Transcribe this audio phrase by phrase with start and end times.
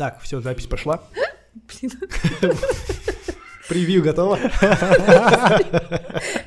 [0.00, 1.02] Так, все, запись пошла.
[1.52, 1.92] Блин,
[3.68, 4.38] Превью готово.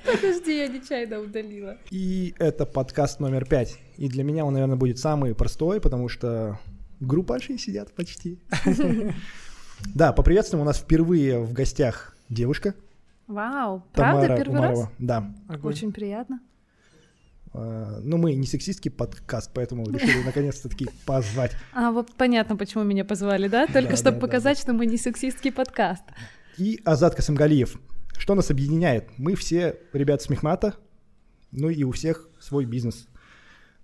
[0.03, 1.77] подожди, я нечаянно удалила.
[1.91, 3.77] И это подкаст номер пять.
[3.97, 6.57] И для меня он, наверное, будет самый простой, потому что
[6.99, 8.39] группаши сидят почти.
[9.93, 10.63] Да, поприветствуем.
[10.63, 12.73] У нас впервые в гостях девушка.
[13.27, 14.87] Вау, правда, первый раз?
[14.97, 15.31] Да.
[15.61, 16.39] Очень приятно.
[17.53, 21.55] Ну, мы не сексистский подкаст, поэтому решили наконец-то-таки позвать.
[21.73, 23.67] А вот понятно, почему меня позвали, да?
[23.67, 26.03] Только Да, чтобы да, да, показать, что мы не сексистский подкаст.
[26.57, 27.79] И Азат Касымгалиев.
[28.17, 29.09] Что нас объединяет?
[29.17, 30.75] Мы все ребята с Мехмата,
[31.51, 33.07] ну и у всех свой бизнес.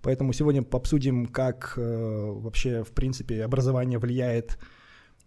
[0.02, 4.58] Поэтому сегодня обсудим, как э, вообще, в принципе, образование влияет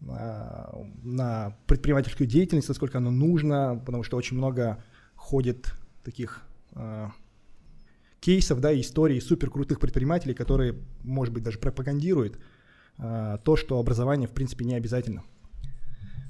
[0.10, 4.84] а, на предпринимательскую деятельность, насколько оно нужно, потому что очень много
[5.16, 5.74] ходит
[6.04, 6.42] таких
[6.74, 7.12] а,
[8.24, 12.40] кейсов, да, историй супер крутых предпринимателей, которые, может быть, даже пропагандируют
[12.98, 15.24] а, то, что образование, в принципе, не обязательно.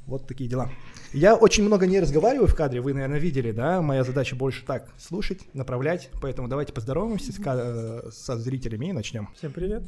[0.08, 0.70] Вот такие дела.
[1.14, 3.82] Я очень много не разговариваю в кадре, вы, наверное, видели, да?
[3.82, 6.10] Моя задача больше так, слушать, направлять.
[6.22, 9.30] Поэтому давайте поздороваемся с э, со зрителями и начнем.
[9.36, 9.84] Всем привет.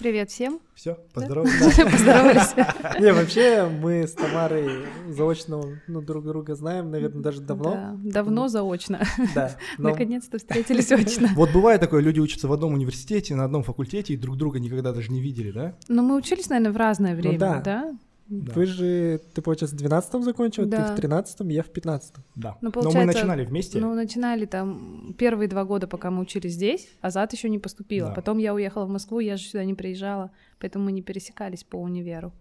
[0.00, 0.60] Привет всем.
[0.74, 1.76] Все, поздоровались.
[1.92, 2.54] Поздоровались.
[3.00, 7.72] Не, вообще мы с Тамарой заочно ну, друг друга знаем, наверное, даже давно.
[7.72, 9.02] Да, давно заочно.
[9.34, 9.54] Да.
[9.76, 11.28] но- Наконец-то встретились очно.
[11.34, 14.92] Вот бывает такое, люди учатся в одном университете, на одном факультете и друг друга никогда
[14.92, 15.76] даже не видели, да?
[15.88, 17.60] Но мы учились, наверное, в разное время, да.
[17.60, 17.98] да?
[18.30, 18.52] Да.
[18.52, 20.86] Вы же, ты, получается, в 12 закончил, Да.
[20.86, 22.56] ты в 13 я в 15 Да.
[22.60, 23.80] Ну, Но мы начинали вместе.
[23.80, 28.10] Ну, начинали там первые два года, пока мы учились здесь, а Зат еще не поступила.
[28.10, 28.14] Да.
[28.14, 31.76] Потом я уехала в Москву, я же сюда не приезжала, поэтому мы не пересекались по
[31.76, 32.32] универу.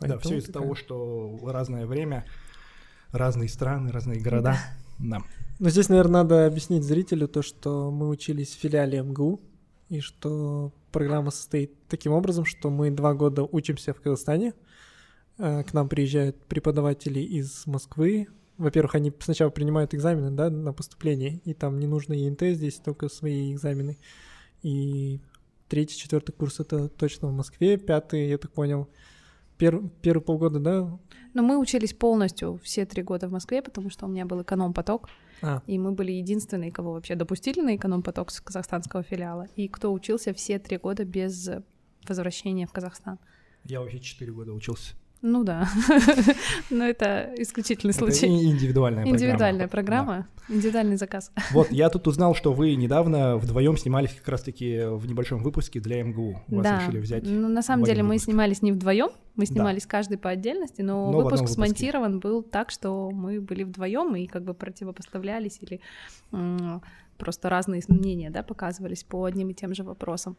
[0.00, 2.24] Да, Поэтому все из-за того, что разное время,
[3.12, 4.56] разные страны, разные города.
[4.98, 5.18] Да.
[5.58, 9.38] Ну, здесь, наверное, надо объяснить зрителю то, что мы учились в филиале МГУ,
[9.90, 14.54] и что программа состоит таким образом, что мы два года учимся в Казахстане,
[15.38, 18.26] к нам приезжают преподаватели из Москвы.
[18.56, 23.08] Во-первых, они сначала принимают экзамены, да, на поступление, и там не нужно ЕНТ, здесь только
[23.08, 23.96] свои экзамены.
[24.62, 25.20] И
[25.68, 28.88] третий, четвертый курс это точно в Москве, пятый, я так понял,
[29.58, 30.98] пер- первые полгода, да?
[31.34, 35.08] Но мы учились полностью все три года в Москве, потому что у меня был эконом-поток,
[35.40, 39.92] А, и мы были единственные, кого вообще допустили на эконом-поток с казахстанского филиала, и кто
[39.92, 41.48] учился все три года без
[42.08, 43.20] возвращения в Казахстан.
[43.64, 44.96] Я вообще 4 года учился.
[45.20, 45.68] Ну да,
[46.70, 48.26] но это исключительный Это случай.
[48.26, 49.16] и- индивидуальная программа.
[49.16, 49.70] Индивидуальная Да.
[49.70, 51.32] программа, индивидуальный заказ.
[51.52, 56.02] Вот, я тут узнал, что вы недавно вдвоем снимались как раз-таки в небольшом выпуске для
[56.04, 56.40] МГУ.
[56.46, 57.24] Вас да, решили взять.
[57.24, 58.26] ну на самом деле мы выпуск.
[58.30, 59.52] сняли не вдвоем, мы Да.
[59.52, 64.26] снимались каждый по отдельности, но, Но выпуск смонтирован был так, что мы были вдвоем и
[64.26, 65.80] как бы противопоставлялись или
[67.16, 70.36] просто разные мнения, да, показывались по одним и тем же вопросам.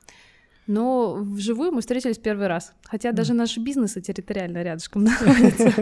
[0.70, 5.74] Но вживую мы встретились первый раз, хотя даже наши бизнесы территориально рядышком находятся.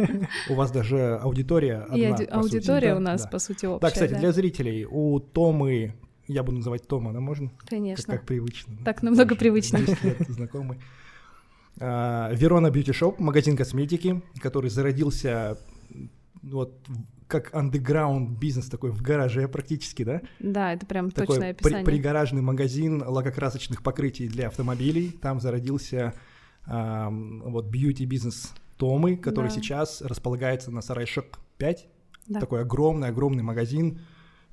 [0.50, 3.82] У вас даже аудитория одна, аудитория у нас, по сути, общая.
[3.82, 5.94] Да, кстати, для зрителей, у Томы,
[6.30, 7.50] я буду называть Тома, да, можно?
[7.50, 8.14] Как, Конечно.
[8.14, 8.78] как привычно.
[8.86, 9.86] Так намного привычнее.
[9.86, 10.80] 10 лет знакомы.
[11.82, 15.58] А, Verona Beauty Shop, магазин косметики, который зародился
[16.42, 16.80] вот
[17.28, 20.22] как андеграунд бизнес такой в гараже практически, да?
[20.40, 21.86] Да, это прям Такой точное при- описание.
[21.86, 25.12] пригаражный магазин лакокрасочных покрытий для автомобилей.
[25.22, 26.14] Там зародился
[26.66, 29.56] ам, вот бьюти-бизнес Томы, который Да.
[29.56, 31.88] сейчас располагается на Сарайшек 5.
[32.28, 32.40] Да.
[32.40, 34.00] Такой огромный-огромный магазин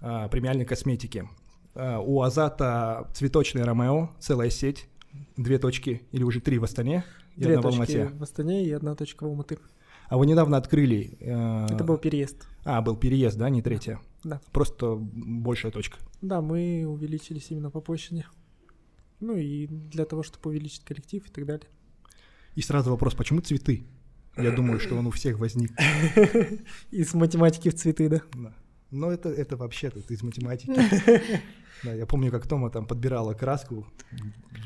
[0.00, 1.28] а, премиальной косметики.
[1.74, 4.86] А, у Азата цветочный Romeo, целая сеть,
[5.36, 7.04] две точки или уже три в Астане
[7.36, 8.16] и две одна в точки Алмате.
[8.18, 9.58] в Астане и одна точка в Алматы.
[10.09, 11.16] А вы недавно открыли...
[11.20, 12.47] э, Это был переезд.
[12.65, 14.00] А, был переезд, да, не третья?
[14.22, 14.41] Да.
[14.53, 15.98] Просто большая точка.
[16.22, 18.25] Да, мы увеличились именно по площади.
[19.20, 21.66] Ну и для того, чтобы увеличить коллектив и так далее.
[22.54, 23.84] И сразу вопрос, почему цветы?
[24.37, 25.72] Я думаю, что он у всех возник.
[26.91, 28.22] Из математики в цветы, да.
[28.34, 28.54] Да.
[28.94, 30.72] Но это, это вообще тут из математики.
[31.82, 33.86] Да, я помню, как Тома там подбирала краску.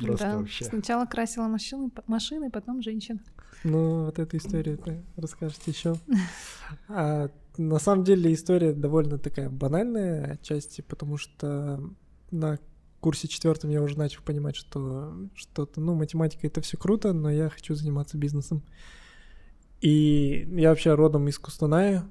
[0.01, 0.65] Просто Да, вообще.
[0.65, 3.21] Сначала красила машины, машины, потом женщин.
[3.65, 5.97] Ну, вот эту историю ты расскажете еще.
[6.89, 11.81] А, на самом деле история довольно такая банальная отчасти, потому что
[12.31, 12.59] на
[13.01, 17.49] курсе четвертом я уже начал понимать, что что-то, ну, математика это все круто, но я
[17.49, 18.63] хочу заниматься бизнесом.
[19.81, 22.05] И я вообще родом из Кустаная,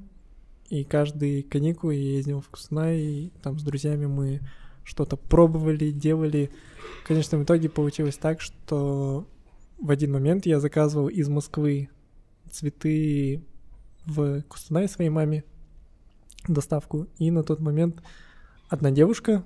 [0.70, 4.42] и каждые каникулы я ездил в Кустанай, и там с друзьями мы
[4.84, 6.50] что-то пробовали, делали.
[7.04, 9.28] В конечном итоге получилось так, что
[9.80, 11.90] в один момент я заказывал из Москвы
[12.50, 13.44] цветы
[14.06, 15.44] в Кустанай своей маме,
[16.48, 18.02] доставку, и на тот момент
[18.70, 19.44] одна девушка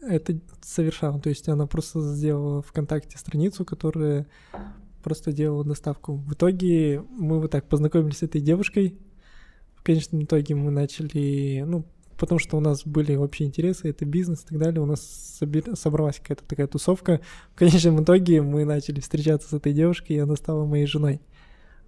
[0.00, 4.26] это совершала, то есть она просто сделала ВКонтакте страницу, которая
[5.02, 6.16] просто делал доставку.
[6.16, 8.98] В итоге мы вот так познакомились с этой девушкой.
[9.88, 11.86] Конечном итоге мы начали, ну,
[12.18, 15.74] потому что у нас были общие интересы, это бизнес и так далее, у нас собер...
[15.76, 17.22] собралась какая-то такая тусовка.
[17.54, 21.22] В конечном итоге мы начали встречаться с этой девушкой, и она стала моей женой.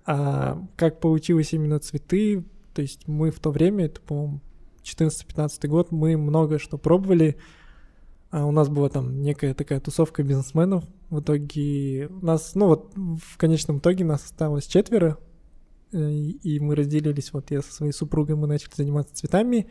[0.06, 2.42] А как получилось именно цветы,
[2.72, 4.40] то есть мы в то время, это, по-моему,
[4.82, 7.36] 14-15 год, мы много что пробовали,
[8.30, 10.84] а у нас была там некая такая тусовка бизнесменов.
[11.10, 15.18] В итоге нас, ну вот в конечном итоге нас осталось четверо,
[15.92, 19.68] и мы разделились, вот я со своей супругой, мы начали заниматься цветами,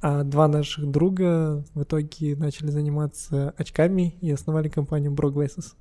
[0.00, 5.74] а два наших друга в итоге начали заниматься очками и основали компанию Bro Glasses.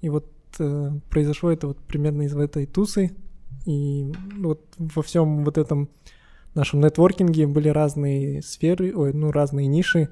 [0.00, 0.26] И вот
[0.58, 3.14] э, произошло это вот примерно из этой тусы,
[3.66, 5.90] и вот во всем вот этом
[6.54, 10.08] нашем нетворкинге были разные сферы, ой, ну разные ниши,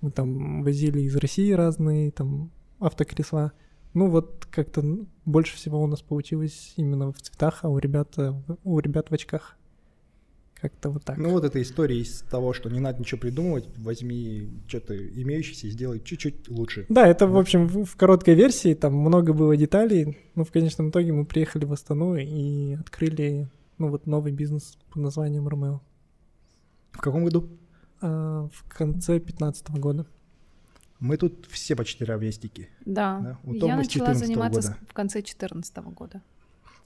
[0.00, 2.50] мы там возили из России разные там
[2.80, 3.52] автокресла.
[3.94, 4.82] Ну вот как-то
[5.24, 8.16] больше всего у нас получилось именно в цветах, а у ребят,
[8.64, 9.56] у ребят в очках.
[10.54, 11.18] Как-то вот так.
[11.18, 15.70] Ну вот эта история из того, что не надо ничего придумывать, возьми что-то имеющееся и
[15.70, 16.86] сделай чуть-чуть лучше.
[16.88, 20.90] Да, это, в общем, в, в короткой версии, там много было деталей, но в конечном
[20.90, 23.48] итоге мы приехали в Астану и открыли,
[23.78, 25.80] ну вот, новый бизнес под названием Ромео.
[26.92, 27.48] В каком году?
[28.00, 30.06] А, в конце 15 года.
[31.02, 32.68] Мы тут все почти ровесники.
[32.84, 33.36] Да.
[33.42, 33.66] да?
[33.66, 34.76] Я начала заниматься года.
[34.88, 36.22] в конце 2014 года.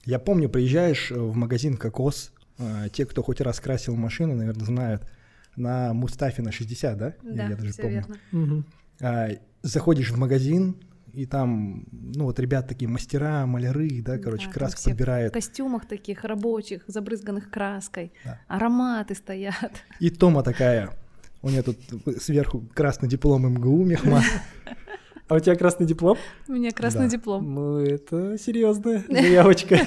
[0.05, 5.07] Я помню, приезжаешь в магазин «Кокос», а, те, кто хоть раз красил машину, наверное, знают,
[5.55, 7.13] на Мустафе на 60, да?
[7.21, 8.05] Да, Я даже все помню.
[8.31, 8.53] верно.
[8.55, 8.63] Угу.
[9.01, 9.29] А,
[9.61, 10.77] заходишь в магазин,
[11.13, 15.31] и там, ну вот ребят такие мастера, маляры, да, короче, да, краску подбирают.
[15.31, 18.41] В костюмах таких рабочих, забрызганных краской, да.
[18.47, 19.83] ароматы стоят.
[19.99, 20.97] И Тома такая,
[21.41, 21.77] у нее тут
[22.21, 24.21] сверху красный диплом МГУ Мехма.
[25.27, 26.17] А у тебя красный диплом?
[26.47, 27.09] У меня красный да.
[27.09, 27.53] диплом.
[27.53, 29.77] Ну, это серьезная заявочка.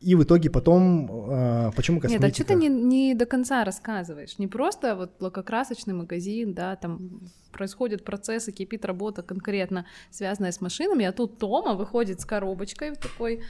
[0.00, 2.26] И в итоге потом, э, почему косметика?
[2.26, 4.38] Нет, а что ты не, не до конца рассказываешь?
[4.38, 7.22] Не просто вот лакокрасочный магазин, да, там
[7.54, 12.98] происходят процессы, кипит работа конкретно связанная с машинами, а тут Тома выходит с коробочкой в
[12.98, 13.40] такой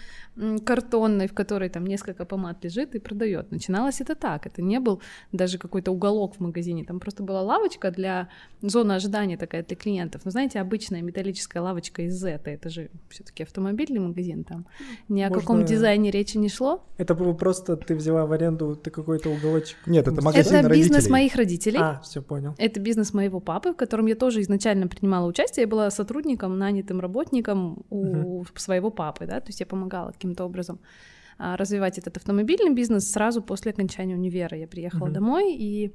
[0.65, 3.51] картонной, в которой там несколько помад лежит и продает.
[3.51, 5.01] Начиналось это так, это не был
[5.33, 8.29] даже какой-то уголок в магазине, там просто была лавочка для
[8.61, 10.25] зоны ожидания такая для клиентов.
[10.25, 14.67] Но знаете, обычная металлическая лавочка из Z, это же все-таки автомобильный магазин там.
[15.09, 15.41] Ни о Можно...
[15.41, 16.85] каком дизайне речи не шло.
[16.99, 19.77] Это было просто ты взяла в аренду ты какой-то уголочек.
[19.87, 21.13] Нет, это магазин Это бизнес родителей.
[21.13, 21.79] моих родителей.
[21.81, 22.55] А, все понял.
[22.59, 25.65] Это бизнес моего папы, в котором я тоже изначально принимала участие.
[25.65, 28.59] Я была сотрудником, нанятым работником у uh-huh.
[28.59, 30.81] своего папы, да, то есть я помогала каким-то образом
[31.39, 34.57] а, развивать этот автомобильный бизнес сразу после окончания универа.
[34.57, 35.13] Я приехала uh-huh.
[35.13, 35.93] домой, и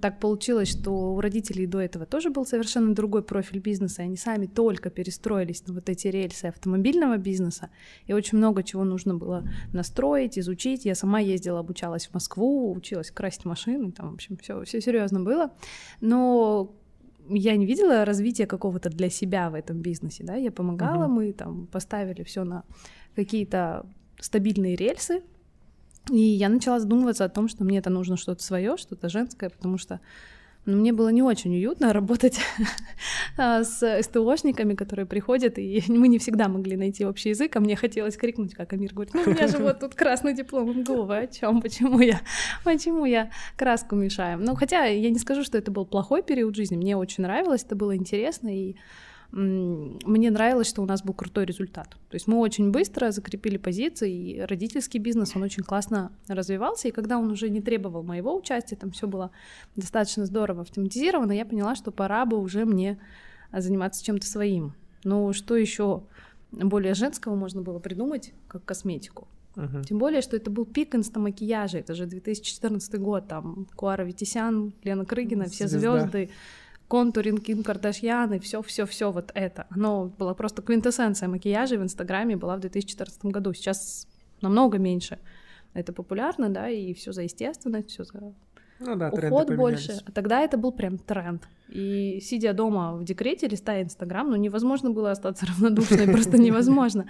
[0.00, 4.16] так получилось, что у родителей до этого тоже был совершенно другой профиль бизнеса, и они
[4.16, 7.70] сами только перестроились на вот эти рельсы автомобильного бизнеса,
[8.06, 10.84] и очень много чего нужно было настроить, изучить.
[10.84, 15.20] Я сама ездила, обучалась в Москву, училась красить машины, там, в общем, все, все серьезно
[15.20, 15.52] было.
[16.00, 16.74] Но
[17.28, 21.08] я не видела развития какого-то для себя в этом бизнесе, да, я помогала, uh-huh.
[21.08, 22.64] мы там поставили все на
[23.14, 23.86] какие-то
[24.20, 25.22] стабильные рельсы,
[26.10, 29.78] и я начала задумываться о том, что мне это нужно что-то свое, что-то женское, потому
[29.78, 30.00] что
[30.64, 32.38] но мне было не очень уютно работать
[33.36, 37.76] а, с СТОшниками, которые приходят, и мы не всегда могли найти общий язык, а мне
[37.76, 41.18] хотелось крикнуть, как Амир говорит, ну у меня же вот тут красный диплом МГУ, вы
[41.18, 42.20] о чем, почему я,
[42.64, 44.38] почему я краску мешаю?
[44.38, 47.74] Ну хотя я не скажу, что это был плохой период жизни, мне очень нравилось, это
[47.74, 48.76] было интересно, и
[49.32, 51.88] мне нравилось, что у нас был крутой результат.
[51.88, 56.90] То есть мы очень быстро закрепили позиции, и родительский бизнес, он очень классно развивался, и
[56.90, 59.30] когда он уже не требовал моего участия, там все было
[59.74, 62.98] достаточно здорово автоматизировано, я поняла, что пора бы уже мне
[63.52, 64.74] заниматься чем-то своим.
[65.02, 66.02] Ну, что еще
[66.52, 69.28] более женского можно было придумать, как косметику?
[69.54, 69.84] Uh-huh.
[69.84, 75.04] Тем более, что это был пик инстамакияжа, это же 2014 год, там Куара Витисян, Лена
[75.04, 76.30] Крыгина, все звезды,
[76.92, 79.66] контуринг, Ким Кардашьян и все-все-все вот это.
[79.70, 83.54] Оно было просто квинтэссенция макияжа в Инстаграме была в 2014 году.
[83.54, 84.06] Сейчас
[84.42, 85.18] намного меньше.
[85.72, 88.34] Это популярно, да, и все за естественность, все за
[88.78, 90.00] ну да, уход больше.
[90.04, 91.48] А тогда это был прям тренд.
[91.70, 97.06] И сидя дома в декрете, листая Инстаграм, ну невозможно было остаться равнодушной, просто невозможно.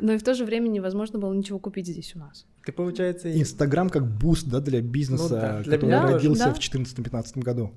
[0.00, 2.44] Но и в то же время невозможно было ничего купить здесь у нас.
[2.66, 3.30] Ты, получается...
[3.40, 6.54] Инстаграм как boost, да, для бизнеса, ну, да, для который родился да.
[6.54, 7.70] в 2014-2015 году.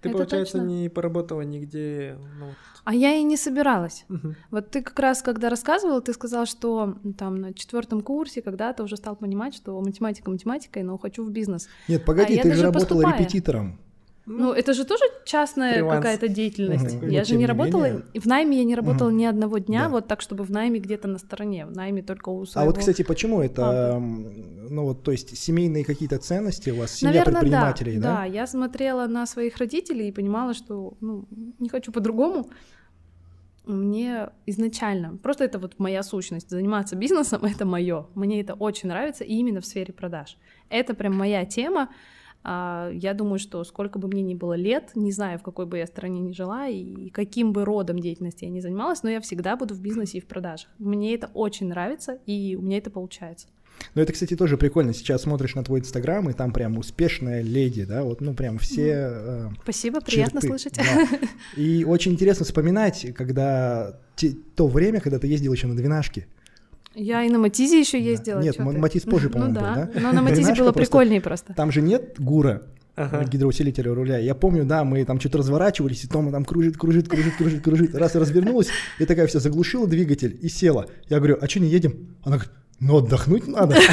[0.00, 0.66] Ты, это получается, точно.
[0.66, 2.18] не поработала нигде.
[2.38, 2.46] Ну...
[2.84, 4.04] А я и не собиралась.
[4.08, 4.34] Угу.
[4.50, 8.96] Вот ты как раз, когда рассказывал, ты сказал, что там на четвертом курсе когда-то уже
[8.96, 11.68] стал понимать, что математика математикой, но хочу в бизнес.
[11.88, 13.18] Нет, погоди, а ты же работала поступая.
[13.18, 13.78] репетитором.
[14.28, 15.96] Ну, это же тоже частная Фриланс.
[15.96, 16.96] какая-то деятельность.
[16.96, 17.08] Мгм.
[17.10, 19.18] Я же не работала, менее- в найме я не работала Мгм.
[19.18, 19.88] ни одного дня, Да.
[19.88, 21.64] вот так, чтобы в найме где-то на стороне.
[21.66, 22.70] В найме только у А своего...
[22.70, 27.12] вот, кстати, почему это, м, ну вот, то есть семейные какие-то ценности у вас, семья
[27.12, 28.16] Наверное, да, предпринимателей, да?
[28.16, 28.24] да.
[28.24, 31.26] я смотрела на своих родителей и понимала, что ну,
[31.60, 32.50] не хочу по-другому.
[33.64, 38.06] Мне изначально, просто это вот моя сущность, заниматься бизнесом— это мое.
[38.14, 40.36] Мне это очень нравится, и именно в сфере продаж.
[40.68, 41.88] Это прям моя тема.
[42.48, 45.78] А, Я думаю, что сколько бы мне ни было лет, не знаю, в какой бы
[45.78, 49.56] я стране ни жила и каким бы родом деятельности я ни занималась, но я всегда
[49.56, 50.70] буду в бизнесе и в продажах.
[50.78, 53.48] Мне это очень нравится, и у меня это получается.
[53.94, 54.94] Ну, это, кстати, тоже прикольно.
[54.94, 58.92] Сейчас смотришь на твой инстаграм, и там прям успешная леди, да, вот, ну, прям все...
[59.10, 60.76] э, Спасибо, приятно черты, слышать.
[60.76, 61.18] да.
[61.60, 66.26] И очень интересно вспоминать, когда те- то время, когда ты ездил еще на двенашке.
[66.98, 68.40] Я и на Матизе еще ездила.
[68.40, 68.78] Нет, Ма- ты?
[68.78, 69.90] Матиз позже, Ну по-моему, был, да.
[69.94, 70.00] да?
[70.00, 71.52] Но на Матизе было прикольнее просто.
[71.54, 72.62] Там же нет гура,
[72.96, 73.22] Ага.
[73.24, 74.16] гидроусилителя руля.
[74.16, 77.94] Я помню, да, мы там что-то разворачивались, и Тома там кружит, кружит, кружит, кружит, кружит.
[77.94, 80.86] Раз развернулась, и такая вся заглушила двигатель и села.
[81.10, 82.16] Я говорю, а что не едем?
[82.24, 83.76] Она говорит, ну отдохнуть надо.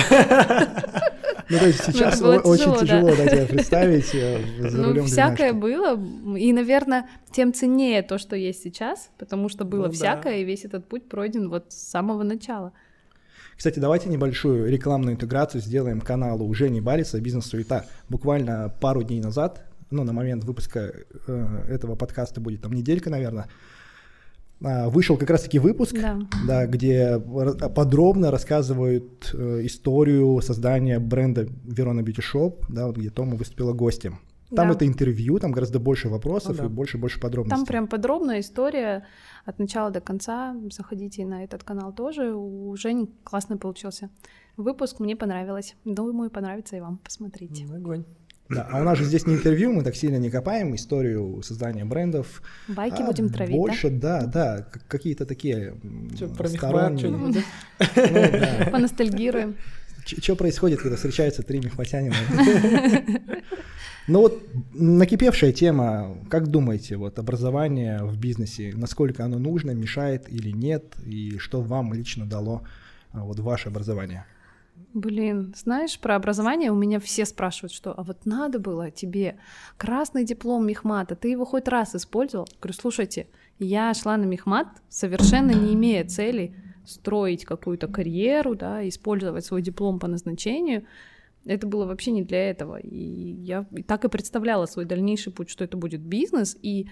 [1.49, 2.85] Ну, то есть сейчас было о- очень тяжело, да.
[2.85, 5.99] тяжело, да, тебе представить э, за Ну, рулем всякое было.
[6.37, 9.93] И, наверное, тем ценнее то, что есть сейчас, потому что было Ну да.
[9.93, 12.71] всякое, и весь этот путь пройден вот с самого начала.
[13.57, 17.85] Кстати, давайте небольшую рекламную интеграцию сделаем каналу у Жени Бариса «Бизнес-суета».
[18.09, 20.93] Буквально пару дней назад, ну, на момент выпуска
[21.27, 23.47] э, этого подкаста будет там неделька, наверное,
[24.63, 26.19] а, вышел как раз-таки выпуск, Да.
[26.47, 33.35] да, где подробно рассказывают э, историю создания бренда Верона Beauty Shop, да, вот где Тома
[33.35, 34.19] выступила гостем.
[34.55, 34.73] Там Да.
[34.75, 36.65] это интервью, там гораздо больше вопросов Ну да.
[36.65, 37.57] и больше-больше подробностей.
[37.57, 39.05] Там прям подробная история
[39.45, 40.55] от начала до конца.
[40.71, 42.33] Заходите на этот канал тоже.
[42.35, 44.09] У Жени классный получился
[44.57, 44.99] выпуск.
[44.99, 45.75] Мне понравилось.
[45.85, 46.99] Думаю, понравится и вам.
[47.03, 47.63] Посмотрите.
[47.65, 48.03] М, Огонь.
[48.49, 51.85] Да, а у нас же здесь не интервью, мы так сильно не копаем историю создания
[51.85, 52.41] брендов.
[52.67, 55.75] Байки А будем травить, Больше, да, да, к- какие-то такие
[56.19, 57.09] Чё, про сторонние.
[57.09, 57.17] да?
[57.17, 57.41] Ну, да?
[57.95, 58.69] да.
[58.71, 59.55] Поностальгируем.
[60.05, 62.13] Что происходит, когда встречаются три мехватянина?
[64.07, 64.43] Ну вот
[64.73, 71.37] накипевшая тема, как думаете, вот образование в бизнесе, насколько оно нужно, мешает или нет, и
[71.37, 72.63] что вам лично дало
[73.13, 74.25] а, вот ваше образование?
[74.93, 79.37] Блин, знаешь, про образование у меня все спрашивают, что а вот надо было тебе
[79.77, 82.47] красный диплом мехмата, ты его хоть раз использовал?
[82.59, 83.27] Говорю, слушайте,
[83.59, 86.55] я шла на мехмат, совершенно не имея цели
[86.85, 90.85] строить какую-то карьеру, да, использовать свой диплом по назначению.
[91.45, 92.77] Это было вообще не для этого.
[92.77, 96.57] И я так и представляла свой дальнейший путь, что это будет бизнес.
[96.61, 96.87] И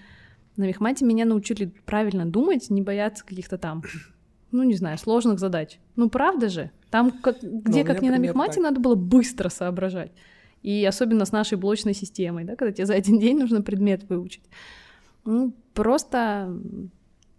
[0.58, 3.84] на мехмате меня научили правильно думать, не бояться каких-то там,
[4.52, 5.80] ну не знаю, сложных задач.
[5.96, 6.72] Ну правда же?
[6.90, 8.64] Там как, где как не на мехмате так.
[8.64, 10.12] надо было быстро соображать.
[10.62, 14.44] И особенно с нашей блочной системой, да, когда тебе за один день нужно предмет выучить.
[15.24, 16.56] Ну, просто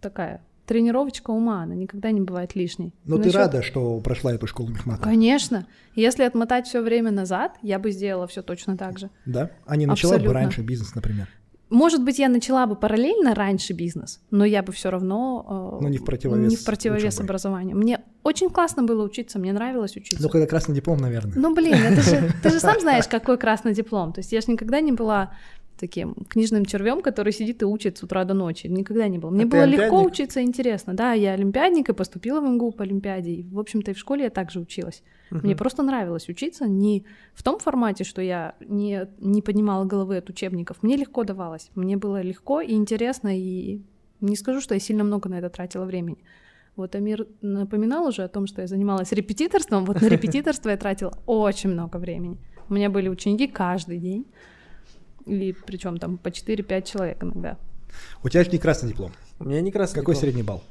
[0.01, 2.93] такая тренировочка ума, она никогда не бывает лишней.
[3.05, 5.03] Но Ну, ты рада, что прошла эту школу мехмата?
[5.03, 5.65] Конечно.
[5.95, 9.09] Если отмотать все время назад, я бы сделала все точно так же.
[9.25, 9.51] Да?
[9.65, 10.39] А не начала бы Абсолютно.
[10.39, 11.27] раньше бизнес, например?
[11.69, 15.89] Может быть, я начала бы параллельно раньше бизнес, но я бы все равно э, Ну,
[15.89, 17.75] не в противовес не в противовес образованию.
[17.75, 20.21] Мне очень классно было учиться, мне нравилось учиться.
[20.21, 21.33] Ну, когда красный диплом, наверное.
[21.35, 24.13] Ну, блин, это же, ты же сам знаешь, какой красный диплом.
[24.13, 25.33] То есть я же никогда не была
[25.83, 28.67] таким книжным червем, который сидит и учит с утра до ночи.
[28.67, 29.31] Никогда не было.
[29.31, 30.93] Мне А было легко учиться, интересно.
[30.93, 33.31] Да, я олимпиадник и поступила в МГУ по олимпиаде.
[33.31, 35.03] И, в общем-то, и в школе я также училась.
[35.29, 40.29] Мне просто нравилось учиться не в том формате, что я не, не поднимала головы от
[40.29, 40.77] учебников.
[40.83, 41.69] Мне легко давалось.
[41.75, 43.81] Мне было легко и интересно, и
[44.21, 46.23] не скажу, что я сильно много на это тратила времени.
[46.77, 49.83] Вот Амир напоминал уже о том, что я занималась репетиторством.
[49.85, 52.37] Вот на репетиторство я тратила очень много времени.
[52.69, 54.25] У меня были ученики каждый день.
[55.25, 57.57] И причем там по 4-5 человек иногда.
[58.23, 59.11] У тебя же не красный диплом.
[59.39, 60.21] У меня не красный Какой диплом.
[60.21, 60.63] средний балл?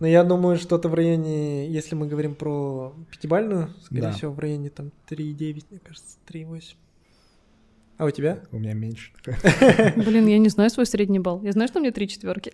[0.00, 4.12] Ну, я думаю, что-то в районе, если мы говорим про пятибальную, скорее Да.
[4.12, 6.76] всего, в районе там 3,9, мне кажется, 3,8.
[7.98, 8.40] А у тебя?
[8.50, 9.12] У меня меньше.
[9.96, 11.40] Блин, я не знаю свой средний балл.
[11.42, 12.52] Я знаю, что у меня три четверки.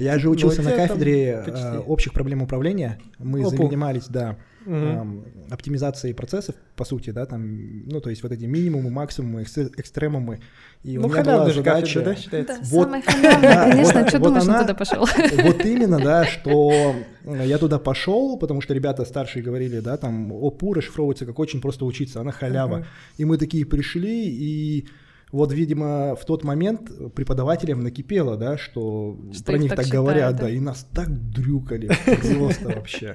[0.00, 2.98] Я же учился у на кафедре э, общих проблем управления.
[3.18, 4.36] Мы занимались, да,
[4.68, 4.86] Мгм.
[4.86, 9.56] эм, оптимизацией процессов, по сути, да, там, ну, то есть вот эти минимумы, максимумы, экс-
[9.56, 10.40] экстремумы.
[10.84, 12.02] И Ну, у меня была задача...
[12.02, 12.54] да, считается?
[12.54, 12.84] Да, Вот.
[12.84, 14.00] самое халявное, Да, конечно.
[14.00, 15.06] вот- Что вот думаешь, он она- туда пошел?
[15.44, 16.94] Вот именно, да, что
[17.24, 21.84] я туда пошел, потому что ребята старшие говорили, да, там ОПУ расшифровывается как очень просто
[21.84, 22.86] учиться, она халява.
[23.16, 24.86] И мы такие пришли, и
[25.32, 29.86] вот, видимо, в тот момент преподавателям накипело, да, что, Что про их них так так,
[29.86, 30.42] считают, говорят, да?
[30.44, 31.90] да, и нас так дрюкали,
[32.38, 33.14] просто вообще.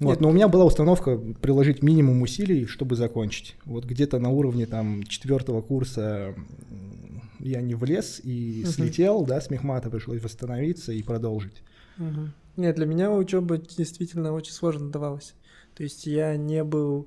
[0.00, 0.20] Вот, Нет.
[0.20, 3.54] но у меня была установка приложить минимум усилий, чтобы закончить.
[3.66, 6.34] Вот где-то на уровне там четвертого курса
[7.38, 8.70] я не влез и Мгм.
[8.72, 11.62] слетел, да, с мехмата пришлось восстановиться и продолжить.
[11.98, 12.32] Мгм.
[12.56, 15.34] Нет, для меня учеба действительно очень сложно давалась.
[15.74, 17.06] То есть я не был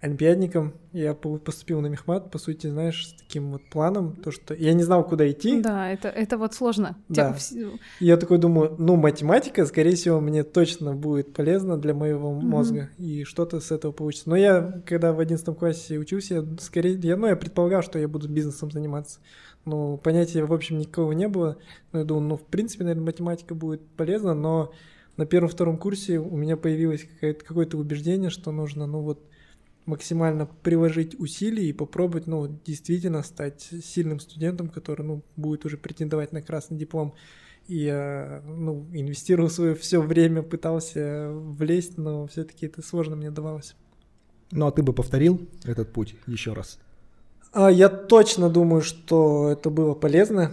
[0.00, 4.54] олимпиадником, я по- поступил на мехмат, по сути, знаешь, с таким вот планом, то что
[4.54, 6.96] я не знал, куда идти, Да, это, это вот сложно.
[7.08, 7.32] Да.
[7.32, 11.92] Те- вс- и я такой думаю, ну, математика, скорее всего, мне точно будет полезна для
[11.94, 12.46] моего Мгм.
[12.48, 14.30] мозга, и что-то с этого получится.
[14.30, 18.08] Но я, когда в одиннадцатом классе учился, я скорее, я, ну, я предполагал, что я
[18.08, 19.20] буду бизнесом заниматься.
[19.66, 21.58] Но понятия, в общем, никакого не было.
[21.92, 24.72] Но я думал, ну, в принципе, наверное, математика будет полезна, но
[25.18, 29.20] на первом-втором курсе у меня появилось какое-то убеждение, что нужно, ну, вот,
[29.90, 36.32] максимально приложить усилий и попробовать, ну, действительно стать сильным студентом, который, ну, будет уже претендовать
[36.32, 37.14] на красный диплом.
[37.68, 37.86] И
[38.46, 43.76] ну, инвестировал свое все время, пытался влезть, но все-таки это сложно мне давалось.
[44.50, 46.78] Ну а ты бы повторил этот путь еще раз?
[47.52, 50.52] А я точно думаю, что это было полезно,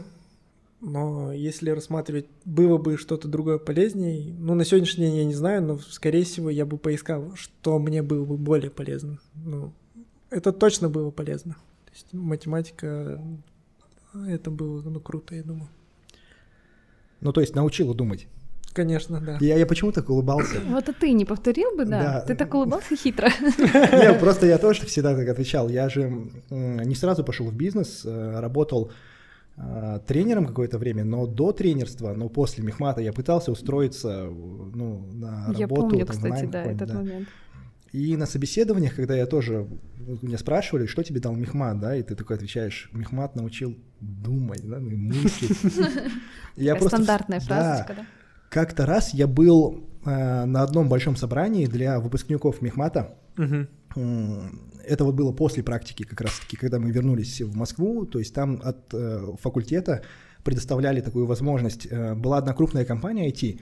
[0.80, 5.64] но если рассматривать, было бы что-то другое полезнее, ну, на сегодняшний день я не знаю,
[5.64, 9.20] но, скорее всего, я бы поискал, что мне было бы более полезно.
[9.34, 9.74] Ну,
[10.30, 11.54] это точно было полезно.
[11.86, 13.22] То есть математика,
[14.28, 15.70] это было, ну, круто, я думаю.
[17.20, 18.28] Ну то есть научила думать.
[18.74, 19.40] Конечно, да.
[19.42, 20.60] Я, я почему так улыбался?
[20.68, 22.04] Вот а ты не повторил бы, да?
[22.04, 22.22] Да.
[22.22, 23.30] Ты так улыбался хитро.
[23.40, 25.68] Не, просто я тоже всегда так отвечал.
[25.68, 28.92] Я же не сразу пошел в бизнес, э, работал
[30.06, 35.60] тренером какое-то время, но до тренерства, но после мехмата я пытался устроиться ну, на работу.
[35.60, 36.94] Я помню, там, кстати, да, этот да.
[36.94, 37.28] момент.
[37.92, 39.68] И на собеседованиях, когда я тоже,
[40.22, 44.80] меня спрашивали, что тебе дал мехмат, да, и ты такой отвечаешь, мехмат научил думать, да,
[44.80, 45.58] ну и мыслить.
[46.56, 48.06] Я просто стандартная да, фразочка, да?
[48.50, 53.18] Как-то раз я был э, на одном большом собрании для выпускников мехмата,
[54.88, 58.06] Это вот было после практики, как раз-таки, когда мы вернулись в Москву.
[58.06, 60.02] То есть там от э, факультета
[60.44, 61.88] предоставляли такую возможность.
[61.92, 63.60] Э, была одна крупная компания IT,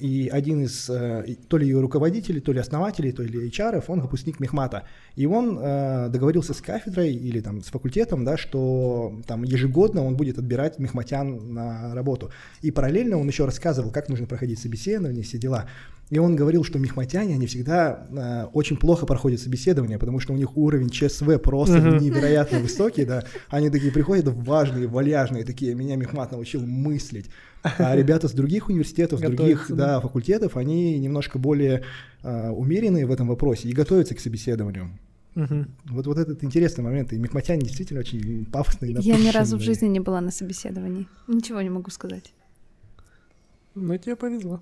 [0.00, 4.00] и один из э, то ли ее руководителей, то ли основателей, то ли HR, он
[4.00, 4.84] выпускник Мехмата.
[5.14, 10.16] И он э, договорился с кафедрой или там с факультетом, да, что там ежегодно он
[10.16, 12.30] будет отбирать мехматян на работу.
[12.60, 15.66] И параллельно он еще рассказывал, как нужно проходить собеседование, все дела.
[16.10, 20.36] И он говорил, что мехматяне, они всегда э, очень плохо проходят собеседование, потому что у
[20.36, 21.98] них уровень ЧСВ просто Мгм.
[21.98, 23.24] невероятно высокий, да.
[23.48, 27.30] Они такие приходят важные, валяжные, такие, меня мехмат научил мыслить.
[27.78, 30.00] А ребята с других университетов, с других да.
[30.00, 31.82] факультетов, они немножко более
[32.22, 34.90] э, умеренные в этом вопросе и готовятся к собеседованию.
[35.34, 35.68] Мгм.
[35.86, 37.12] Вот, вот этот интересный момент.
[37.12, 38.96] И мехматяне действительно очень пафосные.
[39.00, 41.08] Я ни разу в жизни не была на собеседовании.
[41.26, 42.32] Ничего не могу сказать.
[43.74, 44.60] Ну, тебе повезло.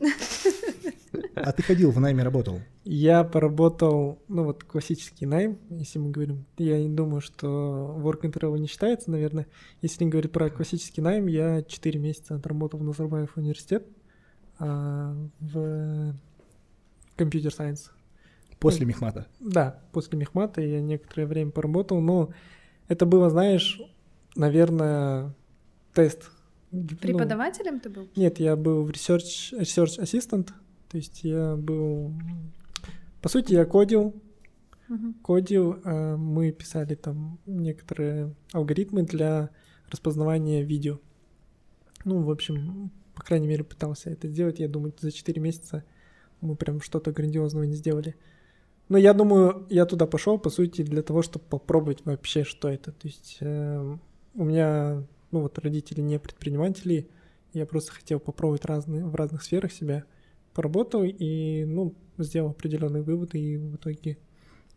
[1.35, 2.61] А ты ходил, в найме работал?
[2.85, 6.46] Я поработал, ну вот классический найм, если мы говорим.
[6.57, 9.46] Я не думаю, что work and travel не считается, наверное.
[9.83, 13.87] Если говорить про классический найм, я 4 месяца отработал в Назарбаев университет
[14.59, 16.14] а, в
[17.16, 17.90] компьютер сайенс.
[18.59, 19.27] После мехмата.
[19.40, 22.31] Да, после мехмата я некоторое время поработал, но
[22.88, 23.81] это было, знаешь,
[24.37, 25.35] наверное,
[25.92, 26.31] тест.
[26.73, 28.09] Ну, Преподавателем ты был?
[28.17, 30.49] нет, я был в research, research assistant,
[30.89, 32.13] то есть я был...
[33.21, 34.15] По сути, я кодил,
[34.89, 35.15] Мгм.
[35.23, 39.51] кодил, а мы писали там некоторые алгоритмы для
[39.91, 40.99] распознавания видео.
[42.05, 44.59] Ну, в общем, по крайней мере, пытался это сделать.
[44.59, 45.85] Я думаю, за 4 месяца
[46.41, 48.17] мы прям что-то грандиозного не сделали.
[48.89, 52.91] Но я думаю, я туда пошел, по сути, для того, чтобы попробовать вообще, что это.
[52.93, 53.97] То есть э,
[54.35, 57.09] у меня, ну вот, родители не предприниматели,
[57.53, 60.05] я просто хотел попробовать разные, в разных сферах себя.
[60.55, 64.18] Поработал и, ну, сделал определенные выводы, и в итоге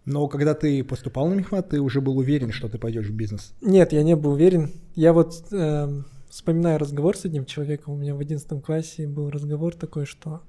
[0.05, 3.53] Но когда ты поступал на мехмат, ты уже был уверен, что ты пойдешь в бизнес.
[3.61, 4.71] Нет, я не был уверен.
[4.95, 7.93] Я вот эм, вспоминаю разговор с одним человеком.
[7.93, 10.41] У меня в 11 классе был разговор такой, что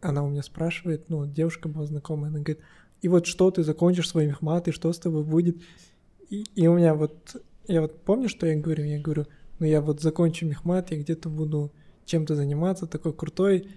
[0.00, 2.60] она у меня спрашивает, ну, девушка была знакомая, она говорит,
[3.02, 5.56] и вот что ты закончишь свой мехмат, и что с тобой будет?
[6.30, 9.26] И, и у меня вот, я вот помню, что я говорю, я говорю,
[9.58, 11.70] ну я вот закончу мехмат, я где-то буду
[12.06, 13.68] чем-то заниматься, такой крутой,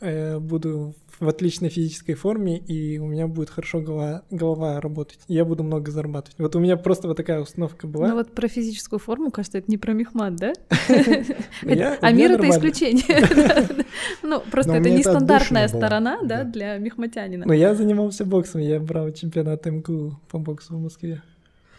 [0.00, 5.44] э, буду в отличной физической форме, и у меня будет хорошо голова, голова работать, я
[5.44, 6.38] буду много зарабатывать.
[6.38, 8.08] Вот у меня просто вот такая установка была.
[8.08, 10.52] Ну вот про физическую форму, кажется, это не про мехмат, да?
[11.62, 13.84] Это- А мир это исключение.
[14.22, 17.46] Ну, просто это это нестандартная сторона, да, для мехматянина.
[17.46, 21.22] Но я занимался боксом, я брал чемпионат МГУ по боксу в Москве.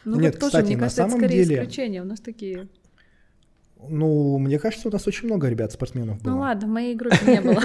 [0.06, 2.02] Ну Нет, вот тоже, кстати, мне на кажется, это самом скорее деле- исключение.
[2.02, 2.68] У нас такие...
[3.90, 6.34] Ну, мне кажется, у нас очень много ребят-спортсменов было.
[6.34, 7.62] Ну ладно, в моей группе не было.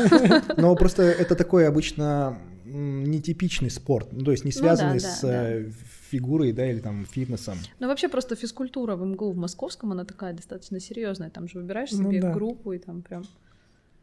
[0.56, 5.20] Но просто это такое обычно нетипичный спорт, ну, то есть не Ну связанный да, с
[5.20, 5.70] да, э,
[6.10, 7.58] фигурой, да, или там фитнесом.
[7.80, 11.30] Ну, вообще просто физкультура в МГУ в московском, она такая достаточно серьезная.
[11.30, 12.32] Там же выбираешь Ну себе да.
[12.32, 13.24] группу и там прям...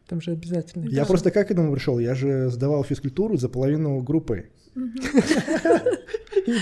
[0.07, 0.87] Там же обязательно.
[0.89, 1.99] Я просто как к этому пришел?
[1.99, 4.49] Я же сдавал физкультуру за половину группы.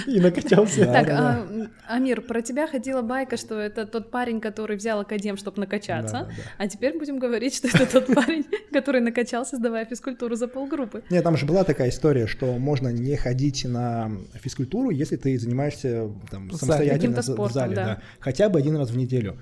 [0.08, 0.86] И, накачался.
[0.86, 1.48] Так, а,
[1.88, 6.32] Амир, про тебя ходила байка, что это тот парень, который взял академ, чтобы накачаться.
[6.58, 11.04] А теперь будем говорить, что это тот парень, который накачался, сдавая физкультуру за полгруппы.
[11.10, 16.10] Нет, там же была такая история, что можно не ходить на физкультуру, если ты занимаешься
[16.30, 19.38] там, самостоятельно в зале, хотя бы один раз в неделю.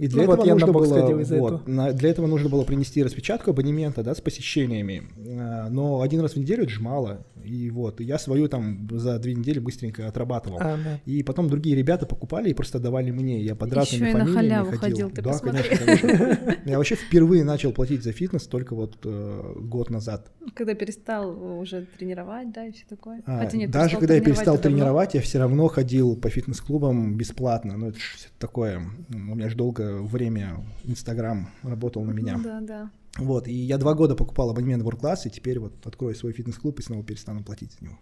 [0.00, 1.20] И для Ну вот этого я на нужно бокс было, вот,
[1.52, 1.62] этого.
[1.66, 5.02] на- для этого нужно было принести распечатку абонемента, да, с посещениями.
[5.38, 7.26] А, Но один раз в неделю это же мало.
[7.44, 10.58] И вот, и я свою там за две недели быстренько отрабатывал.
[10.60, 11.00] А, да.
[11.04, 13.42] И потом другие ребята покупали и просто давали мне.
[13.42, 14.80] Я под разными Ещё и на фамилиями халяву ходил.
[14.80, 15.62] ходил, ты да, посмотри.
[15.76, 16.56] конечно, конечно.
[16.64, 20.30] Я вообще впервые начал платить за фитнес только вот э, год назад.
[20.54, 23.22] Когда перестал уже тренировать, да, и все такое.
[23.26, 24.62] А, Хотя нет, даже когда я перестал давно.
[24.70, 27.76] тренировать, я все равно ходил по фитнес-клубам бесплатно.
[27.76, 28.80] Ну, это ж такое.
[29.10, 32.38] У меня же долгое время Инстаграм работал на меня.
[32.42, 32.90] Да, да.
[33.18, 36.32] Вот, и я два года покупал абонемент в World Class, и теперь вот открою свой
[36.32, 37.98] фитнес-клуб и снова перестану платить за него.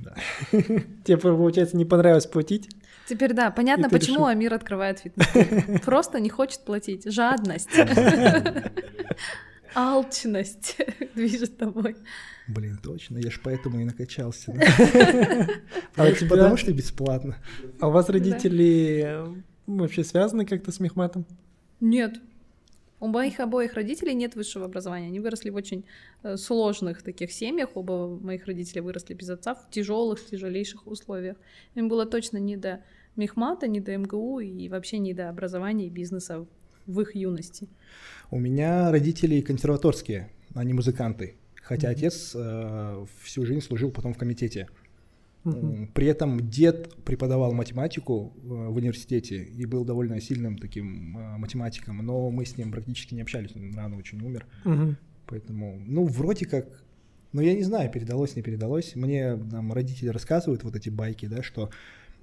[0.00, 0.14] Да.
[1.04, 2.68] Тебе, получается, не понравилось платить?
[3.08, 5.80] Теперь да, понятно, почему решил- Амир открывает фитнес.
[5.84, 7.04] Просто не хочет платить.
[7.10, 7.70] Жадность.
[9.74, 10.76] Алчность
[11.14, 11.96] движет тобой.
[12.48, 14.52] Блин, точно, я ж поэтому и накачался.
[15.96, 17.36] А Потому- что бесплатно.
[17.80, 19.16] А у вас родители
[19.78, 21.26] вообще связаны как-то с мехматом?
[21.80, 22.20] Нет.
[23.00, 25.08] У моих обоих родителей нет высшего образования.
[25.08, 25.84] Они выросли в очень
[26.22, 27.70] э, сложных таких семьях.
[27.74, 31.36] Оба моих родителя выросли без отца в тяжелых, тяжелейших условиях.
[31.74, 32.84] Им было точно не до
[33.16, 36.46] мехмата, не до МГУ и вообще не до образования и бизнеса
[36.86, 37.68] в их юности.
[38.30, 41.34] У меня родители консерваторские, они музыканты.
[41.62, 44.68] Хотя отец э, всю жизнь служил потом в комитете.
[45.44, 51.36] М, При этом дед преподавал математику э, в университете и был довольно сильным таким э,
[51.38, 54.46] математиком, но мы с ним практически не общались, он рано очень умер.
[54.64, 54.96] Мгм.
[55.26, 56.66] Поэтому, ну, вроде как,
[57.32, 58.94] ну, я не знаю, передалось, не передалось.
[58.94, 61.70] Мне там родители рассказывают вот эти байки, да, что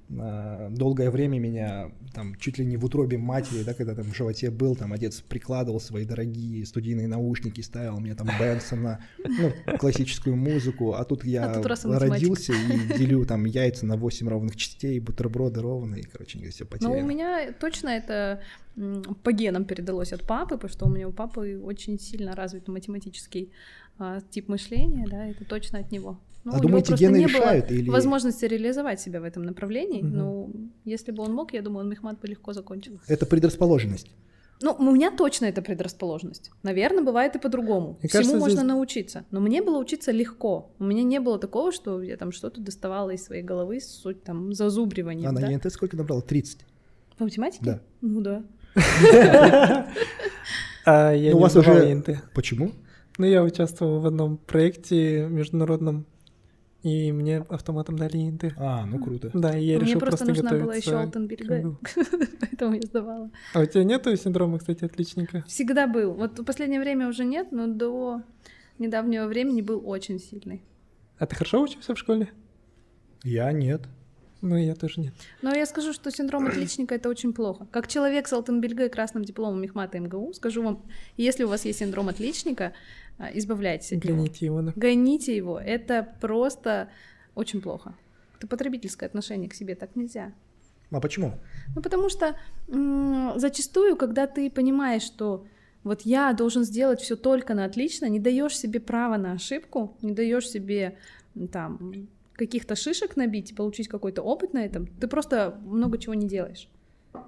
[0.09, 4.49] долгое время меня там чуть ли не в утробе матери, да, когда там в животе
[4.49, 10.93] был, там отец прикладывал свои дорогие студийные наушники, ставил мне там Бенсона, ну, классическую музыку,
[10.93, 11.99] а тут я А тут математика.
[11.99, 16.97] родился и делю там яйца на 8 ровных частей, бутерброды ровные, короче, все Но потеряно.
[16.97, 18.41] у меня точно это
[19.23, 23.51] по генам передалось от папы, потому что у меня у папы очень сильно развит математический
[23.99, 26.19] а, тип мышления, да, это точно от него.
[26.43, 27.89] Ну, а у него думаете, просто гены не решают было или...
[27.89, 30.02] возможности реализовать себя в этом направлении.
[30.02, 30.17] Мгм.
[30.17, 30.49] Ну,
[30.86, 32.99] если бы он мог, я думаю, он мехмат бы легко закончил.
[33.08, 34.10] Это предрасположенность.
[34.62, 36.52] Ну, у меня точно это предрасположенность.
[36.63, 37.97] Наверное, бывает и по-другому.
[38.02, 39.23] Мне Всему кажется, можно здесь- научиться.
[39.32, 40.71] Но мне было учиться легко.
[40.80, 44.54] У меня не было такого, что я там что-то доставала из своей головы, суть там
[44.54, 45.30] зазубривания.
[45.30, 45.47] А на да?
[45.47, 46.21] ЕНТ сколько набрал?
[46.21, 46.65] 30.
[47.17, 47.63] По математике?
[47.63, 47.80] Да.
[48.02, 48.43] Ну да.
[50.86, 52.10] А я Ну, у не вас сдавал уже- ЕНТ.
[52.34, 52.71] Почему?
[53.17, 56.06] Ну, я участвовал в одном проекте международном,
[56.81, 58.53] и мне автоматом дали ЕНТ.
[58.57, 59.31] А, ну круто.
[59.33, 61.77] Да, и я Мне решил просто просто, нужна была еще МГУ.
[62.39, 63.31] поэтому я сдавала.
[63.53, 65.43] А у тебя нету синдрома, кстати, отличника?
[65.47, 66.13] Всегда был.
[66.13, 68.21] Вот в последнее время уже нет, но до
[68.77, 70.63] недавнего времени был очень сильный.
[71.17, 72.29] А ты хорошо учился в школе?
[73.23, 73.81] Я нет.
[74.41, 75.13] Ну, я тоже нет.
[75.41, 77.67] Но я скажу, что синдром отличника это очень плохо.
[77.71, 80.85] Как человек с Алтенбельга и красным дипломом Мехмата МГУ, скажу вам,
[81.17, 82.71] если у вас есть синдром отличника,
[83.34, 84.17] избавляйтесь от него.
[84.17, 84.62] Гоните его.
[84.62, 84.73] да.
[84.75, 85.60] Гоните его.
[85.60, 86.89] Это просто
[87.36, 87.93] очень плохо.
[88.38, 90.34] Это потребительское отношение к себе, так нельзя.
[90.91, 91.34] А почему?
[91.75, 92.36] Ну, потому что
[92.67, 95.45] м, зачастую, когда ты понимаешь, что
[95.84, 100.13] вот я должен сделать все только на отлично, не даешь себе права на ошибку, не
[100.13, 100.97] даешь себе
[101.51, 101.93] там
[102.34, 106.69] каких-то шишек набить и получить какой-то опыт на этом, ты просто много чего не делаешь.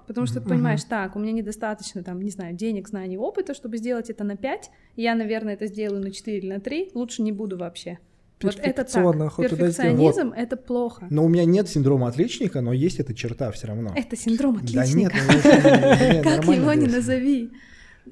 [0.08, 3.78] Потому что ты понимаешь, так, у меня недостаточно, там, не знаю, денег, знаний, опыта, чтобы
[3.78, 7.32] сделать это на 5, я, наверное, это сделаю на 4 или на 3, лучше не
[7.32, 8.00] буду вообще.
[8.44, 9.36] Вот это так.
[9.38, 11.08] Перфекционизм— это плохо.
[11.10, 13.94] Но у меня нет синдрома отличника, но есть эта черта все равно.
[13.96, 15.18] Это синдром Да нет, отличника.
[15.28, 17.52] ну, Как его не назови.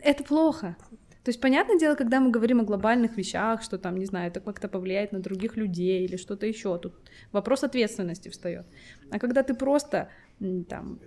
[0.01, 0.77] Это плохо.
[1.23, 4.39] То есть, понятное дело, когда мы говорим о глобальных вещах, что там, не знаю, это
[4.39, 6.93] как-то повлияет на других людей или что-то еще, тут
[7.31, 8.65] вопрос ответственности встает.
[9.11, 10.09] А когда ты просто
[10.69, 10.99] там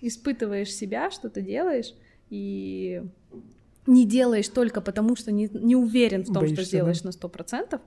[0.00, 1.94] испытываешь себя, что-то делаешь
[2.30, 3.02] и
[3.86, 6.68] не делаешь только потому, что не, не уверен в том, Боишься, что да?
[6.68, 7.80] сделаешь на сто процентов,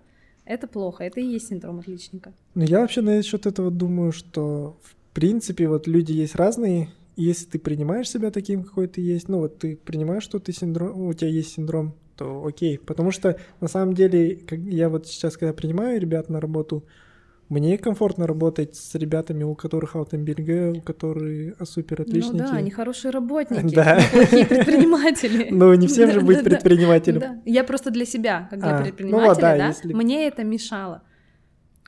[0.45, 1.03] это плохо.
[1.03, 2.33] Это и есть синдром отличника.
[2.55, 7.45] Ну, я вообще насчет этого думаю, что в принципе вот люди есть разные, и если
[7.45, 11.13] ты принимаешь себя таким, какой ты есть, ну вот ты принимаешь, что ты синдром, у
[11.13, 12.79] тебя есть синдром, то окей.
[12.79, 16.83] Потому что на самом деле, как я вот сейчас, когда принимаю ребят на работу,
[17.49, 22.33] мне комфортно работать с ребятами, у которых Алтенберге, у которых супер отличники.
[22.33, 23.99] Ну да, они хорошие работники, Да.
[24.11, 25.47] плохие предприниматели.
[25.49, 27.41] Ну, не всем же быть предпринимателем.
[27.45, 31.01] Я просто для себя, как для А, ну предпринимателя, да, мне это мешало.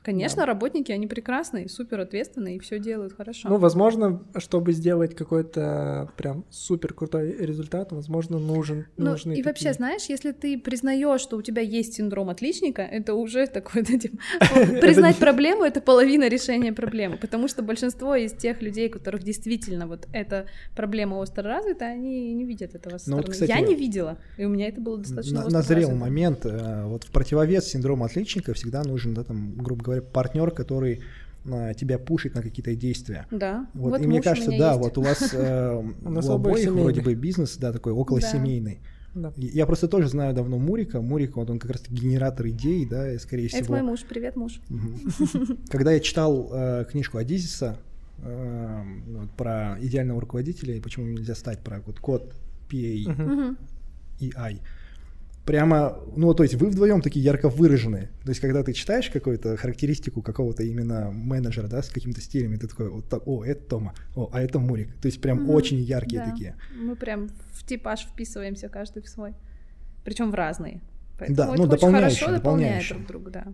[0.02, 3.48] Конечно, работники, они прекрасные, супер ответственные и все делают хорошо.
[3.48, 9.66] Ну, возможно, чтобы сделать какой-то прям супер крутой результат, возможно, нужен, Ну, нужны и вообще,
[9.66, 9.74] такие.
[9.74, 14.16] знаешь, если ты признаешь, что у тебя есть синдром отличника, это уже такой, да, типа,
[14.80, 19.86] признать проблему— это половина решения проблемы, потому что большинство из тех людей, у которых действительно
[19.86, 23.46] вот эта проблема остро развита, они не видят этого со Ну стороны.
[23.46, 27.66] Я не видела, и у меня это было достаточно назрел момент, э, вот в противовес
[27.66, 31.02] синдрому отличника всегда нужен, да, там, грубо говоря, партнер, который
[31.50, 33.26] а, тебя пушит на какие-то действия.
[33.30, 34.80] Да, Вот, вот и мне кажется, меня да, есть.
[34.82, 37.02] вот у вас э, У обоих вроде семейный.
[37.02, 38.80] бы бизнес, да, такой околосемейный.
[39.14, 39.32] Да.
[39.36, 41.00] И Я просто тоже знаю давно Мурика.
[41.00, 43.74] Мурик, вот он как раз генератор идей, да, и скорее Это всего.
[43.74, 44.60] мой муж, привет, муж.
[45.70, 47.78] Когда я читал э, книжку Адизиса
[48.18, 52.34] э, вот про идеального руководителя и почему нельзя стать, про вот код
[52.70, 53.56] PA
[54.20, 54.60] и I.
[55.44, 58.10] Прямо, ну, то есть вы вдвоем такие ярко выраженные.
[58.22, 62.56] То есть, когда ты читаешь какую-то характеристику какого-то именно менеджера, да, с каким-то стилем, и
[62.58, 64.94] ты такой, вот о, это Тома, о, а это Мурик.
[65.00, 65.50] То есть, прям Мгм.
[65.50, 66.30] очень яркие Да.
[66.30, 66.54] такие.
[66.80, 69.34] Мы прям в типаж вписываемся каждый в свой.
[70.04, 70.80] Причем в разные.
[71.18, 72.98] Поэтому Да, ну, дополняющие, хорошо дополняющие.
[72.98, 73.46] друг друга, да.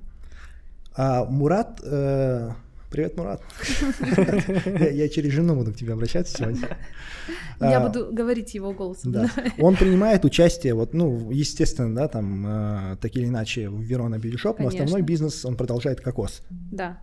[0.94, 2.50] А Мурат, э,
[2.90, 3.42] привет, Мурат.
[4.92, 6.78] Я через жену буду к тебе обращаться сегодня.
[7.60, 9.14] Я А, буду говорить его голосом.
[9.58, 14.56] Он принимает участие, вот, ну, естественно, да, там, э, так или иначе, в Верона Shop,
[14.58, 16.42] но основной бизнес он продолжает кокос.
[16.50, 16.98] Да.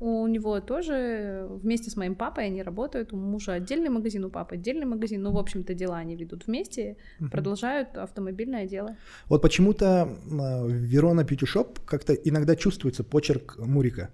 [0.00, 3.12] У него тоже вместе с моим папой они работают.
[3.12, 5.22] У мужа отдельный магазин, у папы отдельный магазин.
[5.22, 6.96] Ну, в общем-то, дела они ведут вместе,
[7.30, 8.96] продолжают автомобильное дело.
[9.28, 14.10] Вот почему-то в Верона Shop как-то иногда чувствуется почерк Мурика.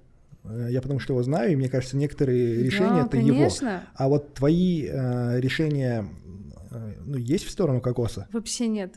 [0.51, 3.37] Э, Я потому что его знаю, и мне кажется, некоторые решения да, это его.
[3.37, 3.83] конечно.
[3.95, 6.07] А вот твои э, решения,
[6.71, 8.29] э, ну, есть в сторону кокоса?
[8.33, 8.95] Вообще нет.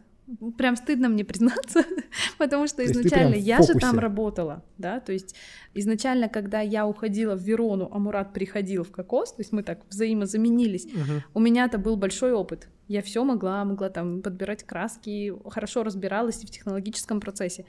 [0.57, 1.83] Прям стыдно мне признаться,
[2.37, 5.35] потому что То изначально я же там работала, да, то есть
[5.73, 9.81] изначально, когда я уходила в Верону, а Мурат приходил в Кокос, то есть мы так
[9.89, 11.23] взаимозаменились, Мгм.
[11.33, 12.69] у меня-то был большой опыт.
[12.87, 17.65] Я все могла, могла там подбирать краски, хорошо разбиралась и в технологическом процессе.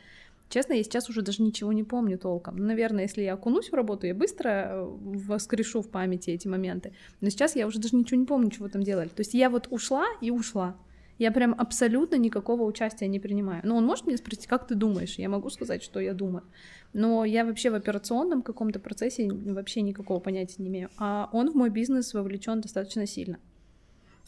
[0.53, 2.57] Честно, я сейчас уже даже ничего не помню толком.
[2.57, 6.93] Ну, Наверное, если я окунусь в работу, я быстро э, воскрешу в памяти эти моменты.
[7.23, 9.09] Но сейчас я уже даже ничего не помню, чего там делали.
[9.09, 10.77] То есть я вот ушла и ушла.
[11.19, 13.62] Я прям абсолютно никакого участия не принимаю.
[13.65, 15.15] Ну, он может меня спросить, как ты думаешь?
[15.15, 16.45] Я могу сказать, что я думаю.
[16.93, 20.91] Но я вообще в операционном каком-то процессе вообще никакого понятия не имею.
[20.99, 23.38] А он в мой бизнес вовлечен достаточно сильно.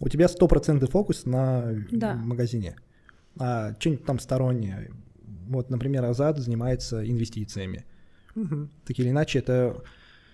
[0.01, 2.15] У тебя стопроцентный фокус на Да.
[2.15, 2.77] магазине.
[3.39, 4.91] А что-нибудь там стороннее.
[5.49, 7.85] Вот, например, Азад занимается инвестициями.
[8.35, 8.71] Мгм.
[8.85, 9.83] Так или иначе, это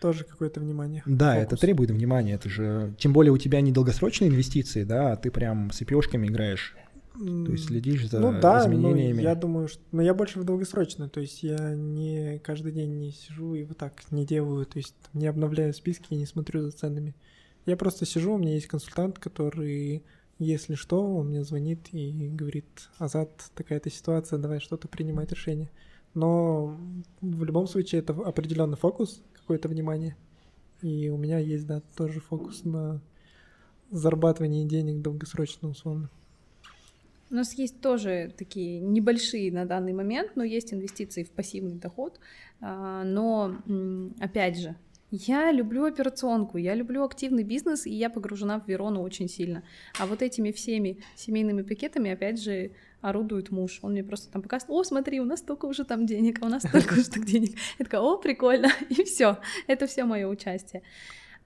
[0.00, 1.02] Тоже какое-то внимание.
[1.06, 1.46] Да, Фокус.
[1.46, 2.34] это требует внимания.
[2.34, 6.26] Это же, тем более у тебя не долгосрочные инвестиции, да, а ты прям с EPO-шками
[6.26, 6.74] играешь,
[7.20, 9.16] то есть следишь за ну да, изменениями.
[9.16, 9.82] Ну, я думаю, что...
[9.92, 13.76] Но я больше в долгосрочную, то есть я не каждый день не сижу и вот
[13.76, 17.14] так не делаю, то есть не обновляю списки и не смотрю за ценами.
[17.66, 20.02] Я просто сижу, у меня есть консультант, который,
[20.40, 25.70] если что, он мне звонит и говорит, Азат, такая-то ситуация, давай что-то принимать решение.
[26.14, 26.76] Но
[27.20, 30.16] в любом случае это определенный фокус, какое-то внимание.
[30.81, 33.03] И у меня есть, да, тоже фокус на
[33.90, 36.09] зарабатывание денег долгосрочно, условно.
[37.31, 42.18] У нас есть тоже такие небольшие на данный момент, но есть инвестиции в пассивный доход.
[42.61, 43.57] А, Но,
[44.18, 44.74] опять же,
[45.10, 49.62] я люблю операционку, я люблю активный бизнес, и я погружена в Верону очень сильно.
[49.98, 52.70] А вот этими всеми семейными пакетами, опять же,
[53.00, 53.80] орудует муж.
[53.82, 56.48] Он мне просто там показывает, о, смотри, у нас столько уже там денег, а у
[56.48, 57.56] нас столько уже так денег.
[57.78, 59.38] Я такая, о, прикольно, и все.
[59.66, 60.82] Это все мое участие.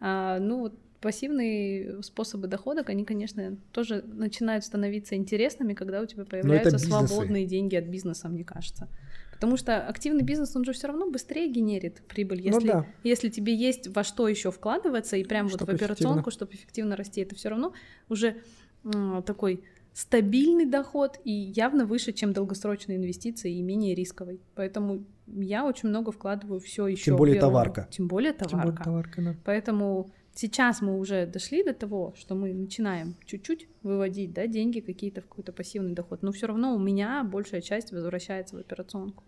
[0.01, 6.25] А, ну, вот пассивные способы дохода, они, конечно, тоже начинают становиться интересными, когда у тебя
[6.25, 7.07] появляются бизнесы.
[7.07, 8.89] свободные деньги от бизнеса, мне кажется.
[9.35, 12.87] Потому что активный бизнес, он же все равно быстрее генерит прибыль, Ну если, да.
[13.03, 16.97] если тебе есть во что еще вкладываться, и прям вот Чтоб в операционку, чтобы эффективно
[16.97, 17.73] расти, это все равно
[18.09, 18.37] уже
[18.85, 24.41] м, такой стабильный доход и явно выше, чем долгосрочные инвестиции и менее рисковый.
[24.55, 27.05] Поэтому я очень много вкладываю все еще.
[27.07, 27.89] Тем более товарка.
[27.91, 28.67] Тем более Тем товарка.
[28.71, 29.37] более товарка, да.
[29.45, 35.21] Поэтому сейчас мы уже дошли до того, что мы начинаем чуть-чуть выводить да, деньги какие-то
[35.21, 36.23] в какой-то пассивный доход.
[36.23, 39.25] Но все равно у меня большая часть возвращается в операционку.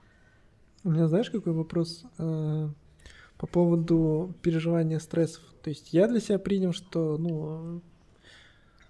[0.85, 2.69] У меня знаешь, какой вопрос э,
[3.39, 5.43] по поводу переживания стрессов?
[5.63, 7.83] То есть я для себя принял, что ну,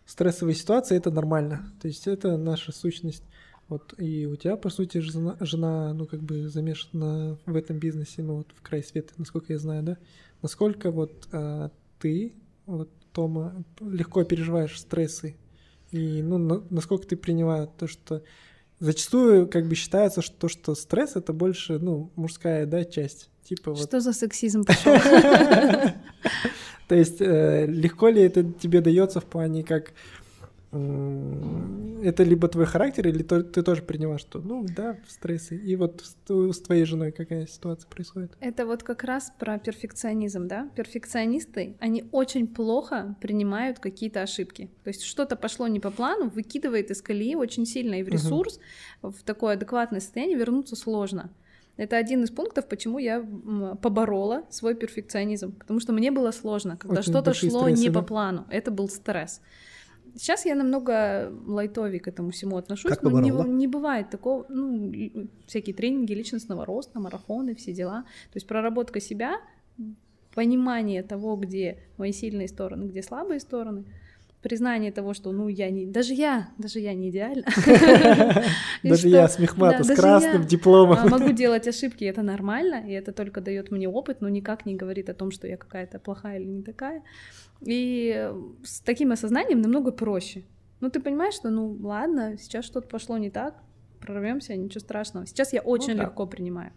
[0.04, 1.72] стрессовые ситуации это нормально.
[1.80, 3.24] То есть это наша сущность.
[3.68, 8.22] Вот и у тебя, по сути, жена, жена, ну, как бы замешана в этом бизнесе,
[8.22, 9.96] ну, вот в край света, насколько я знаю, да?
[10.40, 12.34] Насколько вот а, ты,
[12.66, 15.36] вот, Тома, легко переживаешь стрессы?
[15.90, 18.22] И, ну, на, насколько ты принимаешь то, что
[18.78, 23.30] зачастую, как бы, считается, что, то, что стресс— это больше, ну, мужская, да, часть.
[23.42, 23.88] Типа вот...
[23.88, 24.94] Что за сексизм пошел?
[26.88, 29.92] То есть э, легко ли это тебе дается в плане как
[32.06, 35.56] это либо твой характер, или ты тоже принимаешь, что, ну, да, стрессы.
[35.56, 38.36] И вот с твоей женой какая ситуация происходит?
[38.40, 40.70] Это вот как раз про перфекционизм, да?
[40.76, 44.70] Перфекционисты, они очень плохо принимают какие-то ошибки.
[44.84, 48.60] То есть что-то пошло не по плану, выкидывает из колеи очень сильно, и в ресурс,
[49.02, 49.10] uh-huh.
[49.10, 51.32] в такое адекватное состояние вернуться сложно.
[51.76, 53.20] Это один из пунктов, почему я
[53.82, 58.00] поборола свой перфекционизм, потому что мне было сложно, когда Очень что-то шло стрессы, не да?
[58.00, 58.46] по плану.
[58.48, 59.42] Это был стресс.
[60.16, 62.90] Сейчас я намного лайтовее к этому всему отношусь.
[62.90, 64.92] Как но не, не бывает такого, ну,
[65.46, 68.02] всякие тренинги личностного роста, марафоны, все дела.
[68.32, 69.40] То есть проработка себя,
[70.34, 73.84] понимание того, где мои сильные стороны, где слабые стороны—
[74.46, 75.86] признание того, что, ну, я не...
[75.86, 77.42] Даже я, даже я не идеальна.
[78.84, 80.98] Даже я с Мехмата, с красным дипломом.
[81.00, 84.76] А, могу делать ошибки, это нормально, и это только дает мне опыт, но никак не
[84.76, 87.02] говорит о том, что я какая-то плохая или не такая.
[87.60, 88.30] И
[88.62, 90.44] с таким осознанием намного проще.
[90.80, 93.54] Ну, ты понимаешь, что, ну, ладно, сейчас что-то пошло не так,
[94.00, 95.26] прорвемся, ничего страшного.
[95.26, 96.70] Сейчас я очень ну, легко принимаю.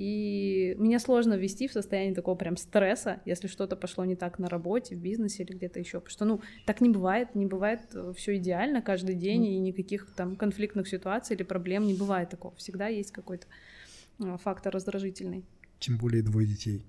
[0.00, 4.48] И меня сложно ввести в состояние такого прям стресса, если что-то пошло не так на
[4.48, 6.00] работе, в бизнесе или где-то еще.
[6.00, 9.48] Потому что, ну, так не бывает, не бывает э, все идеально каждый день, mm.
[9.48, 12.56] и никаких там конфликтных ситуаций или проблем не бывает такого.
[12.56, 13.46] Всегда есть какой-то
[14.20, 15.44] э, фактор раздражительный.
[15.80, 16.82] Тем более двое детей.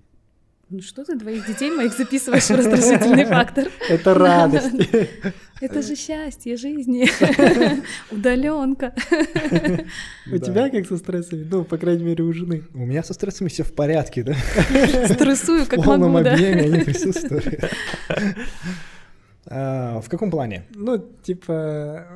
[0.72, 3.68] Ну что ты двоих детей моих записываешь в раздражительный фактор?
[3.90, 4.74] Это радость.
[5.60, 7.06] Это же счастье жизни.
[8.10, 8.94] Удаленка.
[10.32, 11.46] У тебя как со стрессами?
[11.50, 12.62] Ну, по крайней мере, у жены.
[12.72, 14.34] У меня со стрессами все в порядке, да?
[15.08, 15.82] Стрессую, как могу, да?
[15.82, 17.70] В полном объеме они присутствуют.
[19.44, 20.64] А, в каком плане?
[20.74, 22.06] Ну, типа,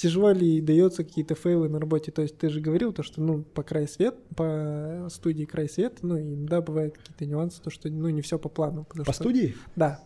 [0.00, 2.10] тяжело ли дается какие-то фейлы на работе?
[2.10, 5.98] То есть ты же говорил то, что ну по край свет, по студии край свет,
[6.02, 8.84] ну и да, бывают какие-то нюансы, то что ну не все по плану.
[8.84, 9.54] По что, студии?
[9.76, 10.02] Да.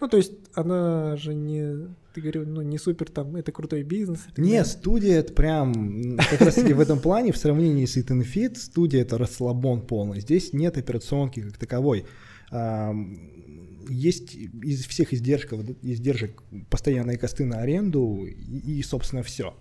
[0.00, 4.26] Ну то есть она же не, ты говорил, ну не супер там, это крутой бизнес.
[4.36, 8.56] Не, студия это прям как раз таки в этом плане в сравнении с Eat Fit
[8.56, 10.20] студия это расслабон полный.
[10.20, 12.06] Здесь нет операционки как таковой
[13.88, 19.54] есть из всех издержков, издержек постоянные косты на аренду и, и собственно, все.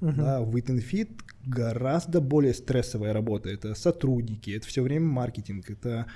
[0.00, 0.12] Uh-huh.
[0.12, 1.10] Да, в Fit
[1.44, 3.48] гораздо более стрессовая работа.
[3.50, 6.06] Это сотрудники, это все время маркетинг, это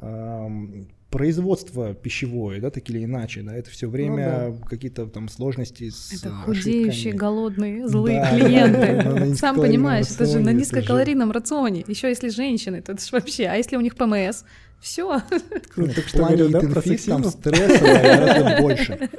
[0.00, 4.66] эм, производство пищевое, да, так или иначе, да, это все время ну, да.
[4.66, 7.16] какие-то там сложности с Это худеющие, ошибками.
[7.16, 9.34] голодные, злые да, клиенты.
[9.36, 11.84] Сам понимаешь, это же на низкокалорийном рационе.
[11.86, 13.46] Еще если женщины, то это же вообще.
[13.46, 14.44] А если у них ПМС?
[14.80, 15.20] Все.
[15.76, 19.10] Ну, так что говорю, да, про там стресса гораздо больше.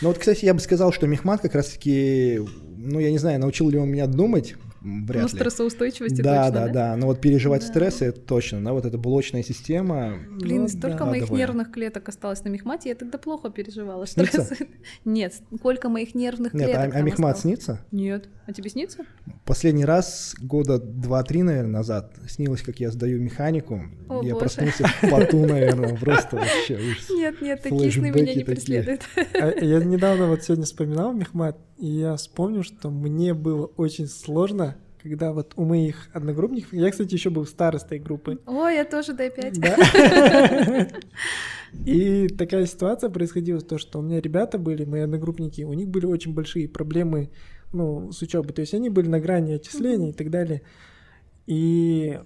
[0.00, 2.40] Но вот, кстати, я бы сказал, что Мехмат как раз-таки,
[2.76, 4.56] ну, я не знаю, научил ли он меня думать,
[4.86, 5.34] вряд ну, ли.
[5.34, 6.96] стрессоустойчивости да, точно, да, да, да.
[6.96, 7.66] Но вот переживать да.
[7.68, 10.18] стрессы это точно, да, вот эта блочная система.
[10.30, 14.06] Блин, ну, столько да, моих нервных клеток осталось на мехмате, я тогда плохо переживала.
[14.06, 14.48] Снится?
[15.04, 17.84] Нет, сколько моих нервных Нет, клеток Нет, а, а мехмат снится?
[17.90, 18.28] Нет.
[18.46, 19.04] А тебе снится?
[19.44, 23.82] Последний раз года два-три, наверное, назад снилось, как я сдаю механику.
[24.08, 24.36] О, я боже.
[24.36, 27.10] проснулся в поту, наверное, просто вообще ужас.
[27.10, 29.02] Нет, нет, такие сны меня не преследуют.
[29.34, 34.76] А я недавно вот сегодня вспоминал мехмат, и я вспомнил, что мне было очень сложно
[35.08, 38.40] когда вот у моих одногруппников, я, кстати, еще был старостой группы.
[38.44, 39.58] О, я тоже Д5.
[39.58, 40.88] Да.
[41.84, 46.06] И такая ситуация происходила, то, что у меня ребята были, мои одногруппники, у них были
[46.06, 47.30] очень большие проблемы
[47.72, 50.14] ну, с учебой, то есть они были на грани отчисления mm-hmm.
[50.14, 50.62] и так далее.
[51.46, 52.20] И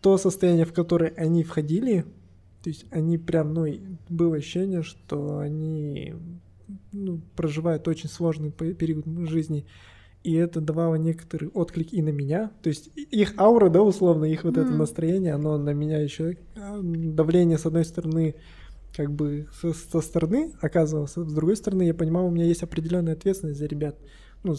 [0.00, 2.04] то состояние, в которое они входили,
[2.62, 3.66] то есть они прям, ну,
[4.08, 6.14] было ощущение, что они
[6.92, 9.66] ну, проживают очень сложный период жизни,
[10.22, 12.50] и это давало некоторый отклик и на меня.
[12.62, 14.62] То есть их аура, да, условно, их вот mm.
[14.62, 18.34] это настроение, оно на меня еще а, давление с одной стороны
[18.96, 23.14] как бы со, со стороны оказывалось, с другой стороны я понимал, у меня есть определенная
[23.14, 23.98] ответственность за ребят.
[24.44, 24.54] Ну,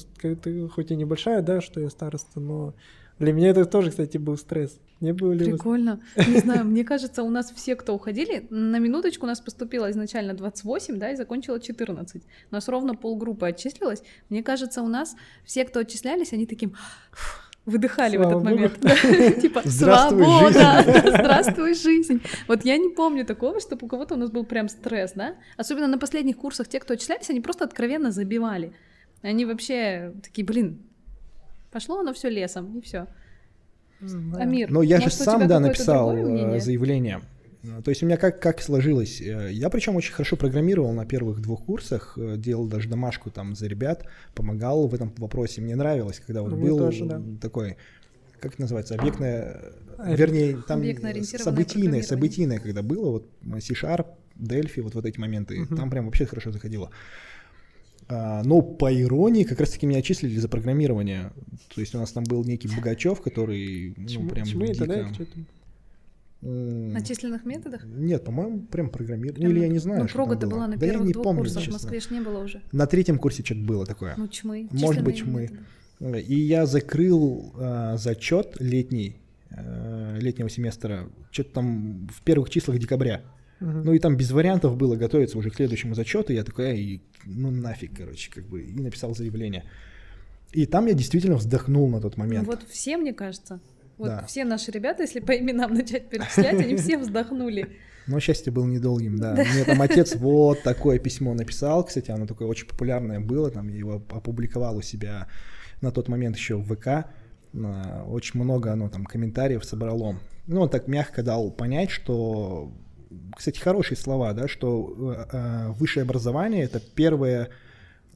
[0.69, 2.73] хоть и небольшая, да, что я староста, но
[3.19, 4.79] для меня это тоже, кстати, был стресс.
[4.99, 6.01] Не было ли Прикольно.
[6.15, 10.33] Не знаю, мне кажется, у нас все, кто уходили, на минуточку у нас поступило изначально
[10.33, 12.23] 28, да, и закончило 14.
[12.51, 14.03] У нас ровно полгруппы отчислилось.
[14.29, 16.75] Мне кажется, у нас все, кто отчислялись, они таким
[17.65, 18.55] выдыхали Слава в этот Богу.
[18.55, 18.79] момент.
[19.41, 22.21] Типа, свобода, здравствуй, жизнь.
[22.47, 25.35] Вот я не помню такого, чтобы у кого-то у нас был прям стресс, да?
[25.57, 28.73] Особенно на последних курсах те, кто отчислялись, они просто откровенно забивали.
[29.21, 30.79] Они вообще такие, блин,
[31.75, 33.05] Пошло оно все лесом, и все.
[33.99, 34.37] Да.
[34.39, 37.19] Амир, Но я же может, сам, да, написал э, заявление.
[37.63, 39.19] Э, То есть у меня как, как сложилось?
[39.19, 43.67] Э, Я причем очень хорошо программировал на первых двух курсах, делал даже домашку там за
[43.67, 45.59] ребят, помогал в этом вопросе.
[45.59, 47.21] Мне нравилось, когда вот Ну, мне был тоже, да.
[47.41, 47.75] такой,
[48.39, 49.61] как это называется, объектное,
[49.99, 50.81] вернее, там
[51.25, 53.27] событийное, событийное, когда было, вот
[53.59, 54.07] C-Sharp,
[54.37, 55.75] Delphi, вот, вот эти моменты, Мгм.
[55.75, 56.89] там прям вообще хорошо заходило.
[58.07, 61.31] А, но по иронии как раз-таки меня отчислили за программирование.
[61.73, 64.95] То есть у нас там был некий Богачев, который ну, Чему, прям чему это, да?
[65.03, 65.39] дико- Что-то-
[66.43, 67.83] М, На численных методах?
[67.85, 69.49] Нет, по-моему, прям программирование.
[69.49, 70.55] Или я не знаю, Ну, что там прога-то было.
[70.57, 71.73] была на Да я первых не двух помню, курсах, в честно.
[71.79, 72.61] Москве ж не было уже.
[72.71, 74.13] На третьем курсе что-то было такое.
[74.17, 74.67] Ну, чмы.
[74.71, 75.49] Может быть, чмы.
[75.99, 76.21] методы.
[76.21, 79.15] И я закрыл э, зачет летний,
[79.49, 83.23] э, летнего семестра, что-то там в первых числах декабря.
[83.65, 86.33] Ну и там без вариантов было готовиться уже к следующему зачету.
[86.33, 89.63] Я такой, «Эй, ну нафиг, короче, как бы, и написал заявление.
[90.51, 92.47] И там я действительно вздохнул на тот момент.
[92.47, 93.59] вот все, мне кажется,
[93.97, 94.25] вот Да.
[94.25, 97.67] все наши ребята, если по именам начать перечислять, они все вздохнули.
[98.07, 99.33] Но счастье было недолгим, да.
[99.33, 103.77] Мне там отец вот такое письмо написал, кстати, оно такое очень популярное было, там я
[103.77, 105.27] его опубликовал у себя
[105.81, 107.07] на тот момент еще в ВК.
[108.07, 110.19] Очень много оно там комментариев собрало.
[110.45, 112.71] Ну, он так мягко дал понять, что,
[113.35, 117.49] кстати, хорошие слова, да, что э, э, высшее образование это первая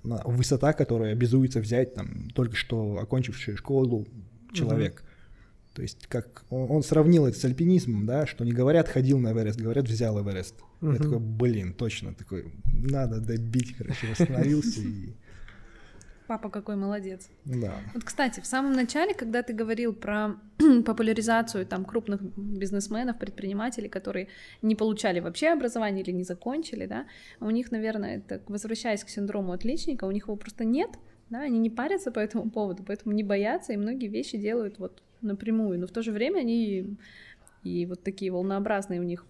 [0.03, 4.07] э, высота, которую обязуется взять там только что окончивший школу
[4.53, 5.03] человек.
[5.73, 9.31] То есть как он, он сравнил это с альпинизмом, да, что не говорят ходил на
[9.31, 10.55] Эверест, говорят взял Эверест.
[10.81, 10.97] Я Мгм.
[10.97, 15.13] такой, блин, точно такой, надо добить, короче, восстановился и
[16.29, 17.27] Папа какой молодец.
[17.43, 17.73] да.
[17.95, 20.35] Вот, кстати, в самом начале, когда ты говорил про
[20.85, 24.27] популяризацию там крупных бизнесменов, предпринимателей, которые
[24.61, 27.07] не получали вообще образование или не закончили, да,
[27.39, 30.91] у них, наверное, это, возвращаясь к синдрому отличника, у них его просто нет,
[31.31, 35.01] да, они не парятся по этому поводу, поэтому не боятся, и многие вещи делают вот
[35.21, 36.95] напрямую, но в то же время они
[37.63, 39.25] и вот такие волнообразные у них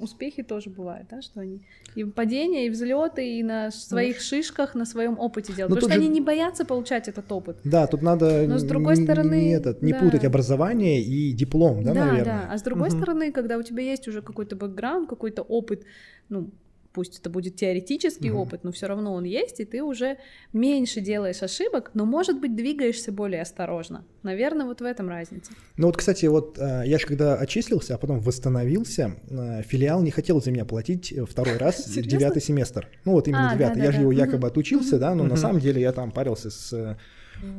[0.00, 1.60] успехи тоже бывают, да, что они
[1.94, 6.00] и падения, и взлеты, и на своих шишках, на своем опыте делают, Ну, потому что
[6.00, 7.58] же- они не боятся получать этот опыт.
[7.64, 9.98] Да, тут надо Но с другой стороны, не, этот, не да.
[9.98, 12.24] путать образование и диплом, да, да, наверное.
[12.24, 12.48] да.
[12.52, 12.96] А с другой Мгм.
[12.98, 15.84] стороны, когда у тебя есть уже какой-то бэкграунд, какой-то опыт,
[16.28, 16.50] ну,
[16.92, 18.38] пусть это будет теоретический Мгм.
[18.40, 20.16] опыт, но все равно он есть, и ты уже
[20.52, 24.04] меньше делаешь ошибок, но, может быть, двигаешься более осторожно.
[24.22, 25.52] Наверное, вот в этом разница.
[25.76, 30.10] Ну вот, кстати, вот э, я же когда отчислился, а потом восстановился, э, филиал не
[30.10, 32.88] хотел за меня платить э, второй раз девятый семестр.
[33.04, 33.78] Ну вот именно А, девятый.
[33.78, 36.50] да, я да, же его якобы отучился, да, но на самом деле я там парился
[36.50, 36.96] с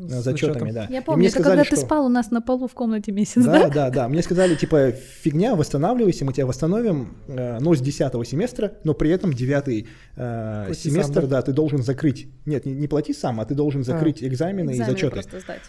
[0.07, 0.87] С зачетами, да.
[0.89, 2.73] Я И помню, мне это сказали, когда ты что- спал у нас на полу в
[2.73, 3.67] комнате месяц, да?
[3.67, 4.07] Да, да, да.
[4.09, 9.09] Мне сказали, типа, фигня, восстанавливайся, мы тебя восстановим, э, но с 10 семестра, но при
[9.11, 11.37] этом девятый э, Плати семестр, сам, да?
[11.37, 12.27] да, ты должен закрыть.
[12.45, 15.11] Нет, не, не плати сам, а ты должен закрыть экзамены, и Экзамены зачеты.
[15.13, 15.61] просто сдать.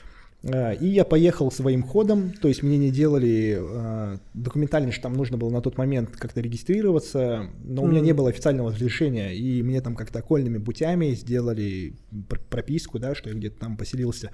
[0.42, 5.12] Э, И я поехал своим ходом, то есть мне не делали э, документально, что там
[5.12, 9.62] нужно было на тот момент как-то регистрироваться, но у меня не было официального разрешения, и
[9.62, 11.94] мне там как-то окольными путями сделали
[12.28, 14.30] пр- прописку, да, что я где-то там поселился.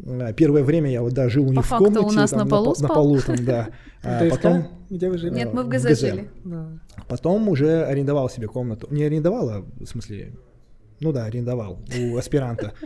[0.00, 2.38] Э, Первое время я вот, да, жил у них в факту у комнате, нас там,
[2.40, 2.94] на полу по- на спал?
[2.96, 3.68] полу там, да.
[4.02, 5.34] А потом, Где вы жили?
[5.34, 6.00] Нет, мы в в ГЗ ГЗ.
[6.00, 6.30] жили.
[6.44, 6.68] Да.
[7.08, 8.86] потом уже арендовал себе комнату.
[8.90, 10.32] Не арендовал, а в смысле,
[11.00, 12.72] ну да, арендовал у аспиранта.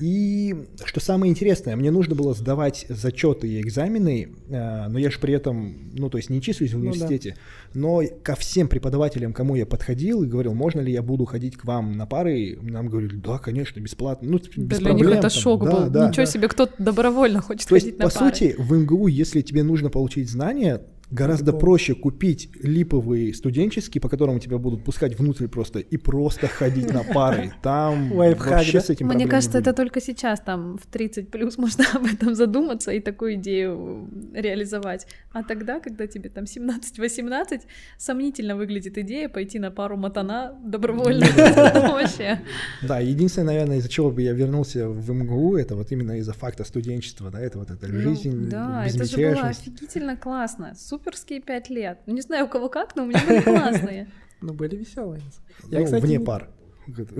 [0.00, 5.18] И что самое интересное, мне нужно было сдавать зачеты и экзамены, э, но я же
[5.18, 6.90] при этом, ну то есть не числюсь в Ну да.
[6.90, 7.36] университете,
[7.74, 11.64] но ко всем преподавателям, кому я подходил и говорил, можно ли я буду ходить к
[11.64, 15.08] вам на пары, нам говорили, да, конечно, бесплатно, ну Да, без для проблем.
[15.10, 15.90] них это там, шок да, был.
[15.90, 16.08] да.
[16.10, 18.30] Ничего себе, кто добровольно хочет То есть, ходить на по пары.
[18.34, 20.80] сути, в МГУ, если тебе нужно получить знания,
[21.10, 26.92] гораздо проще купить липовый студенческий, по которому тебя будут пускать внутрь просто, и просто ходить
[26.92, 27.52] на пары.
[27.62, 31.84] Там Лайфхак, вообще с этим Мне кажется, это только сейчас, там, в 30 плюс можно
[31.94, 35.06] об этом задуматься и такую идею реализовать.
[35.32, 37.62] А тогда, когда тебе там 17-18,
[37.96, 41.26] сомнительно выглядит идея пойти на пару матана добровольно.
[41.36, 42.40] Вообще.
[42.82, 46.64] Да, единственное, наверное, из-за чего бы я вернулся в МГУ, это вот именно из-за факта
[46.64, 50.74] студенчества, да, это вот эта Ну, жизнь, Да, это же было офигительно классно.
[50.98, 52.00] Суперские пять лет.
[52.06, 54.08] Ну, не знаю, у кого как, но у меня были классные.
[54.40, 55.20] Ну, были веселые.
[55.68, 56.48] Ну, вне пар.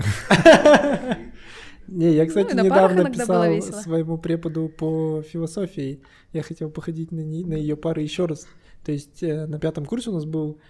[1.89, 6.01] Не, я, кстати, Ну, недавно писал своему преподу по философии.
[6.33, 8.47] Я хотел походить на, не- на ее пары еще раз.
[8.85, 10.61] То есть э, на пятом курсе у нас был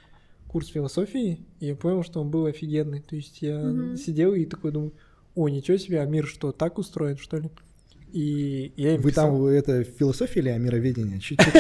[0.47, 3.01] курс философии, и я понял, что он был офигенный.
[3.03, 3.97] То есть я Мгм.
[3.97, 4.95] сидел и такой думаю,
[5.35, 7.51] о, ничего себе, а мир что, так устроен, что ли?
[8.13, 9.31] И я им Вы писал.
[9.31, 11.21] там, это философия или мироведение?
[11.21, 11.55] Чуть-чуть.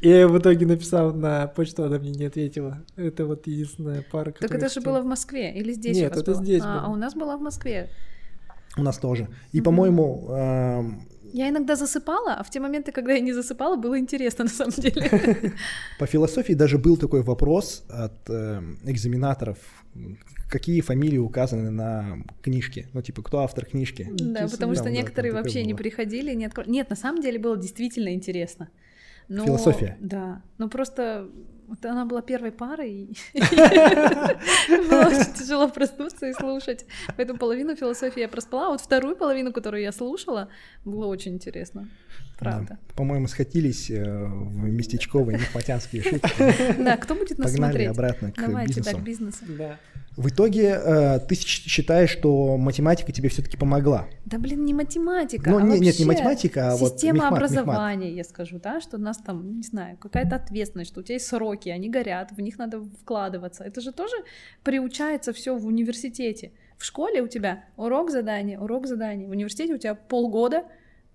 [0.00, 2.82] И я в итоге написал на почту, она мне не ответила.
[2.96, 6.62] Это вот единственная пара, Так это же было в Москве или здесь Нет, это здесь
[6.64, 6.82] А, было.
[6.86, 7.90] а у нас была в Москве.
[8.76, 9.28] У нас тоже.
[9.52, 13.98] И, по-моему, эм, Я иногда засыпала, а в те моменты, когда я не засыпала, было
[13.98, 15.52] интересно на самом деле.
[15.98, 19.58] по философии даже был такой вопрос от эм, экзаменаторов,
[20.48, 22.88] какие фамилии указаны на книжке.
[22.92, 24.08] Ну, типа, кто автор книжки.
[24.10, 28.12] Да, потому что некоторые вообще не приходили, не откро- Нет, на самом деле было действительно
[28.14, 28.68] интересно.
[29.28, 29.96] Но- Философия.
[30.00, 30.42] Да.
[30.58, 31.28] Но просто
[31.70, 32.90] вот она была первой парой,
[33.32, 33.40] и
[34.90, 36.84] было очень тяжело проснуться и слушать.
[37.16, 40.48] Поэтому половину философии я проспала, а вот вторую половину, которую я слушала,
[40.84, 41.88] было очень интересно.
[42.40, 42.78] Правда.
[42.80, 42.94] Да.
[42.96, 46.30] По-моему, схватились э, в местечковые мехматянские шутки.
[46.82, 47.88] Да, кто будет нас Погнали смотреть?
[47.90, 49.44] обратно к бизнесу.
[50.16, 54.08] В итоге э, ты считаешь, что математика тебе все-таки помогла?
[54.26, 57.50] Да блин, не математика, Ну, а не- нет, не математика, а вот система мехмат, мехмат.
[57.52, 61.14] образования, я скажу, да, что у нас там, не знаю, какая-то ответственность, что у тебя
[61.14, 63.62] есть сроки, они горят, в них надо вкладываться.
[63.64, 64.16] Это же тоже
[64.64, 66.52] приучается все в университете.
[66.76, 69.26] В школе у тебя урок задания, урок задания.
[69.28, 70.64] В университете у тебя полгода,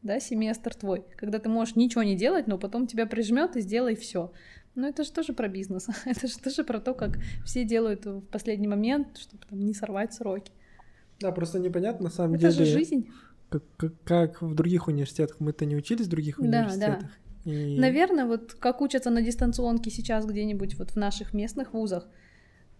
[0.05, 3.95] да, семестр твой, когда ты можешь ничего не делать, но потом тебя прижмет и сделай
[3.95, 4.31] все.
[4.75, 5.87] Ну, это же тоже про бизнес.
[6.05, 10.13] Это же тоже про то, как все делают в последний момент, чтобы там, не сорвать
[10.13, 10.51] сроки.
[11.19, 13.09] Да, просто непонятно на самом Это деле, же жизнь.
[13.49, 15.39] Как, как, как в других университетах.
[15.39, 17.09] Мы-то не учились в других Да, университетах.
[17.45, 22.07] И- Наверное, вот как учатся на дистанционке сейчас где-нибудь вот в наших местных вузах,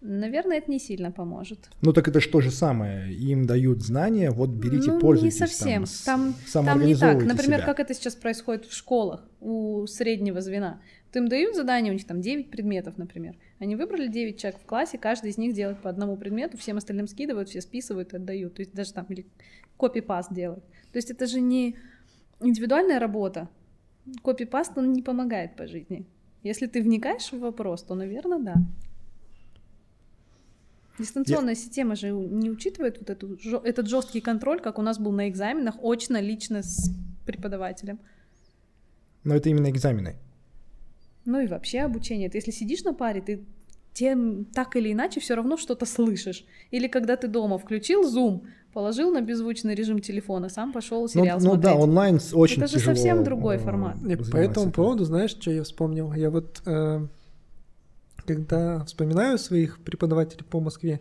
[0.06, 1.68] наверное, это не сильно поможет.
[1.82, 3.12] Ну так это же то же самое.
[3.12, 5.40] Им дают знания, вот берите, ну, пользуйтесь.
[5.40, 5.86] не совсем.
[5.86, 7.22] с- Там, там, не так.
[7.24, 7.66] Например, себя.
[7.66, 10.80] как это сейчас происходит в школах у среднего звена.
[11.08, 13.36] Вот им дают задание, у них там 9 предметов, например.
[13.58, 17.06] Они выбрали 9 человек в классе, каждый из них делает по одному предмету, всем остальным
[17.08, 18.54] скидывают, все списывают и отдают.
[18.54, 19.26] То есть даже там или
[19.78, 20.64] копипаст делают.
[20.92, 21.76] То есть это же не
[22.40, 23.48] индивидуальная работа.
[24.22, 26.06] Копипаст, он не помогает по жизни.
[26.42, 28.54] Если ты вникаешь в вопрос, то, наверное, да.
[30.98, 35.28] Дистанционная система же не учитывает вот эту, этот жесткий контроль, как у нас был на
[35.28, 36.90] экзаменах, очно, лично с
[37.26, 37.98] преподавателем.
[39.24, 40.16] Но это именно экзамены.
[41.24, 42.30] Ну и вообще обучение.
[42.30, 43.44] Ты если сидишь на паре, ты
[43.92, 46.44] тем так или иначе все равно что-то слышишь.
[46.70, 51.38] Или когда ты дома включил Zoom, положил на беззвучный режим телефона, сам пошел Ну, сериал
[51.40, 51.82] ну да, смотреть.
[51.82, 53.96] онлайн с- очень Это же тяжело, совсем другой э, формат.
[54.02, 54.72] И по этому этим.
[54.72, 56.12] поводу, знаешь, что я вспомнил?
[56.12, 57.06] Я вот, э,
[58.26, 61.00] когда вспоминаю своих преподавателей по Москве,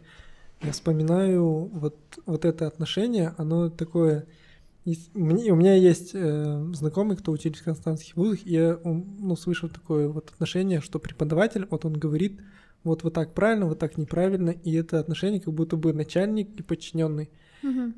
[0.61, 4.25] я вспоминаю вот, вот это отношение, оно такое...
[4.85, 10.07] у меня есть э, знакомый, кто учились в константских вузах, и я ну, слышал такое
[10.07, 12.39] вот отношение, что преподаватель, вот он говорит,
[12.83, 16.63] вот, вот так правильно, вот так неправильно, и это отношение как будто бы начальник и
[16.63, 17.29] подчиненный.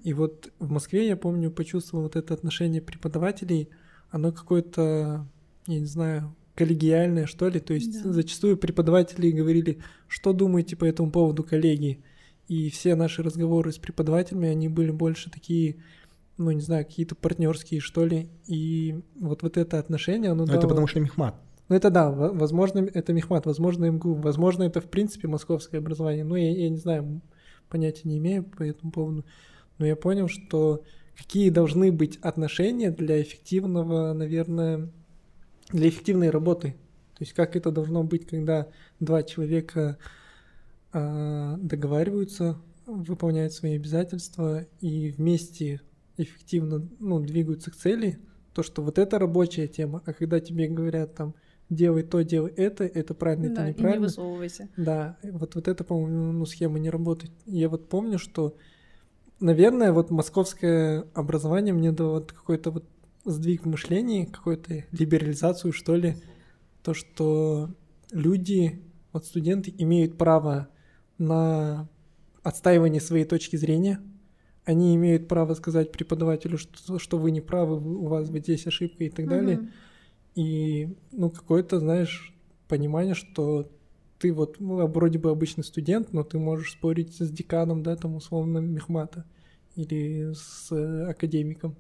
[0.04, 3.70] И вот в Москве, я помню, почувствовал вот это отношение преподавателей,
[4.10, 5.26] оно какое-то,
[5.68, 7.60] я не знаю, коллегиальное, что ли.
[7.60, 8.12] То есть Да.
[8.12, 9.78] зачастую преподаватели говорили,
[10.08, 12.00] что думаете по этому поводу, коллеги.
[12.48, 15.76] И все наши разговоры с преподавателями, они были больше такие,
[16.38, 18.28] ну, не знаю, какие-то партнерские, что ли.
[18.48, 21.36] И вот, вот это отношение, оно Ну, это дало- потому что мехмат.
[21.70, 26.24] ну, это да, во- возможно, это Мехмат, возможно, МГУ, возможно, это, в принципе, московское образование.
[26.24, 27.22] Ну, я, я не знаю,
[27.70, 29.26] понятия не имею по этому поводу.
[29.78, 30.84] Но я понял, что
[31.18, 34.90] какие должны быть отношения для эффективного, наверное,
[35.70, 36.72] для эффективной работы.
[37.18, 38.68] То есть как это должно быть, когда
[39.00, 39.98] два человека
[40.94, 45.82] а, договариваются, выполняют свои обязательства и вместе
[46.18, 48.20] эффективно ну, двигаются к цели,
[48.54, 51.36] то, что вот это рабочая тема, а когда тебе говорят там
[51.70, 54.06] делай то, делай это, это правильно, Да, это и не неправильно.
[54.08, 54.70] высовывайся.
[54.78, 57.32] Да, вот, вот это, по-моему, ну, схема не работает.
[57.46, 58.56] Я вот помню, что,
[59.40, 62.86] наверное, вот московское образование мне дало вот какой-то вот
[63.32, 66.16] сдвиг в мышлении, какую-то либерализацию, что ли,
[66.84, 67.70] то, что
[68.12, 68.82] люди,
[69.14, 70.70] вот студенты имеют право
[71.18, 71.90] на
[72.44, 74.02] отстаивание своей точки зрения,
[74.64, 78.68] они имеют право сказать преподавателю, что, что вы не правы, вы- у вас вот здесь
[78.68, 79.58] ошибка и так далее.
[79.58, 79.70] Мгм.
[80.36, 82.34] И, ну, какое-то, знаешь,
[82.68, 83.72] понимание, что
[84.20, 88.16] ты вот, ну, вроде бы обычный студент, но ты можешь спорить с деканом, да, там,
[88.16, 89.26] условно, мехмата
[89.76, 91.76] или с э, академиком.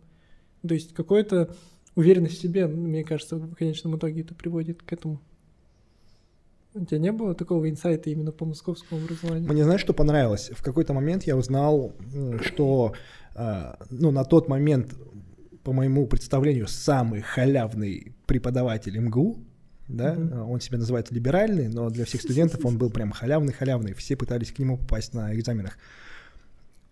[0.65, 1.55] То есть какая-то
[1.95, 5.19] уверенность в себе, мне кажется, в конечном итоге это приводит к этому.
[6.73, 9.51] У тебя не было такого инсайта именно по московскому образованию?
[9.51, 10.51] Мне знаешь, что понравилось?
[10.53, 11.95] В какой-то момент я узнал,
[12.41, 12.93] что
[13.35, 14.93] э, ну, на тот момент,
[15.63, 19.39] по моему представлению, самый халявный преподаватель МГУ,
[19.87, 24.15] да, э, он себя называет либеральный, но для всех студентов он был прям халявный-халявный, все
[24.15, 25.77] пытались к нему попасть на экзаменах.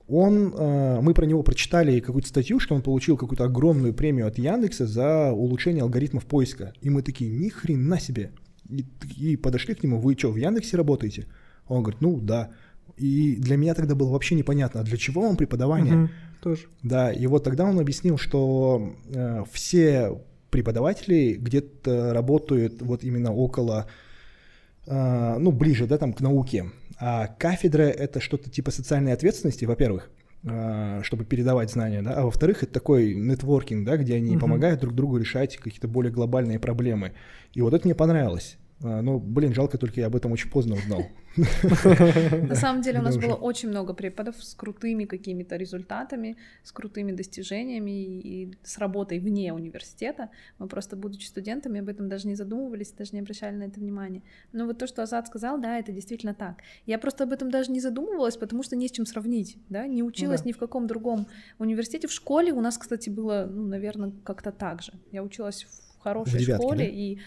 [0.07, 4.37] Он, э, мы про него прочитали какую-то статью, что он получил какую-то огромную премию от
[4.37, 6.73] Яндекса за улучшение алгоритмов поиска.
[6.81, 8.31] И мы такие, ни хрена себе.
[8.69, 8.85] И,
[9.17, 11.25] и подошли к нему, вы что, в Яндексе работаете?
[11.67, 12.51] Он говорит, ну да.
[12.97, 15.95] И для меня тогда было вообще непонятно, а для чего вам преподавание?
[15.95, 16.09] Мгм,
[16.41, 16.67] Тоже.
[16.83, 23.87] Да, и вот тогда он объяснил, что э, все преподаватели где-то работают вот именно около,
[24.85, 26.71] э, ну, ближе, да, там, к науке.
[26.99, 30.09] А кафедра— это что-то типа социальной ответственности, во-первых,
[30.43, 34.39] э, чтобы передавать знания, да, а во-вторых, это такой нетворкинг, да, где они Мгм.
[34.41, 37.13] помогают друг другу решать какие-то более глобальные проблемы.
[37.53, 38.57] И вот это мне понравилось.
[38.83, 41.03] А, Ну, блин, жалко, только я об этом очень поздно узнал.
[42.47, 47.11] На самом деле у нас было очень много преподов с крутыми какими-то результатами, с крутыми
[47.11, 50.29] достижениями и с работой вне университета.
[50.59, 54.23] Мы просто, будучи студентами, об этом даже не задумывались, даже не обращали на это внимания.
[54.53, 56.57] Но вот то, что Азат сказал, да, это действительно так.
[56.85, 60.03] Я просто об этом даже не задумывалась, потому что не с чем сравнить, да, не
[60.03, 60.49] училась да.
[60.49, 61.27] ни в каком другом
[61.59, 62.07] университете.
[62.07, 64.93] В школе у нас, кстати, было, ну, наверное, как-то так же.
[65.11, 66.91] Я училась в хорошей школе, да?
[66.91, 67.17] и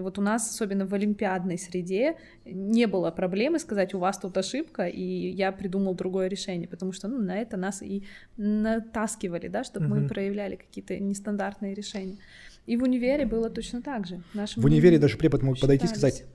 [0.00, 4.86] вот у нас, особенно в олимпиадной среде, не было проблемы сказать, у вас тут ошибка,
[4.86, 8.02] и я придумал другое решение, потому что ну, на это нас и
[8.36, 10.08] натаскивали, да, чтобы мы Мгм.
[10.08, 12.18] проявляли какие-то нестандартные решения.
[12.66, 14.20] И в универе было точно так же.
[14.34, 16.16] Нашим В универе даже препод мог подойти и считались.
[16.16, 16.30] сказать,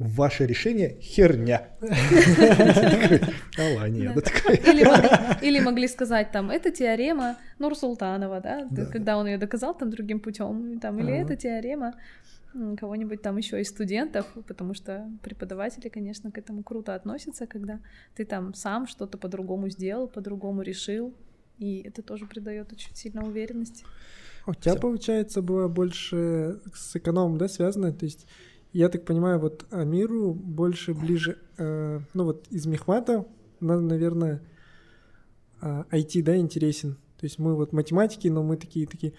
[0.00, 1.68] ваше решение херня.
[5.42, 8.86] Или могли, сказать там, это теорема Нурсултанова, да, Да.
[8.86, 11.94] когда он ее доказал там другим путем, там, или это теорема
[12.78, 17.78] кого-нибудь там еще из студентов, потому что преподаватели, конечно, к этому круто относятся, когда
[18.16, 21.14] ты там сам что-то по-другому сделал, по-другому решил,
[21.58, 23.84] и это тоже придает очень сильно уверенности.
[24.46, 24.80] А У тебя, Всё.
[24.80, 27.92] получается, было больше с экономом, да, связано?
[27.92, 28.26] То есть,
[28.72, 33.26] я так понимаю, вот Амиру больше ближе, э, ну вот из Мехмата,
[33.60, 34.42] нам, наверное,
[35.60, 36.96] IT, да, интересен.
[37.18, 39.12] То есть мы вот математики, но мы такие, такие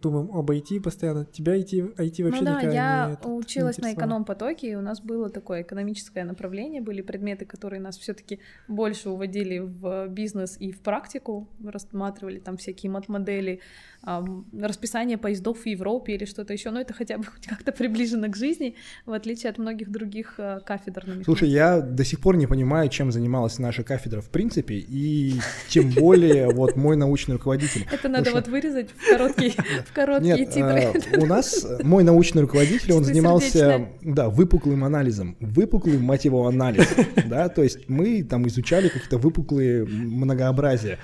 [0.00, 1.24] думаем об IT постоянно.
[1.24, 4.74] Тебя IT, IT вообще ну да, никогда я не, этот, училась не на эконом-потоке, и
[4.74, 10.08] у нас было такое экономическое направление, были предметы, которые нас все таки больше уводили в
[10.08, 13.60] бизнес и в практику, рассматривали там всякие мат-модели,
[14.02, 18.36] расписание поездов в Европе или что-то еще, но это хотя бы хоть как-то приближено к
[18.36, 18.76] жизни,
[19.06, 22.88] в отличие от многих других э, кафедр на Слушай, я до сих пор не понимаю,
[22.88, 25.34] чем занималась наша кафедра в принципе, и
[25.68, 27.86] тем более вот мой научный руководитель.
[27.92, 30.92] Это надо вот вырезать в короткие, в короткие Нет, титры.
[31.12, 36.88] э, у нас мой научный руководитель, он занимался, да, выпуклым анализом, выпуклый, мать его, анализ,
[37.26, 40.98] да, то есть мы там изучали какие-то выпуклые многообразия.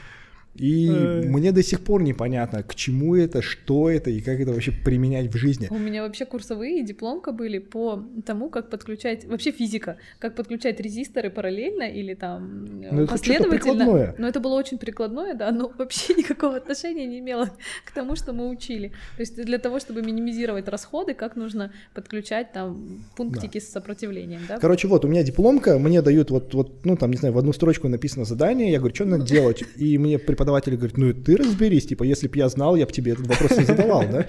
[0.58, 1.26] И Ой.
[1.26, 5.32] мне до сих пор непонятно, к чему это, что это и как это вообще применять
[5.32, 5.68] в жизни.
[5.70, 10.80] У меня вообще курсовые и дипломка были по тому, как подключать, вообще физика, как подключать
[10.80, 13.58] резисторы параллельно или там э, Ну, это последовательно.
[13.58, 14.14] прикладное.
[14.18, 17.50] Но это было очень прикладное, да, но вообще никакого отношения не имело
[17.84, 18.88] к тому, что мы учили.
[19.16, 24.58] То есть для того, чтобы минимизировать расходы, как нужно подключать там пунктики с сопротивлением, да?
[24.58, 27.52] Короче, вот, у меня дипломка, мне дают вот, вот, ну, там, не знаю, в одну
[27.52, 29.62] строчку написано задание, я говорю, что надо делать?
[29.76, 33.12] И мне преподаватель говорит, ну, ты разберись, типа, если бы я знал, я бы тебе
[33.12, 34.26] этот вопрос не задавал, да?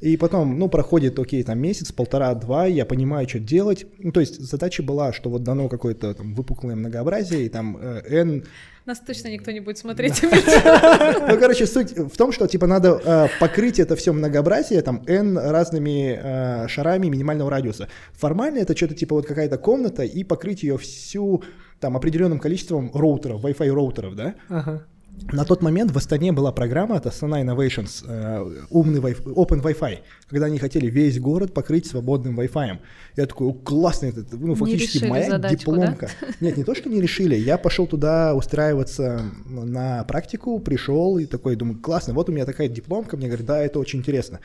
[0.00, 3.84] И потом, ну, проходит, окей, там месяц, полтора-два, я понимаю, что делать.
[3.98, 8.02] Ну, то есть задача была, что вот дано какое-то там выпуклое многообразие, и там э,
[8.08, 8.44] n...
[8.86, 10.22] Нас точно никто не будет смотреть.
[11.28, 15.36] Ну, короче, суть в том, что, типа, надо э, покрыть это все многообразие, там, n
[15.36, 17.88] разными э, шарами минимального радиуса.
[18.14, 21.42] Формально это что-то, типа, вот какая-то комната, и покрыть ее всю,
[21.78, 24.34] там, определенным количеством роутеров, Wi-Fi роутеров, да?
[24.48, 24.86] Ага.
[25.32, 29.98] На тот момент в Астане была программа от Astana Innovations, э, умный Wi- Open Wi-Fi,
[30.28, 32.78] когда они хотели весь город покрыть свободным Wi-Fi.
[33.16, 36.10] Я такой, «О, классно, это, ну, фактически моя задачку, дипломка.
[36.40, 41.54] Нет, не то, что не решили, я пошел туда устраиваться на практику, пришел и такой,
[41.54, 44.40] думаю, классно, вот у меня такая дипломка, мне говорят, да, это очень интересно.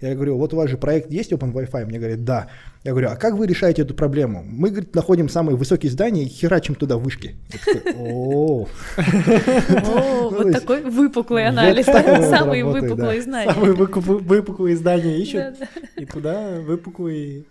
[0.00, 1.84] Я говорю, вот у вас же проект есть Open Wi-Fi?
[1.84, 2.48] Мне говорят, да.
[2.84, 4.42] Я говорю, а как вы решаете эту проблему?
[4.42, 7.36] Мы, говорит, находим самые высокие здания и херачим туда вышки.
[7.96, 13.24] О, то вот такой выпуклый анализ, самые выпуклые да.
[13.24, 13.52] знания.
[13.52, 15.56] Самые выпуклые здания ищут,
[15.96, 17.44] и туда выпуклые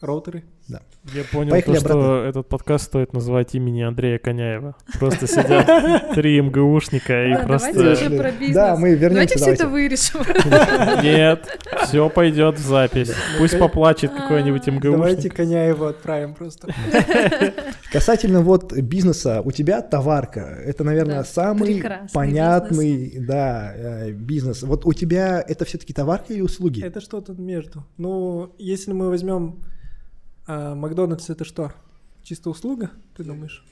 [0.00, 0.42] роутеры.
[0.68, 0.80] Да.
[1.12, 2.28] Я понял, Поехали то, что обратно.
[2.28, 4.76] этот подкаст стоит называть имени Андрея Коняева.
[5.00, 7.74] Просто сидят три МГУшника и Да, просто...
[7.74, 8.54] давайте уже про бизнес.
[8.54, 9.62] Да, мы вернемся, Давайте все давайте.
[9.64, 11.02] это вырежем.
[11.02, 13.12] Нет, все пойдет в запись.
[13.38, 15.34] Пусть поплачет какой-нибудь Давайте МГУшник.
[15.34, 16.68] коня его отправим просто.
[17.92, 21.82] Касательно вот бизнеса, у тебя товарка, это, наверное, самый
[22.12, 24.62] понятный, да, э, бизнес.
[24.62, 26.80] Вот у тебя это все-таки товарка или услуги?
[26.82, 27.84] Это что-то между.
[27.98, 29.64] Ну, если мы возьмем
[30.46, 31.72] а, Макдональдс, это что?
[32.22, 33.64] Чисто услуга, ты думаешь?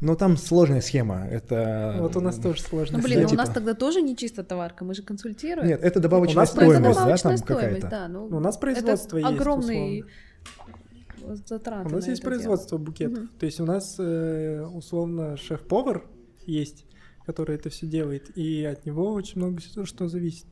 [0.00, 1.26] Но там сложная схема.
[1.30, 2.98] Это Вот у нас тоже сложно.
[2.98, 3.42] Ну, Да, блин, ну, у типа.
[3.42, 5.66] нас тогда тоже не чисто товарка, мы же консультируем.
[5.68, 7.90] Нет, это добавочная У нас Ну, стоимость, да, добавочная там стоимость, какая-то.
[7.90, 8.08] да.
[8.08, 10.04] Ну, Ну, у нас производство это есть, огромный
[11.46, 11.88] затраты.
[11.88, 12.30] У нас на есть это дело.
[12.30, 13.18] производство букетов.
[13.18, 13.28] Мгм.
[13.38, 16.04] То есть у нас э, условно шеф-повар
[16.44, 16.84] есть,
[17.24, 20.46] который это все делает, и от него очень много всего, что зависит.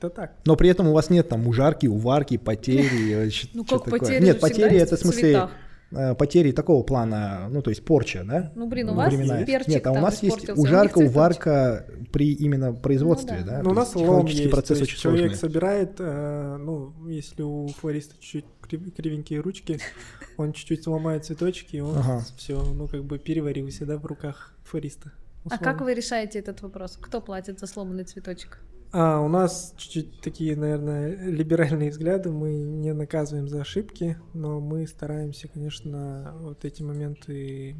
[0.00, 0.32] Как-то так.
[0.44, 3.12] Но при этом у вас нет там ужарки, уварки, потери.
[3.26, 4.00] э, Ну чё как такое.
[4.00, 4.24] потери?
[4.24, 5.48] Нет, потери это в смысле
[5.90, 8.52] э, потери такого плана, ну то есть порча, да?
[8.54, 12.32] Ну блин, у Во вас времена- перчик Нет, а у нас есть ужарка, уварка при
[12.32, 13.52] именно производстве, Ну да.
[13.58, 13.62] да?
[13.62, 15.38] Ну, у нас лом есть, процесс очень человек сложный.
[15.48, 19.78] собирает, э, ну, если у флориста чуть-чуть крив- кривенькие ручки,
[20.36, 22.24] он чуть-чуть сломает цветочки, и он Ага.
[22.36, 25.12] все, ну, как бы переварился, да, в руках флориста.
[25.50, 26.98] А как вы решаете этот вопрос?
[27.00, 28.60] Кто платит за сломанный цветочек?
[28.90, 32.30] А, у нас чуть-чуть такие, наверное, либеральные взгляды.
[32.30, 37.76] Мы не наказываем за ошибки, но мы стараемся, конечно, вот эти моменты...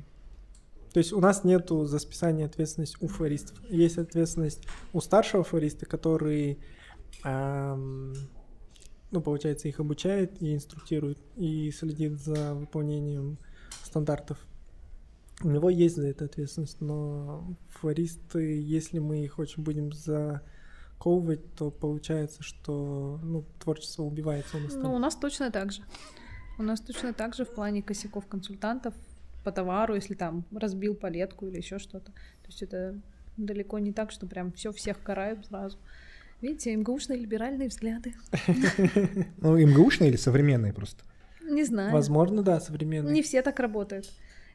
[0.92, 3.58] То есть у нас нету за списание ответственности у флористов.
[3.70, 6.58] Есть ответственность у старшего флориста, который,
[7.22, 8.14] ам,
[9.10, 13.38] ну, получается, их обучает и инструктирует, и следит за выполнением
[13.82, 14.38] стандартов.
[15.42, 19.92] У него есть за это ответственность, но флористы, если мы их очень будем
[20.98, 24.94] заковывать, то получается, что ну, творчество убивается у нас Ну, там.
[24.94, 25.82] у нас точно так же.
[26.58, 28.94] У нас точно так же в плане косяков консультантов
[29.44, 32.06] по товару, если там разбил палетку или еще что-то.
[32.12, 33.00] То есть это
[33.36, 35.78] далеко не так, что прям все всех карают сразу.
[36.40, 38.14] Видите, МГУшные либеральные взгляды.
[39.40, 41.04] Ну, МГУшные или современные просто?
[41.42, 41.92] Не знаю.
[41.92, 43.12] Возможно, да, современный.
[43.12, 44.10] Не все так работают.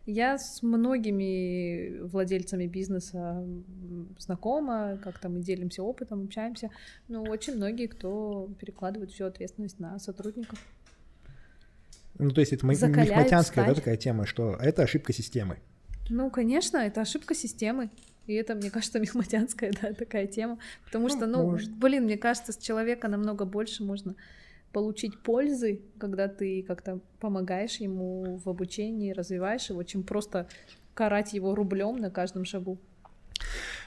[0.05, 3.45] Я с многими владельцами бизнеса
[4.19, 6.69] знакома, как-то мы делимся опытом, общаемся.
[7.07, 10.59] Но очень многие, кто перекладывает всю ответственность на сотрудников.
[12.19, 15.57] Ну, то есть это ма- Закаляют мехматянская, да, такая тема, что это ошибка системы.
[16.09, 17.89] Ну, конечно, это ошибка системы.
[18.27, 20.59] И это, мне кажется, мехматянская, да, такая тема.
[20.85, 21.71] Потому Ну, что, ну, может.
[21.71, 24.15] блин, мне кажется, с человека намного больше можно
[24.73, 30.47] получить пользы, когда ты как-то помогаешь ему в обучении, развиваешь его, чем просто
[30.93, 32.77] карать его рублем на каждом шагу.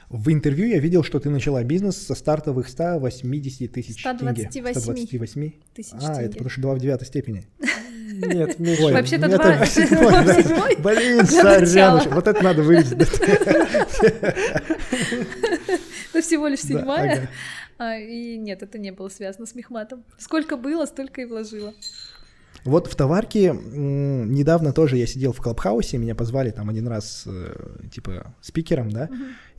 [0.09, 4.47] В интервью я видел, что ты начала бизнес со стартовых 180 тысяч тенге.
[4.49, 4.79] 128.
[4.79, 5.51] 128.
[5.75, 6.29] Тысяч А, это тенге.
[6.31, 7.43] потому что 2 в девятой степени.
[8.13, 8.93] Нет, меньше.
[8.93, 9.37] Вообще-то это
[10.47, 12.99] два- в Блин, сорян, вот это надо вырезать.
[16.13, 17.29] Это всего лишь седьмая.
[17.77, 20.03] А, и нет, это не было связано с мехматом.
[20.17, 21.73] Сколько было, столько и вложила.
[22.65, 27.23] Вот в товарке м, недавно тоже я сидел в Клабхаусе, меня позвали там один раз,
[27.25, 27.55] э,
[27.93, 29.09] типа, спикером, да,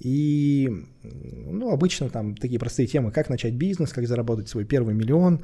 [0.00, 4.94] и, м, ну, обычно там такие простые темы, как начать бизнес, как заработать свой первый
[4.94, 5.42] миллион.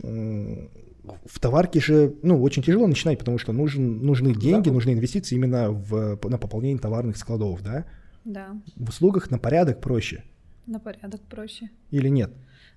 [0.00, 4.74] В товарке же, ну, очень тяжело начинать, потому что нужен, нужны деньги, Да.
[4.74, 7.84] нужны инвестиции именно в, на пополнение товарных складов, да.
[8.24, 10.22] Да, В услугах на порядок проще
[10.68, 11.70] на порядок проще.
[11.90, 12.30] или нет?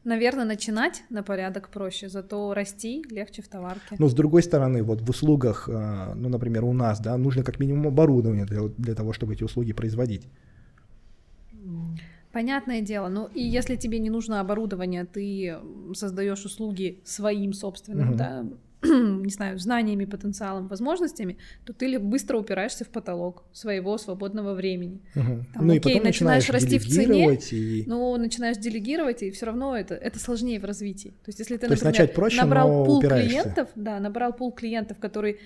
[0.04, 3.96] Наверное, начинать на порядок проще, зато расти легче в товарке.
[4.00, 7.60] Но с другой стороны, вот в услугах, э, ну, например, у нас, да, нужно как
[7.60, 10.28] минимум оборудование для, для того, чтобы эти услуги производить.
[12.32, 13.10] Понятное дело.
[13.10, 15.58] Ну и если тебе не нужно оборудование, ты
[15.94, 18.18] создаешь услуги своим собственным, Мгм.
[18.18, 18.46] да,
[18.84, 25.02] не знаю, знаниями, потенциалом, возможностями, то ты быстро упираешься в потолок своего свободного времени.
[25.16, 25.46] Мгм.
[25.54, 27.84] Там, ну и окей, потом начинаешь начинаешь расти в цене, и...
[27.88, 31.10] Но начинаешь делегировать, и все равно это, это сложнее в развитии.
[31.10, 33.30] То есть, если ты, То есть например, начать проще, набрал пул упираешься.
[33.30, 35.38] клиентов, да, набрал пул клиентов, которые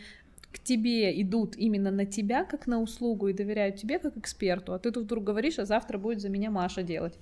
[0.51, 4.79] к тебе идут именно на тебя, как на услугу, и доверяют тебе как эксперту, а
[4.79, 7.15] ты тут вдруг говоришь, а завтра будет за меня Маша делать.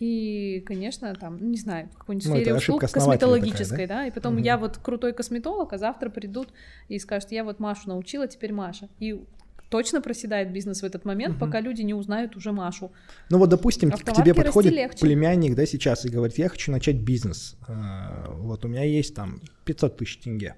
[0.00, 4.06] И, конечно, там, ну, не знаю, в какой-нибудь Ну, сфере услуг косметологической, такая, да?
[4.06, 4.42] и потом Мгм.
[4.42, 6.48] я вот крутой косметолог, а завтра придут
[6.88, 8.88] и скажут, я вот Машу научила, теперь Маша.
[8.98, 9.22] И
[9.68, 11.40] точно проседает бизнес в этот момент, Мгм.
[11.40, 12.90] пока люди не узнают уже Машу.
[13.28, 15.00] Ну вот, допустим, А к тебе подходит легче.
[15.04, 17.56] племянник, да, сейчас и говорит, я хочу начать бизнес.
[17.68, 20.54] А, Вот у меня есть там 500 тысяч тенге.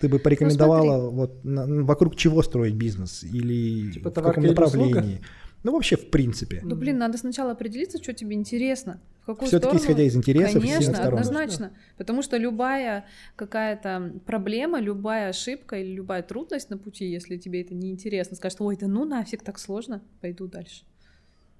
[0.00, 5.04] Ты бы порекомендовала вот на- вокруг чего строить бизнес или Типа в каком или услуга?
[5.64, 6.60] Ну вообще в принципе.
[6.62, 9.00] Ну, блин, надо сначала определиться, что тебе интересно.
[9.22, 9.84] В какую Все-таки сторону.
[9.84, 11.18] исходя из интересов Конечно, сторон.
[11.18, 11.72] однозначно.
[11.96, 13.04] Потому что любая
[13.36, 18.56] какая-то проблема, любая ошибка или любая трудность на пути, если тебе это не интересно, скажешь,
[18.60, 20.84] ой, да ну нафиг так сложно, пойду дальше.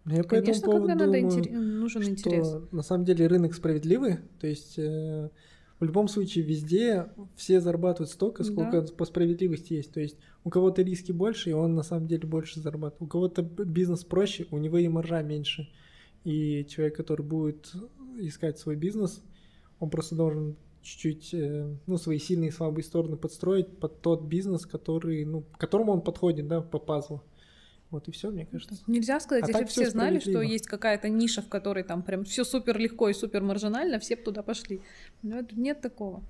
[0.06, 2.56] Я по этому Конечно, поводу когда надо думаю, интер- нужен что интерес.
[2.72, 5.28] на самом деле рынок справедливый, то есть э,
[5.80, 9.92] в любом случае везде все зарабатывают столько, сколько по справедливости есть.
[9.92, 13.02] То есть у кого-то риски больше, и он на самом деле больше зарабатывает.
[13.02, 15.68] У кого-то бизнес проще, у него и маржа меньше.
[16.24, 17.72] И человек, который будет
[18.18, 19.22] искать свой бизнес,
[19.78, 24.66] он просто должен чуть-чуть э, ну, свои сильные и слабые стороны подстроить под тот бизнес,
[24.66, 27.22] который, ну, к которому он подходит, да, по пазлу.
[27.90, 28.76] Вот и все, мне кажется.
[28.86, 32.24] Нельзя сказать, А если все всё знали, что есть какая-то ниша, в которой там прям
[32.24, 34.82] все супер легко и супер маржинально, все бы туда пошли.
[35.22, 36.22] Но это- нет такого.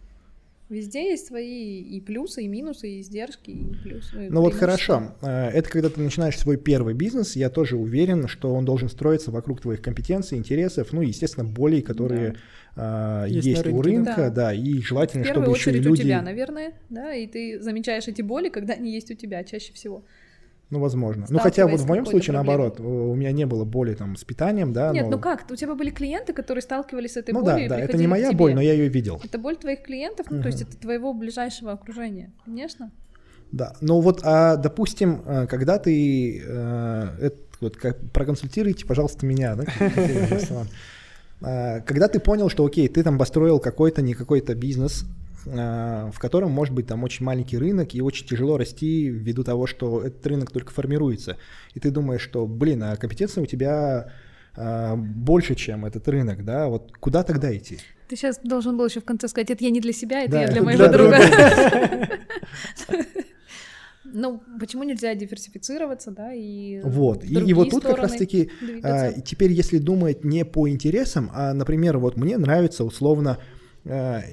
[0.68, 4.26] Везде есть свои и плюсы, и минусы, и издержки, и плюсы.
[4.26, 8.28] и Ну вот хорошо, э, это когда ты начинаешь свой первый бизнес, я тоже уверен,
[8.28, 12.34] что он должен строиться вокруг твоих компетенций, интересов, ну и, естественно, болей, которые
[12.76, 14.30] э, Есть есть, на у рынке, рынка, да.
[14.30, 17.60] да, и желательно, В чтобы еще и очередь у люди, тебя, наверное, да, и ты
[17.60, 20.04] замечаешь эти боли, когда они есть у тебя чаще всего.
[20.70, 21.26] Ну возможно.
[21.28, 22.68] Ну хотя вот в моем случае проблемой.
[22.68, 24.92] наоборот, у меня не было боли там с питанием, да.
[24.92, 27.64] Нет, но- ну как, у тебя были клиенты, которые сталкивались с этой Ну болью да,
[27.64, 29.20] и да, это не моя боль, но я ее видел.
[29.24, 32.90] Это боль твоих клиентов, ну то есть это твоего ближайшего окружения, конечно.
[33.50, 39.56] Да, ну вот, а, допустим, э, когда ты, э, это вот как, проконсультируйте, пожалуйста, меня,
[39.56, 39.64] да.
[41.40, 45.04] А, когда ты понял, что, окей, ты там построил какой-то, не какой-то бизнес,
[45.44, 50.02] в котором может быть там очень маленький рынок и очень тяжело расти ввиду того, что
[50.02, 51.36] этот рынок только формируется,
[51.74, 54.12] и ты думаешь, что, блин, а компетенция у тебя
[54.56, 57.78] а, больше, чем этот рынок, да, вот куда тогда идти?
[58.08, 60.40] Ты сейчас должен был еще в конце сказать, это я не для себя, это Да,
[60.42, 61.18] я для моего для друга.
[64.10, 68.50] Ну, почему нельзя диверсифицироваться, да, и Вот, и, и вот тут как раз-таки?
[68.82, 73.38] А, теперь, если думать не по интересам, а, например, вот мне нравится условно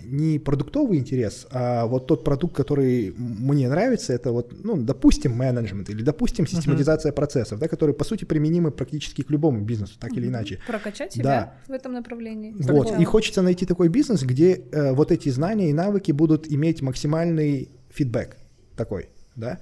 [0.03, 5.89] не продуктовый интерес, а вот тот продукт, который мне нравится, это вот, ну, допустим, менеджмент
[5.89, 10.27] или, допустим, систематизация процессов, да, которые, по сути, применимы практически к любому бизнесу, так или
[10.27, 10.59] иначе.
[10.67, 11.21] Прокачать Да.
[11.21, 12.53] себя в этом направлении.
[12.59, 16.81] Вот, и хочется найти такой бизнес, где э, вот эти знания и навыки будут иметь
[16.81, 18.37] максимальный фидбэк
[18.75, 19.59] такой, да,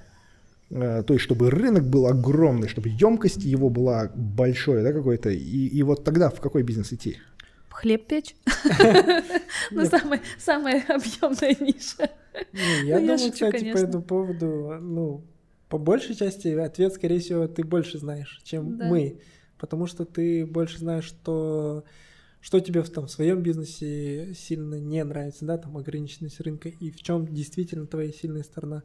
[0.70, 5.66] Э, то есть чтобы рынок был огромный, чтобы емкость его была большой, да, какой-то, и,
[5.66, 7.18] и вот тогда в какой бизнес идти?
[7.84, 8.34] Хлеб печь.
[9.70, 9.84] Ну,
[10.38, 12.10] самая объемная ниша.
[12.82, 15.22] Я Ну, я думаю, кстати, по этому поводу, ну,
[15.68, 19.20] по большей части ответ, скорее всего, ты больше знаешь, чем мы.
[19.58, 21.84] Потому что ты больше знаешь, что,
[22.40, 26.90] что тебе в, там, в своем бизнесе сильно не нравится, да, там ограниченность рынка, и
[26.90, 28.82] в чем действительно твоя сильная сторона.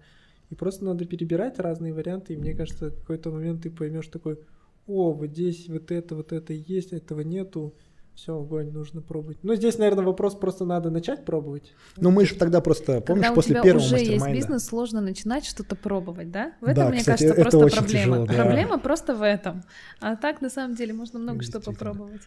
[0.50, 4.40] И просто надо перебирать разные варианты, и мне кажется, в какой-то момент ты поймешь такой,
[4.88, 7.76] о, вот здесь вот это, вот это есть, этого нету,
[8.20, 9.38] все, огонь, нужно пробовать.
[9.44, 11.74] Ну, здесь, наверное, вопрос просто надо начать пробовать.
[11.98, 15.00] Ну мы же тогда просто, помнишь, Когда у после тебя первого уже есть бизнес, сложно
[15.00, 16.52] начинать что-то пробовать, да?
[16.60, 18.00] В Да, этом, мне кстати, кажется, это просто очень проблема.
[18.04, 18.34] тяжело, да.
[18.34, 19.64] Проблема просто в этом.
[20.02, 22.22] А так, на самом деле, можно много что попробовать.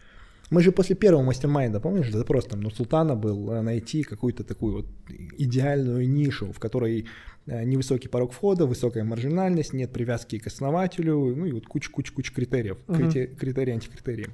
[0.49, 4.77] Мы же после первого мастер-майнда, помнишь, запрос там, ну, Султана был э, найти какую-то такую
[4.77, 4.85] вот
[5.37, 7.05] идеальную нишу, в которой
[7.45, 12.77] э, невысокий порог входа, высокая маржинальность, нет привязки к основателю, ну и вот куча-куча-куча критериев,
[12.87, 14.29] крити- критерии, антикритерии.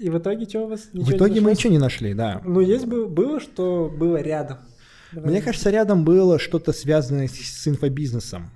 [0.00, 0.80] И в итоге что у вас?
[0.80, 2.40] В Ничего не итоге мы ничего не нашли, да.
[2.42, 4.58] Ну, есть бы, было, что было рядом.
[5.12, 5.30] Давай.
[5.30, 8.50] Мне кажется, рядом было что-то связанное с инфобизнесом.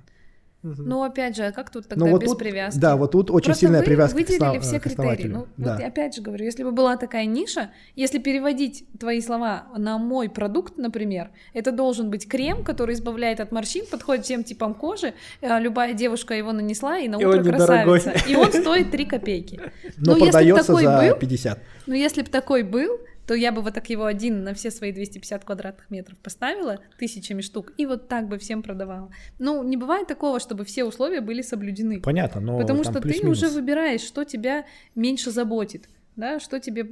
[0.77, 2.79] Ну, опять же, а как тут тогда Но вот без тут, привязки?
[2.79, 5.27] да, вот тут очень Просто сильная вы привязка к, выделили основ- все к критерии.
[5.27, 5.73] Ну, да.
[5.73, 9.97] вот я опять же говорю, если бы была такая ниша, если переводить твои слова на
[9.97, 15.13] мой продукт, например, это должен быть крем, который избавляет от морщин, подходит всем типам кожи,
[15.41, 17.99] э, любая девушка его нанесла, и на И утро он недорогой.
[18.01, 18.29] красавица.
[18.29, 19.59] И он стоит 3 копейки.
[19.97, 21.59] Но ну, если б продается такой за был, 50.
[21.87, 24.91] Ну, если бы такой был, то я бы вот так его один на все свои
[24.91, 29.11] 250 квадратных метров поставила тысячами штук и вот так бы всем продавала.
[29.39, 32.01] Ну, не бывает такого, чтобы все условия были соблюдены.
[32.01, 34.65] Понятно, но Потому что ты уже выбираешь, что тебя
[34.95, 36.87] меньше заботит, да, что тебе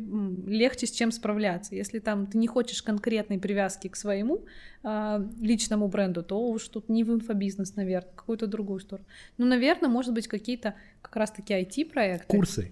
[0.46, 1.76] легче с чем справляться.
[1.76, 4.46] Если там ты не хочешь конкретной привязки к своему
[4.84, 9.08] а, личному бренду, то уж тут не в инфобизнес, наверное, какую-то другую сторону.
[9.38, 12.28] Ну, наверное, может быть, какие-то как раз-таки IT-проекты.
[12.28, 12.72] Курсы.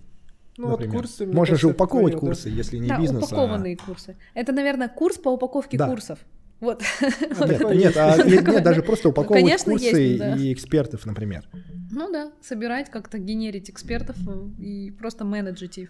[0.61, 1.01] Ну, вот например.
[1.01, 2.19] курсы, мне Можно же кажется, это упаковывать да.
[2.19, 4.15] курсы, если не да, бизнес, а- упакованные курсы.
[4.35, 5.87] Это, наверное, курс по упаковке Да.
[5.87, 6.19] курсов.
[6.59, 6.83] Вот.
[7.01, 7.73] а...
[7.73, 10.35] Нет, а, нет, нет, даже просто упаковывать конечно, курсы есть, да.
[10.35, 11.49] и экспертов, например.
[11.89, 15.89] Ну да, собирать как-то, генерить экспертов э, и просто менеджить их.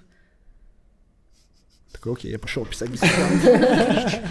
[1.92, 2.90] Такой, окей, я пошел писать.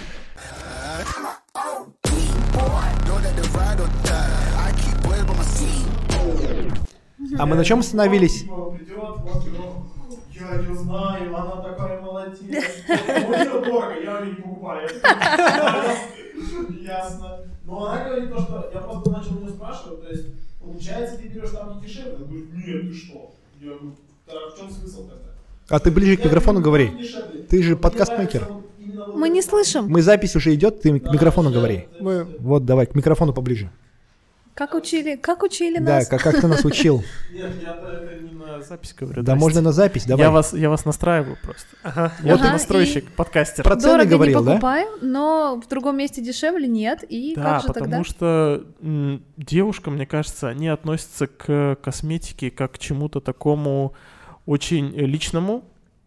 [7.39, 8.45] А мы на чем остановились?
[10.53, 12.41] Я ее знаю, она такая молодец.
[12.41, 14.89] Ее дорого, я ее не покупаю.
[16.83, 17.39] Ясно.
[17.65, 20.27] Но она говорит то, что я просто начал у нее спрашивать, то есть,
[20.61, 22.17] получается, ты берешь там не дешевле?
[22.17, 23.33] Она говорит, нет, ты что?
[23.61, 23.95] Я говорю,
[24.27, 25.31] «Так в чем смысл тогда?
[25.69, 26.91] А ты ближе к микрофону говори.
[26.91, 27.43] «Ну, дешевле».
[27.43, 28.49] Ты же подкаст-мейкер.
[29.15, 29.87] Мы не слышим.
[29.89, 31.87] Мы запись уже идет, ты к микрофону говори.
[32.01, 33.71] Мы- Вот, давай, к микрофону поближе.
[34.55, 36.09] Как учили, как учили Да, нас?
[36.09, 37.03] как, как ты нас учил.
[37.33, 39.23] Нет, я это не На запись говорю.
[39.23, 40.27] Да, можно на запись, давай.
[40.27, 41.67] Я вас, я вас настраиваю просто.
[41.83, 42.13] Ага.
[42.23, 43.65] Я Ага, настройщик, подкастер.
[43.65, 44.53] Про цены Дорого говорил, не да?
[44.53, 47.05] покупаю, но в другом месте дешевле нет.
[47.09, 48.05] И Да, как же потому тогда?
[48.05, 53.95] что м, девушка, мне кажется, они относятся к косметике как к чему-то такому
[54.47, 55.65] очень личному.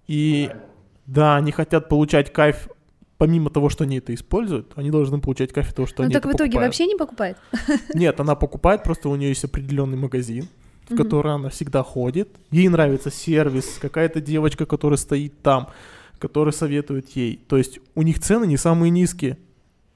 [0.08, 0.52] И
[1.08, 2.68] да, они хотят получать кайф
[3.24, 6.14] помимо того, что они это используют, они должны получать кайф от того, что Ну они
[6.14, 6.68] так это в итоге покупают.
[6.68, 7.38] вообще не покупает.
[7.94, 10.50] Нет, она покупает, просто у нее есть определенный магазин,
[10.90, 12.28] в который она всегда ходит.
[12.52, 15.70] Ей нравится сервис, какая-то девочка, которая стоит там,
[16.20, 17.40] которая советует ей.
[17.48, 19.38] То есть у них цены не самые низкие.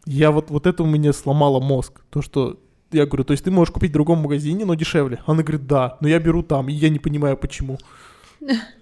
[0.06, 2.00] Я вот, вот это у меня сломало мозг.
[2.10, 2.58] То, что
[2.94, 5.20] я говорю, то есть ты можешь купить в другом магазине, но дешевле.
[5.26, 7.78] Она говорит, да, но я беру там, и я не понимаю, почему.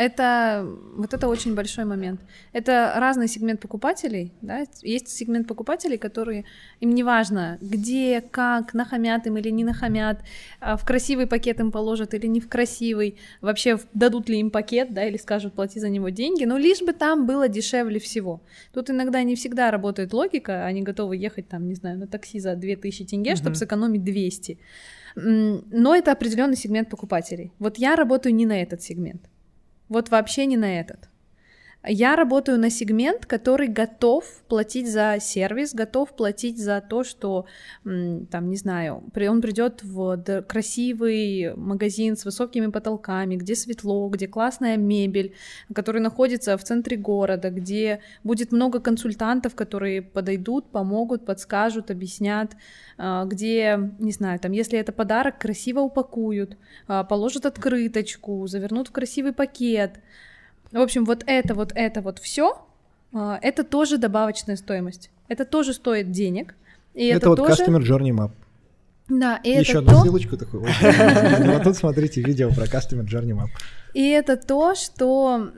[0.00, 2.20] Это вот это очень большой момент.
[2.54, 4.64] Это разный сегмент покупателей, да.
[4.80, 6.46] Есть сегмент покупателей, которые
[6.80, 10.20] им не важно, где, как, нахамят им или не нахамят,
[10.60, 14.94] а, в красивый пакет им положат или не в красивый, вообще дадут ли им пакет,
[14.94, 18.40] да, или скажут плати за него деньги, но лишь бы там было дешевле всего.
[18.72, 22.54] Тут иногда не всегда работает логика, они готовы ехать там, не знаю, на такси за
[22.56, 23.56] 2000 тенге, чтобы Мгм.
[23.56, 24.58] сэкономить 200.
[25.16, 27.52] М, Но это определенный сегмент покупателей.
[27.58, 29.20] Вот я работаю не на этот сегмент.
[29.90, 31.10] Вот вообще не на этот.
[31.82, 37.46] Я работаю на сегмент, который готов платить за сервис, готов платить за то, что,
[37.84, 44.76] там, не знаю, он придет в красивый магазин с высокими потолками, где светло, где классная
[44.76, 45.34] мебель,
[45.74, 52.56] который находится в центре города, где будет много консультантов, которые подойдут, помогут, подскажут, объяснят,
[52.98, 56.58] а, где, не знаю, там, если это подарок, красиво упакуют,
[56.88, 60.00] а, положат открыточку, завернут в красивый пакет.
[60.72, 62.64] В общем, вот это, вот это, вот все,
[63.12, 65.10] это тоже добавочная стоимость.
[65.28, 66.54] Это тоже стоит денег.
[66.94, 67.64] И это, Это вот тоже...
[67.64, 68.30] Customer Journey Map.
[69.08, 70.62] Да, и Еще это одну то, ссылочку такую.
[70.62, 73.48] Вот тут смотрите видео про Customer Journey Map.
[73.92, 75.50] и это то, что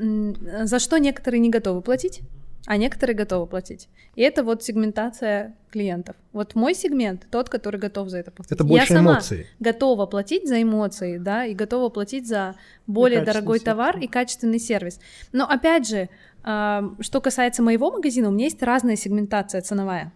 [0.62, 2.22] за что некоторые не готовы платить,
[2.66, 3.88] а некоторые готовы платить.
[4.14, 6.16] И это вот сегментация клиентов.
[6.32, 8.52] Вот мой сегмент тот, который готов за это платить.
[8.52, 9.46] Это Я больше сама эмоций.
[9.58, 12.54] готова платить за эмоции, да, и готова платить за
[12.86, 13.64] более дорогой сервис.
[13.64, 15.00] товар и качественный сервис.
[15.32, 16.08] Но опять же,
[16.44, 20.12] а, что касается моего магазина, у меня есть разная сегментация ценовая.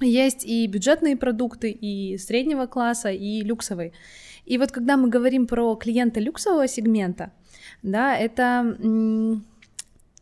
[0.00, 3.92] Есть и бюджетные продукты, и среднего класса, и люксовые.
[4.46, 7.32] И вот когда мы говорим про клиента люксового сегмента,
[7.82, 9.44] да, это м,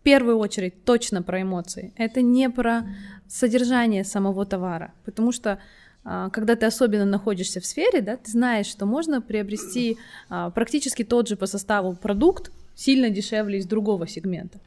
[0.02, 1.92] первую очередь точно про эмоции.
[1.96, 2.86] Это не про
[3.28, 5.58] содержание самого товара, потому что
[6.04, 11.04] а, когда ты особенно находишься в сфере, да, ты знаешь, что можно приобрести а, практически
[11.04, 14.58] тот же по составу продукт сильно дешевле из другого сегмента.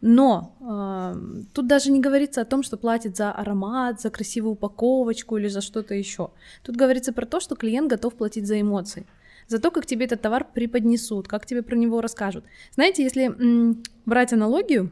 [0.00, 1.16] Но а,
[1.52, 5.60] тут даже не говорится о том, что платит за аромат, за красивую упаковочку или за
[5.60, 6.30] что-то еще.
[6.62, 9.06] Тут говорится про то, что клиент готов платить за эмоции,
[9.48, 12.44] за то, как тебе этот товар преподнесут, как тебе про него расскажут.
[12.74, 14.90] Знаете, если м, брать аналогию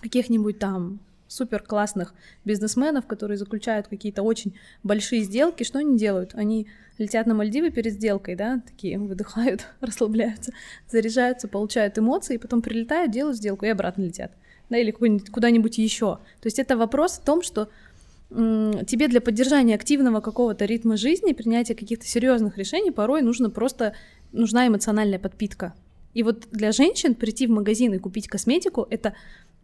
[0.00, 2.14] каких-нибудь там супер классных
[2.44, 6.34] бизнесменов, которые заключают какие-то очень большие сделки, что они делают?
[6.34, 6.66] Они
[6.96, 10.52] летят на Мальдивы перед сделкой, да, такие выдыхают, расслабляются,
[10.90, 14.32] заряжаются, получают эмоции, и потом прилетают, делают сделку и обратно летят,
[14.70, 16.16] да, или куда-нибудь- еще.
[16.40, 17.68] То есть это вопрос в том, что
[18.30, 23.94] тебе для поддержания активного какого-то ритма жизни, принятия каких-то серьезных решений порой нужно просто
[24.32, 25.74] нужна эмоциональная подпитка.
[26.14, 29.14] И вот для женщин прийти в магазин и купить косметику это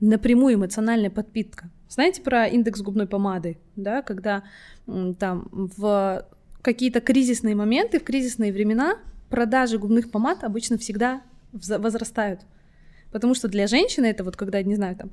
[0.00, 1.70] напрямую эмоциональная подпитка.
[1.88, 4.44] Знаете про индекс губной помады, да, когда
[4.86, 6.26] там в
[6.62, 8.98] какие-то кризисные моменты, в кризисные времена
[9.28, 12.40] продажи губных помад обычно всегда возрастают.
[13.12, 15.10] Потому что для женщины это вот когда, не знаю, там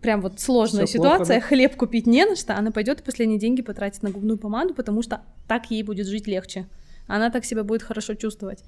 [0.00, 1.46] прям вот сложная Всё плохо, ситуация, да?
[1.46, 5.02] хлеб купить не на что, она пойдет и последние деньги потратит на губную помаду, потому
[5.02, 6.66] что так ей будет жить легче.
[7.06, 8.64] Она так себя будет хорошо чувствовать.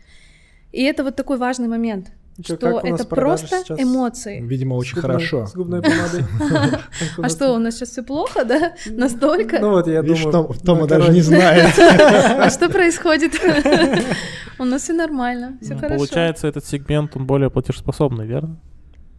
[0.73, 2.13] И это вот такой важный момент,
[2.45, 3.81] что нас это просто сейчас?
[3.81, 4.41] эмоции.
[4.41, 5.47] Видимо, С очень губной- хорошо.
[5.47, 6.25] С губной помадой.
[7.23, 8.75] А что, у нас сейчас все плохо, да?
[8.87, 9.59] Настолько?
[9.59, 10.31] Ну вот я думаю...
[10.31, 11.73] Том- Тома даже не знает.
[11.79, 13.33] А что происходит?
[14.61, 15.97] У нас все нормально, все Ну, хорошо.
[15.97, 18.61] Получается, этот сегмент, он более платежеспособный, верно?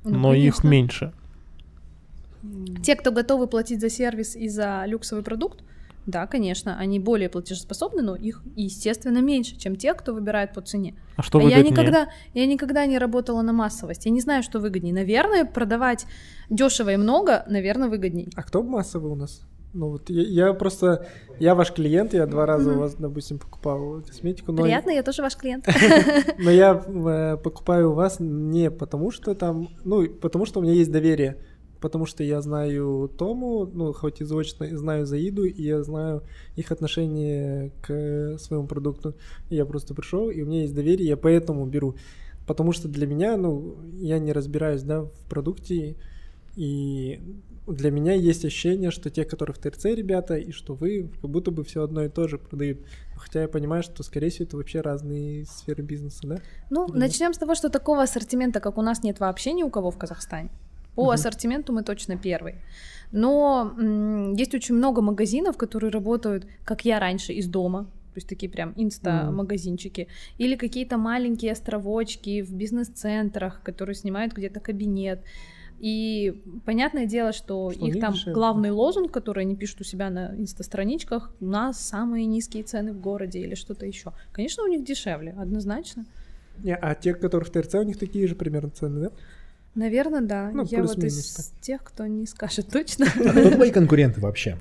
[0.04, 1.14] Ну, Но их меньше.
[2.84, 5.64] Те, кто готовы платить за сервис и за люксовый продукт,
[6.06, 10.96] да, конечно, они более платежеспособны, но их, естественно, меньше, чем те, кто выбирает по цене.
[11.18, 11.72] А что А я выгоднее?
[11.72, 14.06] никогда, я никогда не работала на массовость.
[14.06, 14.94] Я не знаю, что выгоднее.
[14.94, 16.08] Наверное, продавать
[16.50, 18.30] дешево и много, наверное, выгодней.
[18.36, 19.42] А кто массовый у нас?
[19.74, 21.06] Ну вот я, я просто,
[21.40, 25.22] я ваш клиент, я два раза у вас, допустим, покупал косметику, но, Приятно, я тоже
[25.22, 25.68] ваш клиент.
[26.40, 30.74] но я э, покупаю у вас не потому что там, ну потому что у меня
[30.74, 31.38] есть доверие,
[31.82, 36.24] потому что я знаю Тому, ну хоть и заочно знаю Заиду, и я знаю
[36.56, 39.16] их отношение к своему продукту.
[39.50, 41.96] Я просто пришел, и у меня есть доверие, я поэтому беру.
[42.46, 45.96] Потому что для меня, ну, я не разбираюсь, да, в продукте,
[46.56, 47.22] и
[47.68, 51.52] для меня есть ощущение, что те, которые в ТРЦ ребята, и что вы, как будто
[51.52, 52.80] бы все одно и то же продают.
[53.16, 56.38] Хотя я понимаю, что, скорее всего, это вообще разные сферы бизнеса, да?
[56.70, 57.00] Ну, Или нет?
[57.02, 59.98] начнем с того, что такого ассортимента, как у нас, нет вообще ни у кого в
[59.98, 60.50] Казахстане.
[60.96, 61.12] По Мгм.
[61.14, 62.56] ассортименту мы точно первый.
[63.12, 67.86] Но м, есть очень много магазинов, которые работают, как я раньше, из дома.
[68.14, 70.08] То есть такие прям инста-магазинчики.
[70.38, 75.24] Или какие-то маленькие островочки в бизнес-центрах, которые снимают где-то кабинет.
[75.80, 78.34] И понятное дело, что, Что их там дешевле.
[78.34, 83.00] главный лозунг, который они пишут у себя на инста-страничках, у нас самые низкие цены в
[83.00, 84.12] городе или что-то еще.
[84.34, 86.06] Конечно, у них дешевле, однозначно.
[86.64, 89.12] Не, а те, которые в ТРЦ, у них такие же примерно цены, да?
[89.76, 90.52] Наверное, да.
[90.54, 93.06] Ну, Я вот из тех, кто не скажет точно.
[93.06, 94.58] А кто твои конкуренты вообще?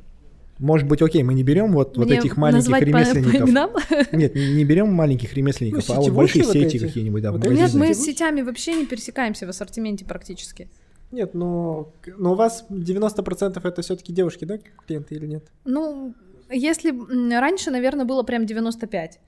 [0.59, 4.13] Может быть, окей, мы не берем вот, вот этих маленьких назвать по- по ремесленников.
[4.13, 6.79] Нет, не берем маленьких ремесленников, Ну, а вот большие вот сети эти.
[6.79, 7.47] какие-нибудь, да, Вот.
[7.47, 10.69] Нет, мы с сетями вообще не пересекаемся в ассортименте практически.
[11.13, 15.45] Нет, но, но у вас 90% это все-таки девушки, да, клиенты или нет?
[15.65, 16.15] Ну,
[16.51, 16.93] если
[17.39, 19.21] раньше, наверное, было прям 95,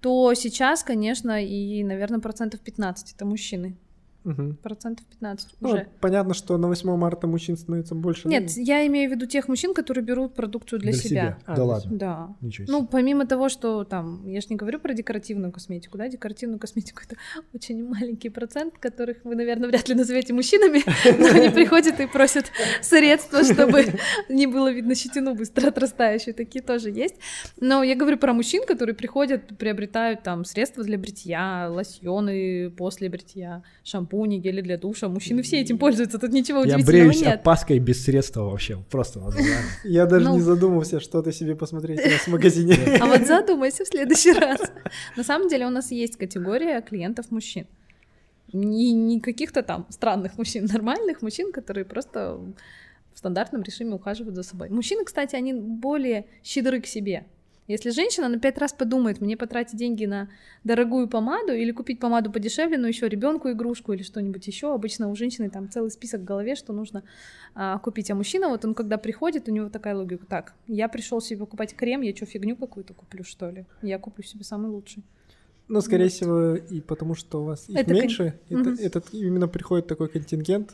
[0.00, 3.76] то сейчас, конечно, и, наверное, процентов 15 это мужчины.
[4.24, 4.56] Мгм.
[4.56, 5.88] Процентов 15 Ну, уже.
[6.00, 8.28] понятно, что на 8 марта мужчин становится больше.
[8.28, 11.38] Нет, я имею в виду тех мужчин, которые берут продукцию для, себя.
[11.46, 12.36] А, Да для ладно, Да.
[12.40, 12.76] ничего себе.
[12.78, 17.02] Ну, помимо того, что там, я же не говорю про декоративную косметику, да, декоративную косметику
[17.04, 17.16] это
[17.54, 20.82] очень маленький процент, которых вы, наверное, вряд ли назовете мужчинами,
[21.20, 22.46] но они приходят и просят
[22.82, 23.84] средства, чтобы
[24.28, 27.14] не было видно щетину быстро отрастающую, такие тоже есть.
[27.60, 33.62] Но я говорю про мужчин, которые приходят, приобретают там средства для бритья, лосьоны после бритья,
[34.08, 35.08] шампуни, гели для душа.
[35.08, 37.40] Мужчины все этим пользуются, тут ничего Я удивительного бреюсь нет.
[37.40, 39.20] опаской без средства вообще, просто.
[39.84, 40.34] Я даже Ну.
[40.36, 42.74] не задумывался, что ты себе посмотреть в магазине.
[43.00, 44.60] А вот задумайся в следующий раз.
[45.16, 47.66] На самом деле у нас есть категория клиентов мужчин.
[48.52, 52.38] Не, не каких-то там странных мужчин, нормальных мужчин, которые просто
[53.14, 54.70] в стандартном режиме ухаживают за собой.
[54.70, 57.24] Мужчины, кстати, они более щедры к себе.
[57.68, 60.30] Если женщина на пять раз подумает, мне потратить деньги на
[60.64, 65.14] дорогую помаду или купить помаду подешевле, но еще ребенку игрушку или что-нибудь еще, обычно у
[65.14, 67.04] женщины там целый список в голове, что нужно
[67.54, 68.10] а, купить.
[68.10, 71.74] А мужчина, вот он когда приходит, у него такая логика, так, я пришел себе покупать
[71.76, 73.66] крем, я что, фигню какую-то куплю, что ли?
[73.82, 75.04] Я куплю себе самый лучший.
[75.68, 76.12] Ну, скорее Вот.
[76.12, 78.78] всего, и потому что у вас их Это кон- меньше, это- Мгм.
[78.80, 80.72] этот именно приходит такой контингент,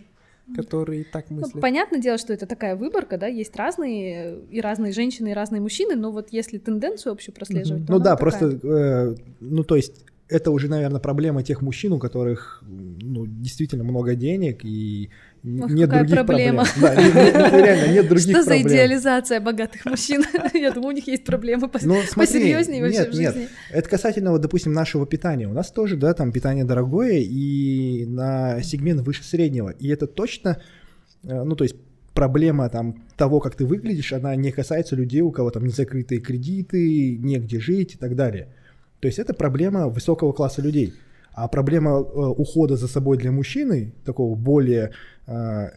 [0.54, 1.60] который и так Ну, мыслит.
[1.60, 5.96] понятное дело, что это такая выборка, да, есть разные, и разные женщины, и разные мужчины,
[5.96, 9.12] но вот если тенденцию общую прослеживать, то Ну да, вот просто, такая.
[9.12, 14.14] э, ну то есть это уже, наверное, проблема тех мужчин, у которых ну, действительно много
[14.14, 15.10] денег и
[15.46, 16.64] Ох, нет какая других проблема.
[16.64, 16.82] проблем.
[16.82, 18.66] Да, нет- нет- реально нет других Что за проблем.
[18.68, 20.24] идеализация богатых мужчин?
[20.54, 23.34] Я думаю, у них есть проблемы пос- Ну, смотри, посерьезнее вообще нет, в нет.
[23.34, 23.48] жизни.
[23.70, 25.46] Это касательно, вот, допустим, нашего питания.
[25.46, 29.68] У нас тоже, да, там питание дорогое и на сегмент выше среднего.
[29.68, 30.62] И это точно,
[31.24, 31.76] э, ну, то есть
[32.14, 37.16] проблема там того, как ты выглядишь, она не касается людей, у кого там незакрытые кредиты,
[37.18, 38.48] негде жить и так далее.
[39.00, 40.94] То есть это проблема высокого класса людей.
[41.34, 44.92] А проблема э, ухода за собой для мужчины, такого более
[45.26, 45.32] э,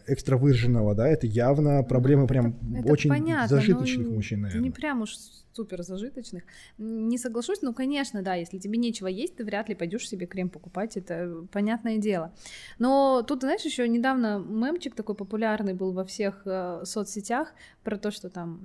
[0.06, 4.62] экстравыраженного, да, это явно проблема прям Ну, Это очень понятно, зажиточных но мужчин, наверное.
[4.62, 5.16] Не прям уж
[5.52, 6.44] супер зажиточных.
[6.78, 10.48] Не соглашусь, ну, конечно, да, если тебе нечего есть, ты вряд ли пойдешь себе крем
[10.48, 12.32] покупать, это понятное дело.
[12.78, 17.52] Но тут, знаешь, еще недавно мемчик такой популярный был во всех э, соцсетях
[17.82, 18.60] про то, что там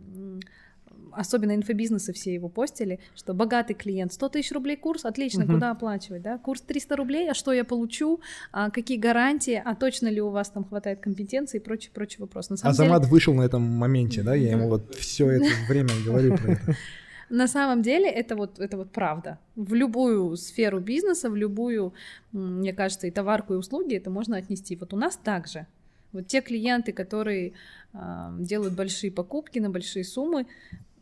[1.11, 5.53] особенно инфобизнесы все его постили, что богатый клиент, 100 тысяч рублей курс, отлично, Мгм.
[5.55, 6.37] куда оплачивать, да?
[6.39, 8.19] Курс 300 рублей, а что я получу,
[8.51, 12.49] а какие гарантии, а точно ли у вас там хватает компетенции и прочий, прочий вопрос.
[12.49, 15.89] На самом деле- Азамат вышел на этом моменте, да, я ему вот все это время
[16.05, 16.75] говорю про это.
[17.29, 19.39] На самом деле это вот, это вот правда.
[19.55, 21.93] В любую сферу бизнеса, в любую,
[22.31, 24.75] мне кажется, и товарку, и услуги это можно отнести.
[24.75, 25.65] Вот у нас также.
[26.13, 27.53] Вот те клиенты, которые
[27.93, 30.47] а, делают большие покупки на большие суммы,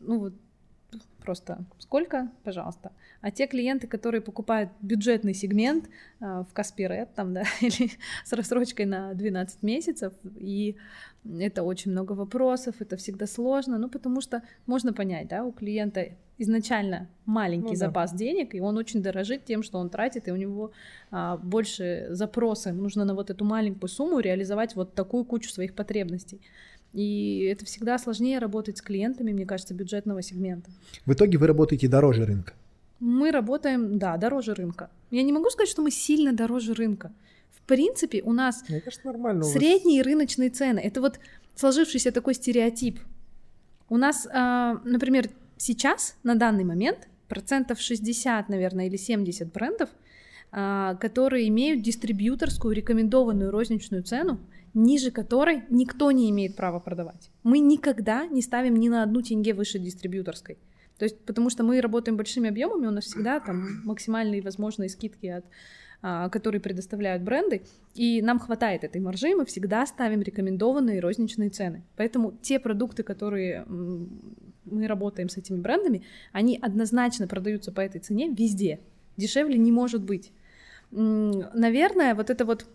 [0.00, 0.34] ну вот
[1.22, 2.92] просто сколько, пожалуйста.
[3.20, 5.88] А те клиенты, которые покупают бюджетный сегмент
[6.20, 7.90] а, в Каспирет, там, да, или
[8.24, 10.76] с рассрочкой на 12 месяцев, и
[11.38, 16.08] это очень много вопросов, это всегда сложно, ну, потому что можно понять, да, у клиента
[16.38, 17.86] изначально маленький Ну да.
[17.86, 20.72] запас денег, и он очень дорожит тем, что он тратит, и у него
[21.10, 26.40] а, больше запроса, нужно на вот эту маленькую сумму реализовать вот такую кучу своих потребностей.
[26.92, 30.70] И это всегда сложнее работать с клиентами, мне кажется, бюджетного сегмента.
[31.06, 32.52] В итоге вы работаете дороже рынка.
[33.00, 34.90] Мы работаем, да, дороже рынка.
[35.10, 37.12] Я не могу сказать, что мы сильно дороже рынка.
[37.50, 39.40] В принципе, у нас Мне кажется, нормально.
[39.40, 39.52] у вас.
[39.52, 40.78] средние рыночные цены.
[40.80, 41.18] Это вот
[41.56, 43.00] сложившийся такой стереотип.
[43.88, 49.88] У нас, а, например, сейчас, на данный момент, процентов 60, наверное, или 70 брендов,
[50.50, 54.38] а, которые имеют дистрибьюторскую рекомендованную розничную цену,
[54.74, 57.30] ниже которой никто не имеет права продавать.
[57.42, 60.58] Мы никогда не ставим ни на одну тенге выше дистрибьюторской.
[60.98, 65.26] То есть, потому что мы работаем большими объемами, у нас всегда там максимальные возможные скидки
[65.26, 65.44] от
[66.04, 67.62] а, которые предоставляют бренды,
[67.94, 71.84] и нам хватает этой маржи, мы всегда ставим рекомендованные розничные цены.
[71.96, 78.28] Поэтому те продукты, которые мы работаем с этими брендами, они однозначно продаются по этой цене
[78.28, 78.80] везде.
[79.16, 80.32] Дешевле не может быть.
[80.90, 82.66] Наверное, вот это вот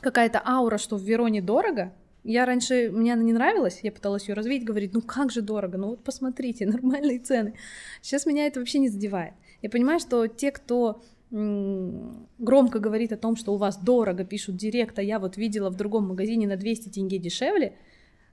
[0.00, 1.92] какая-то аура, что в Вероне дорого,
[2.24, 5.78] я раньше, мне она не нравилась, я пыталась ее развить, говорить, ну как же дорого,
[5.78, 7.54] ну вот посмотрите, нормальные цены.
[8.02, 9.34] Сейчас меня это вообще не задевает.
[9.62, 14.98] Я понимаю, что те, кто громко говорит о том, что у вас дорого, пишут директ,
[14.98, 17.74] а я вот видела в другом магазине на 200 тенге дешевле,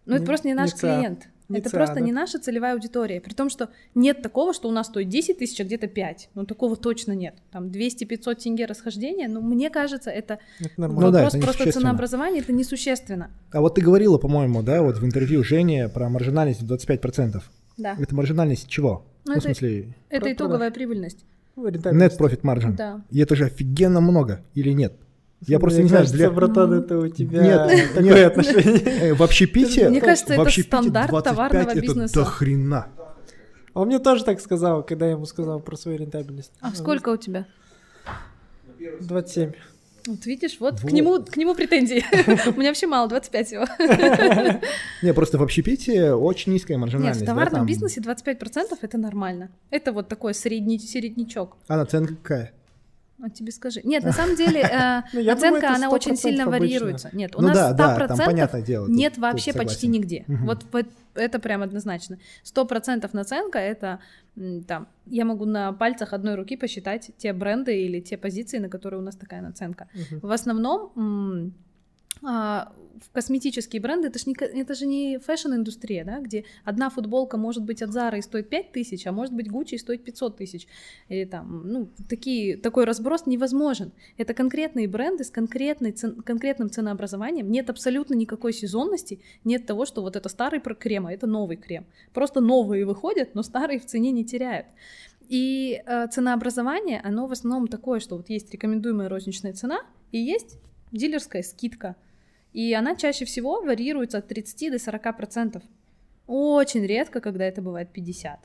[0.06, 1.30] ну это просто не наш не клиент.
[1.50, 3.20] Не это просто не наша целевая аудитория.
[3.22, 6.30] При том, что нет такого, что у нас стоит 10 тысяч, а где-то 5.
[6.36, 7.36] Ну, такого точно нет.
[7.52, 9.28] Там 200-500 тенге расхождения.
[9.28, 11.12] Но мне кажется, это, это нормально.
[11.12, 13.32] вопрос ну, да, это просто ценообразования, это несущественно.
[13.52, 17.42] А вот ты говорила, по-моему, да, вот в интервью Жене про маржинальность в 25%.
[17.78, 17.98] Да.
[18.00, 19.06] Это маржинальность чего?
[19.26, 19.96] Ну, ну это, в смысле...
[20.10, 21.26] Это итоговая прибыльность.
[21.56, 22.76] Net profit margin.
[22.76, 23.02] Да.
[23.12, 24.94] И это же офигенно много, или нет?
[25.48, 26.36] Я просто Мне не кажется, знаю, для...
[26.36, 28.28] братан, это у тебя нет, такое нет.
[28.28, 28.80] отношение.
[28.80, 29.90] Э, в общепите...
[29.90, 32.20] Мне кажется, это стандарт товарного бизнеса.
[32.20, 32.88] Это до хрена.
[33.74, 36.52] А он мне тоже так сказал, когда я ему сказал про свою рентабельность.
[36.62, 37.48] А сколько у тебя?
[39.02, 39.52] 27.
[40.06, 40.90] Вот видишь, вот, вот.
[40.90, 42.04] К, нему, к нему претензии.
[42.50, 43.66] У меня вообще мало, 25 всего.
[45.02, 47.22] Не, просто в общепите очень низкая маржинальность.
[47.22, 49.50] Нет, в товарном бизнесе 25% это нормально.
[49.70, 51.56] Это вот такой средний, середнячок.
[51.68, 52.54] А наценка какая?
[53.26, 53.80] А тебе скажи.
[53.86, 57.10] Нет, на самом деле э, ну, оценка, она очень сильно вариируется.
[57.14, 60.26] Нет, у ну нас да, 100% да, там понятное дело, нет вообще почти нигде.
[60.28, 60.66] Вот
[61.16, 62.18] это прям однозначно.
[62.44, 64.00] 100% наценка— это
[64.68, 69.00] там, я могу на пальцах одной руки посчитать те бренды или те позиции, на которые
[69.00, 69.88] у нас такая наценка.
[70.22, 71.54] В основном
[72.24, 77.64] в косметические бренды, это же не, это же не фэшн-индустрия, да, где одна футболка может
[77.64, 80.68] быть от Zara и стоит 5 тысяч, а может быть Gucci и стоит 500 тысяч.
[81.10, 83.92] Или там, ну, такие, такой разброс невозможен.
[84.18, 90.02] Это конкретные бренды с конкретной, цен, конкретным ценообразованием, нет абсолютно никакой сезонности, нет того, что
[90.02, 91.86] вот это старый крем, а это новый крем.
[92.14, 94.68] Просто новые выходят, но старые в цене не теряют.
[95.30, 99.82] И э, ценообразование, оно в основном такое, что вот есть рекомендуемая розничная цена
[100.12, 100.58] и есть
[100.92, 101.96] дилерская скидка–
[102.54, 105.64] и она чаще всего варьируется от 30 до 40 процентов.
[106.28, 108.40] Очень редко, когда это бывает 50.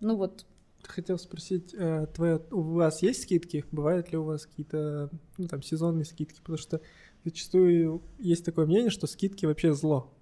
[0.00, 0.46] Ну вот.
[0.82, 3.64] Хотел спросить, э, твоя, у вас есть скидки?
[3.72, 6.38] Бывают ли у вас какие-то ну, там, сезонные скидки?
[6.40, 6.80] Потому что
[7.24, 10.14] зачастую есть такое мнение, что скидки вообще зло.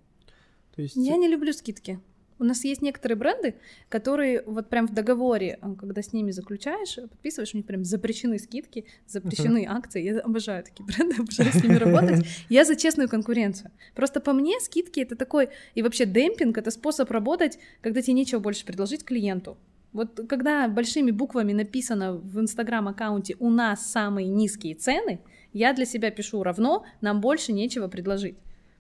[0.75, 0.97] То есть...
[0.97, 2.01] Я не люблю скидки.
[2.39, 3.55] У нас есть некоторые бренды,
[3.89, 8.39] которые вот прям в договоре, э, когда с ними заключаешь, подписываешь, у них прям запрещены
[8.39, 9.77] скидки, запрещены uh-huh.
[9.77, 10.03] акции.
[10.03, 12.27] Я обожаю такие бренды, обожаю с ними работать.
[12.49, 13.71] Я за честную конкуренцию.
[13.95, 18.41] Просто по мне скидки это такой, и вообще демпинг это способ работать, когда тебе нечего
[18.41, 19.57] больше предложить клиенту.
[19.93, 25.21] Вот когда большими буквами написано в инстаграм-аккаунте «У нас самые низкие цены»,
[25.55, 28.37] я для себя пишу равно «Нам больше нечего предложить».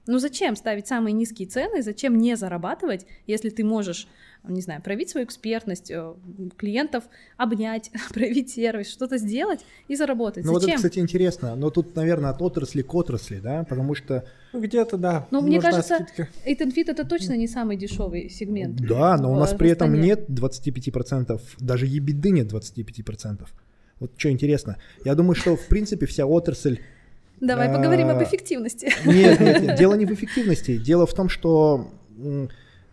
[0.07, 4.07] Ну зачем ставить самые низкие цены, зачем не зарабатывать, если ты можешь,
[4.47, 6.15] не знаю, проявить свою экспертность, э,
[6.57, 7.05] клиентов
[7.37, 10.45] обнять, проявить сервис, что-то сделать и заработать.
[10.45, 10.61] Ну зачем?
[10.61, 14.25] вот это, кстати, интересно, но тут, наверное, от отрасли к отрасли, да, потому что...
[14.53, 15.27] Ну где-то, да.
[15.31, 16.07] Ну мне кажется,
[16.45, 18.77] Фит это точно не самый дешевый сегмент.
[18.77, 23.47] Да, но у нас при этом нет 25%, даже ебеды нет 25%.
[23.99, 24.77] Вот что интересно.
[25.05, 26.81] Я думаю, что, в принципе, вся отрасль
[27.41, 28.93] Давай поговорим об а, эффективности.
[29.05, 30.77] Нет, нет, дело не в эффективности.
[30.79, 31.91] Дело в том, что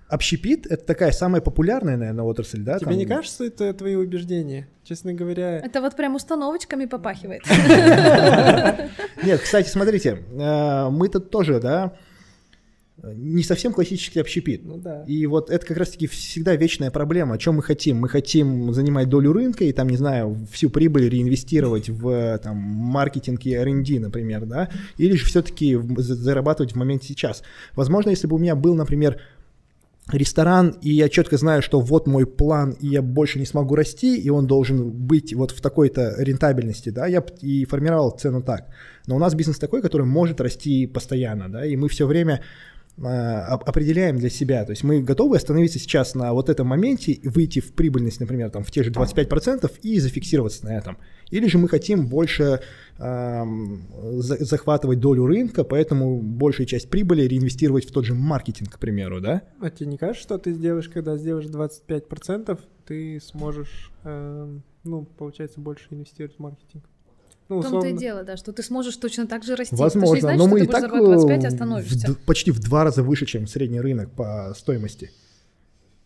[0.09, 2.77] общепит— это такая самая популярная, наверное, отрасль, да?
[2.77, 2.97] Тебе там...
[2.97, 4.67] не кажется, это твои убеждения?
[4.83, 5.59] Честно говоря...
[5.59, 7.41] Это вот прям установочками попахивает.
[9.23, 11.93] Нет, кстати, смотрите, э, мы-то тоже, да,
[13.01, 14.63] не совсем классический общепит.
[14.63, 15.03] Ну, да.
[15.07, 17.35] И вот это как раз-таки всегда вечная проблема.
[17.35, 17.97] О чем мы хотим?
[17.97, 23.45] Мы хотим занимать долю рынка и там, не знаю, всю прибыль реинвестировать в там, маркетинг
[23.45, 24.69] и R&D, например, да?
[24.97, 27.43] Или же все-таки зарабатывать в момент сейчас.
[27.75, 29.19] Возможно, если бы у меня был, например,
[30.11, 34.17] ресторан, и я четко знаю, что вот мой план, и я больше не смогу расти,
[34.17, 38.67] и он должен быть вот в такой-то рентабельности, да, я и формировал цену так.
[39.07, 42.41] Но у нас бизнес такой, который может расти постоянно, да, и мы все время
[42.97, 44.63] определяем для себя.
[44.65, 48.63] То есть мы готовы остановиться сейчас на вот этом моменте, выйти в прибыльность, например, там,
[48.63, 50.97] в те же 25% и зафиксироваться на этом.
[51.31, 52.61] Или же мы хотим больше
[52.99, 53.43] э,
[54.19, 59.41] захватывать долю рынка, поэтому большую часть прибыли реинвестировать в тот же маркетинг, к примеру, да?
[59.59, 65.59] А тебе не кажется, что ты сделаешь, когда сделаешь 25%, ты сможешь, э, ну, получается,
[65.59, 66.83] больше инвестировать в маркетинг?
[67.61, 69.75] Ну, в том-то и дело, да, что ты сможешь точно так же расти.
[69.75, 72.13] Возможно, значит, но мы и так 25 э, остановишься.
[72.13, 75.11] В, почти в два раза выше, чем средний рынок по стоимости.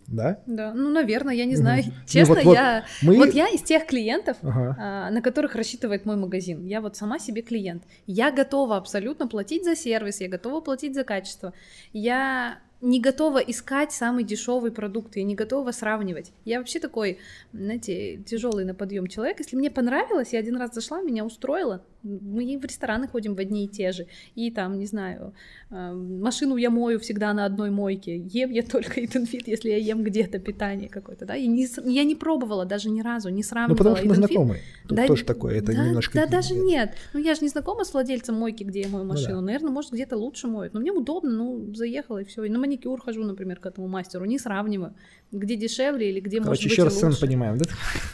[0.08, 0.40] да?
[0.46, 1.84] Да, ну, наверное, я не знаю.
[1.86, 2.86] Ну, Честно, вот- вот я...
[3.02, 3.18] Мы...
[3.18, 4.76] Вот я из тех клиентов, Ага.
[4.80, 6.66] а, на которых рассчитывает мой магазин.
[6.66, 7.84] Я вот сама себе клиент.
[8.06, 11.54] Я готова абсолютно платить за сервис, я готова платить за качество.
[11.94, 16.32] Я не готова искать самый дешевый продукт, я не готова сравнивать.
[16.46, 17.20] Я вообще такой,
[17.52, 19.40] знаете, тяжелый на подъем человек.
[19.40, 21.84] Если мне понравилось, я один раз зашла, меня устроило.
[22.04, 24.08] Мы и в рестораны ходим в одни и те же.
[24.36, 25.34] И там, не знаю,
[25.72, 28.18] э, машину я мою всегда на одной мойке.
[28.18, 31.36] Ем я только Eat если я ем где-то питание какое-то, да.
[31.36, 34.60] И не, я не пробовала даже ни разу, не Ну, сравнивала потому что мы знакомы.
[34.88, 36.14] Тут Да, тоже такое, это да, немножко...
[36.20, 36.94] Да, даже нет.
[37.14, 39.36] Ну, я же не знакома с владельцем мойки, где я мою Ну машину.
[39.38, 39.42] да.
[39.42, 40.74] Наверное, может, где-то лучше моют.
[40.74, 42.44] Но мне удобно, ну, заехала и все.
[42.44, 44.26] И на маникюр хожу, например, к этому мастеру.
[44.26, 44.94] Не сравниваю,
[45.32, 47.22] где дешевле или где может Короче, быть еще раз цену лучше.
[47.22, 47.66] понимаем, да?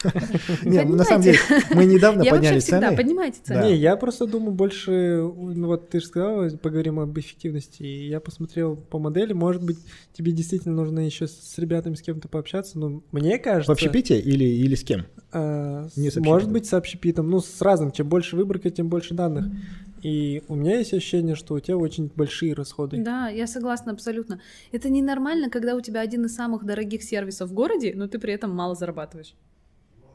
[0.63, 1.37] Не, на самом деле,
[1.75, 2.97] мы недавно Я вообще подняли всегда, цены.
[2.97, 3.73] поднимайте цены.
[3.83, 8.77] Я просто думаю больше, ну вот ты же сказала, поговорим об эффективности, и я посмотрел
[8.77, 9.77] по модели, может быть,
[10.13, 13.69] тебе действительно нужно еще с ребятами с кем-то пообщаться, но мне кажется...
[13.69, 15.05] В общепите или, или с кем?
[15.33, 19.15] а, Не с может быть, с общепитом, ну, с разным, чем больше выборка, тем больше
[19.15, 19.47] данных.
[20.01, 23.03] И у меня есть ощущение, что у тебя очень большие расходы.
[23.03, 24.39] Да, я согласна абсолютно.
[24.71, 28.33] Это ненормально, когда у тебя один из самых дорогих сервисов в городе, но ты при
[28.33, 29.33] этом мало зарабатываешь.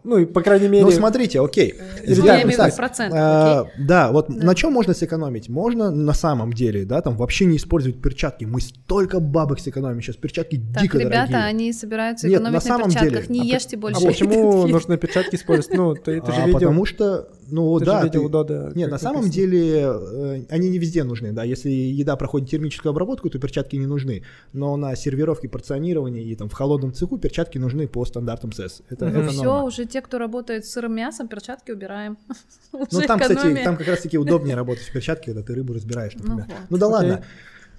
[0.04, 0.84] Ну, и, по крайней мере...
[0.84, 1.74] Ну, смотрите, окей.
[2.04, 4.46] Я Ребята, имею в виду так, процент, а, Да, вот Да.
[4.46, 5.48] на чем можно сэкономить?
[5.48, 8.44] Можно на самом деле, да, там вообще не использовать перчатки.
[8.44, 11.36] Мы столько бабок сэкономим сейчас, перчатки Так, дико ребята, дорогие.
[11.48, 13.26] они собираются Нет, экономить на на, самом перчатках.
[13.28, 13.40] деле.
[13.40, 14.06] Не А ешьте А больше.
[14.06, 15.76] почему Eat нужно перчатки использовать?
[15.76, 18.72] Ну, ты, ты же а видел, потому что, ну ты да, же видел ты- Дода.
[18.74, 19.34] Нет, как на самом написано.
[19.34, 21.44] деле э, они не везде нужны, да.
[21.44, 24.22] Если еда проходит термическую обработку, то перчатки не нужны.
[24.52, 28.82] Но на сервировке, порционировании и там в холодном цеху перчатки нужны по стандартам СЭС.
[28.90, 29.20] Это, Мгм.
[29.20, 32.18] это Все, уже те, кто работает с сырым мясом, перчатки убираем.
[32.72, 36.14] Ну там, кстати, там как раз таки удобнее работать в перчатке, когда ты рыбу разбираешь,
[36.14, 36.44] например.
[36.46, 36.56] вот.
[36.70, 37.24] Ну, да ладно.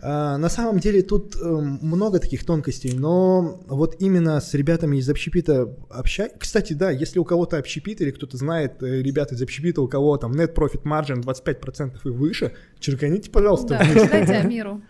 [0.02, 5.10] А, на самом деле тут эм, много таких тонкостей, но вот именно с ребятами из
[5.10, 6.32] общепита общай.
[6.38, 10.18] Кстати, да, если у кого-то общепит или кто-то знает э, ребят из общепита, у кого
[10.18, 14.04] там net profit margin 25% и выше, черканите, пожалуйста, Да, вниз.
[14.04, 14.82] кидайте Амиру.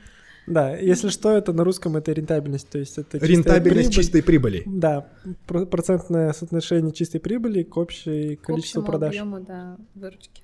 [0.46, 4.04] Да, если что, это на русском это рентабельность, то есть это чистая Рентабельность прибыль.
[4.04, 4.64] чистой прибыли.
[4.66, 5.08] Да,
[5.46, 9.10] про- процентное соотношение чистой прибыли к общей К количеству продаж.
[9.10, 10.42] объему, да, выручки.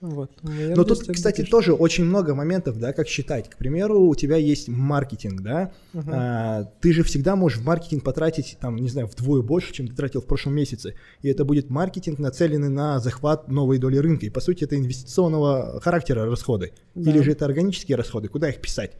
[0.00, 0.30] Вот.
[0.42, 3.48] Но тут, кстати, тоже очень много моментов, да, как считать.
[3.48, 8.58] К примеру, у тебя есть маркетинг, да, А, ты же всегда можешь в маркетинг потратить,
[8.60, 10.94] там, не знаю, вдвое больше, чем ты тратил в прошлом месяце.
[11.22, 14.26] И это будет маркетинг, нацеленный на захват новой доли рынка.
[14.26, 16.72] И, по сути, это инвестиционного характера расходы.
[16.94, 17.10] Да.
[17.10, 18.28] Или же это органические расходы.
[18.28, 18.92] Куда их писать?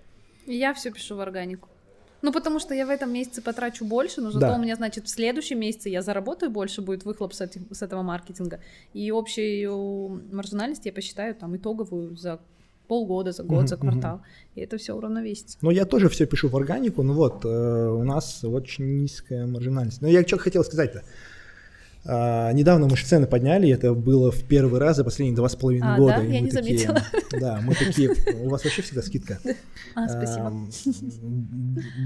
[0.47, 1.69] Я все пишу в органику.
[2.25, 4.55] Ну, потому что я в этом месяце потрачу больше, но зато Да.
[4.57, 8.03] у меня, значит, в следующем месяце я заработаю больше, будет выхлоп с, этих- с этого
[8.03, 8.61] маркетинга.
[8.95, 12.39] И общую маржинальность я посчитаю там итоговую за
[12.89, 14.21] полгода, за год, за квартал.
[14.55, 15.59] И это все уравновесится.
[15.63, 20.01] Но я тоже все пишу в органику, ну вот, э, у нас очень низкая маржинальность.
[20.03, 21.03] Но я что хотел сказать-то.
[22.07, 25.57] А, недавно мы же цены подняли, это было в первый раз за последние два с
[25.57, 26.17] половиной А, года.
[26.19, 26.25] да?
[26.25, 27.03] и Я не такие- заметила.
[27.41, 28.11] Да, мы такие,
[28.45, 29.39] у вас вообще всегда скидка.
[29.97, 30.47] А, спасибо.
[30.49, 30.69] Ам,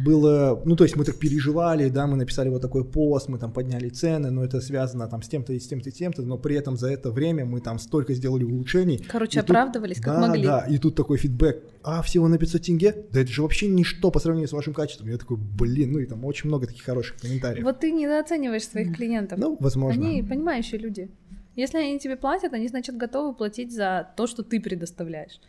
[0.04, 3.52] Было, ну то есть мы так переживали, да, мы написали вот такой пост, мы там
[3.52, 6.56] подняли цены, но это связано там с тем-то и с тем-то и тем-то, но при
[6.56, 8.98] этом за это время мы там столько сделали улучшений.
[9.08, 10.44] Короче, И тут- оправдывались как да, могли.
[10.44, 12.94] Да, и тут такой фидбэк, а всего на 500 тенге?
[13.12, 15.08] Да это же вообще ничто по сравнению с вашим качеством.
[15.08, 17.64] Я такой, блин, ну и там очень много таких хороших комментариев.
[17.64, 19.38] Вот ты недооцениваешь своих клиентов.
[19.38, 20.06] Ну, возможно.
[20.06, 21.10] Они понимающие люди.
[21.56, 25.40] Если они тебе платят, они, значит, готовы платить за то, что ты предоставляешь.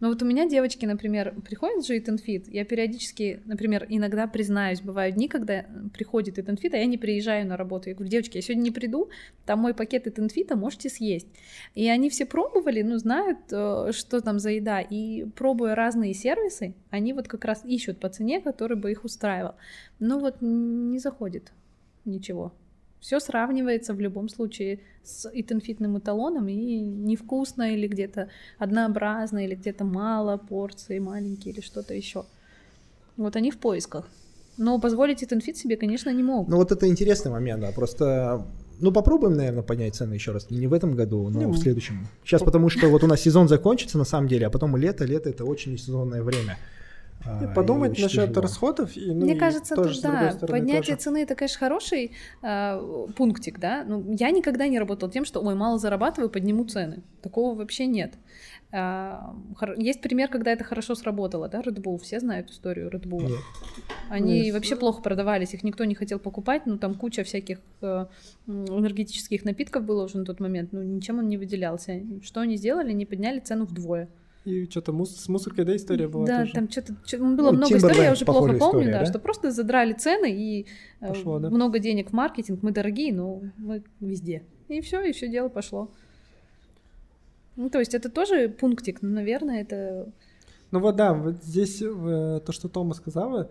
[0.00, 4.82] Но вот у меня девочки, например, приходят же Eat Fit, я периодически, например, иногда признаюсь,
[4.82, 5.64] бывают дни, когда
[5.94, 7.88] приходит Eat Fit, а я не приезжаю на работу.
[7.88, 9.08] Я говорю, девочки, я сегодня не приду,
[9.46, 11.28] там мой пакет Eat а можете съесть.
[11.74, 16.74] И они все пробовали, ну, знают, э, что там за еда, и пробуя разные сервисы,
[16.90, 19.54] они вот как раз ищут по цене, который бы их устраивал.
[19.98, 21.52] Но вот не заходит
[22.04, 22.52] ничего.
[23.00, 28.28] Все сравнивается в любом случае с итенфитным эталоном, и невкусно или где-то
[28.58, 32.24] однообразно, или где-то мало порций маленькие или что-то еще.
[33.16, 34.08] Вот они в поисках.
[34.58, 36.48] Но позволить итенфит себе, конечно, не могут.
[36.48, 38.46] Ну вот это интересный момент, да, просто...
[38.78, 40.50] Ну, попробуем, наверное, поднять цены еще раз.
[40.50, 42.06] Не в этом году, но Ну, в следующем.
[42.24, 45.06] Сейчас, потому что вот у нас сезон закончится, на самом деле, а потом лето.
[45.06, 46.58] Лето— это очень сезонное время.
[47.24, 48.40] А, и Подумать насчет тяжело.
[48.42, 48.96] расходов.
[48.96, 51.04] И, ну, Мне и кажется, тоже, тут с другой да, стороны, поднятие тоже.
[51.04, 52.12] цены это, конечно, хороший
[52.42, 53.84] э, пунктик, да.
[53.84, 57.02] Ну, я никогда не работала тем, что ой, мало зарабатываю, подниму цены.
[57.22, 58.14] Такого вообще нет.
[58.72, 63.22] Хор- Есть пример, когда это хорошо сработало, да, Red Bull, все знают историю Red Bull.
[63.22, 63.38] Нет.
[64.10, 64.54] Они Нет.
[64.54, 68.06] вообще плохо продавались, их никто не хотел покупать, ну там куча всяких э,
[68.46, 72.02] энергетических напитков было уже на тот момент, ну ничем он не выделялся.
[72.22, 72.90] Что они сделали?
[72.90, 74.08] Они подняли цену вдвое.
[74.46, 76.52] И что-то мус- с мусоркой, да, история была Да, тоже?
[76.52, 79.06] там что-то было Ну, много Timberland историй, я уже плохо похожая помню, история, да, да?
[79.06, 80.66] что просто задрали цены и
[81.00, 81.50] э, Пошло, да?
[81.50, 84.44] много денег в маркетинг, мы дорогие, но мы везде.
[84.68, 85.90] И все, и все дело пошло.
[87.56, 90.12] Ну, то есть это тоже пунктик, ну, наверное, это...
[90.70, 93.50] Ну вот да, вот здесь э, то, что Тома сказала,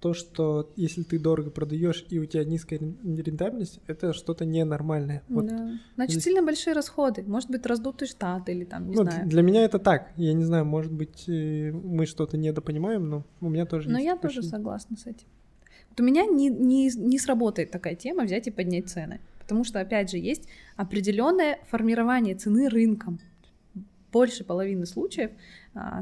[0.00, 5.22] то, что если ты дорого продаешь и у тебя низкая рен- рентабельность, это что-то ненормальное.
[5.28, 5.78] Вот, да.
[5.94, 7.22] Значит, здесь- сильно большие расходы.
[7.22, 9.26] Может быть, раздутый штат или там, не ну, знаю.
[9.26, 10.12] для меня это так.
[10.16, 14.16] Я не знаю, может быть, э, мы что-то недопонимаем, но у меня тоже Но я
[14.16, 15.26] тоже согласна с этим.
[15.90, 19.20] Вот у меня не, не, не сработает такая тема взять и поднять цены.
[19.40, 23.18] Потому что, опять же, есть определенное формирование цены рынком.
[24.12, 25.30] Больше половины случаев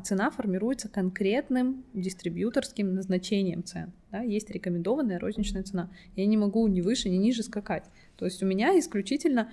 [0.04, 3.92] цена формируется конкретным дистрибьюторским назначением цен.
[4.12, 4.20] Да?
[4.20, 5.90] Есть рекомендованная розничная цена.
[6.16, 7.84] Я не могу ни выше, ни ниже скакать.
[8.16, 9.48] То есть у меня исключительно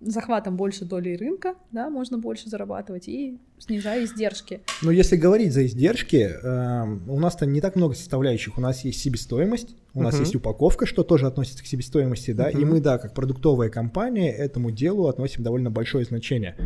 [0.00, 4.62] захватом больше доли рынка, да, можно больше зарабатывать и снижая издержки.
[4.82, 8.56] Но если говорить за издержки, эм, у нас-то не так много составляющих.
[8.56, 10.22] У нас есть себестоимость, у нас Мгм.
[10.22, 12.70] есть упаковка, что тоже относится к себестоимости, да, и Мгм.
[12.70, 16.56] мы, да, как продуктовая компания этому делу относим довольно большое значение.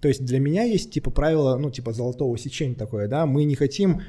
[0.00, 3.56] То есть для меня есть типа правило, ну типа золотого сечения такое, да, мы не
[3.56, 4.02] хотим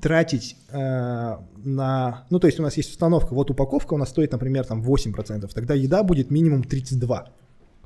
[0.00, 4.32] тратить э, на, ну то есть у нас есть установка, вот упаковка у нас стоит,
[4.32, 7.28] например, там 8%, тогда еда будет минимум 32,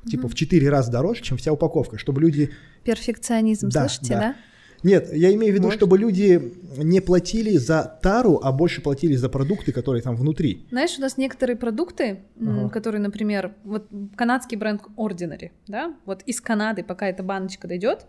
[0.09, 2.51] типа в 4 раза дороже, чем вся упаковка, чтобы люди
[2.85, 4.21] Перфекционизм, Да, слышите, да.
[4.21, 4.37] да?
[4.83, 5.81] Нет, я имею в виду, Может.
[5.81, 10.67] чтобы люди не платили за тару, а больше платили за продукты, которые там внутри.
[10.71, 12.69] Знаешь, у нас некоторые продукты, Ага.
[12.69, 18.07] которые, например, вот канадский бренд Ordinary, да, вот из Канады, пока эта баночка дойдет,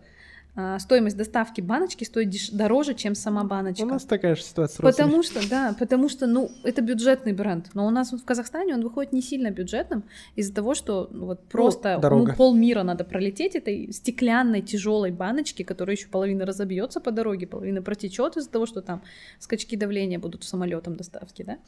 [0.78, 3.82] стоимость доставки баночки стоит дороже, чем сама баночка.
[3.82, 4.82] У нас такая же ситуация.
[4.82, 7.70] Потому что, да, потому что, ну, это бюджетный бренд.
[7.74, 10.04] Но у нас вот в Казахстане он выходит не сильно бюджетным
[10.36, 12.34] из-за того, что ну, вот просто ну, дорога.
[12.34, 18.36] полмира надо пролететь этой стеклянной тяжелой баночки, которая еще половина разобьется по дороге, половина протечет
[18.36, 19.02] из-за того, что там
[19.38, 21.58] скачки давления будут самолетом доставки, да.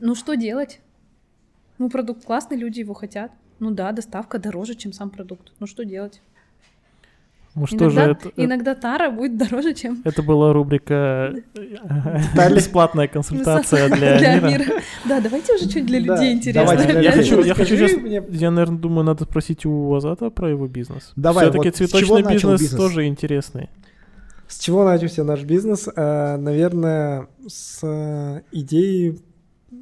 [0.00, 0.80] Ну что делать?
[1.78, 3.32] Ну, продукт классный, люди его хотят.
[3.58, 5.52] Ну да, доставка дороже, чем сам продукт.
[5.60, 6.20] Ну что делать?
[7.54, 13.08] Ну что же, иногда, это, иногда тара будет дороже, чем это была рубрика э, «Бесплатная
[13.08, 14.64] консультация для мира».
[15.04, 17.00] Да, давайте уже что-нибудь для людей интересное.
[17.02, 20.66] Я хочу, я хочу Расскажи сейчас, я, наверное, думаю, надо спросить у Азата про его
[20.66, 21.12] бизнес.
[21.16, 23.68] Давай, Все-таки вот с чего цветочный бизнес, тоже интересный.
[24.48, 25.88] С чего начался наш бизнес?
[25.94, 29.18] Э, Наверное, с э, идеи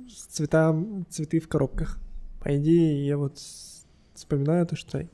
[0.08, 0.76] с цвета,
[1.08, 1.98] цветы в коробках.
[2.42, 3.38] По идее, я вот
[4.14, 5.06] вспоминаю то, что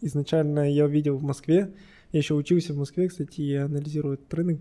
[0.00, 1.72] изначально я увидел в Москве,
[2.12, 4.60] я еще учился в Москве, кстати, я анализирую этот рынок,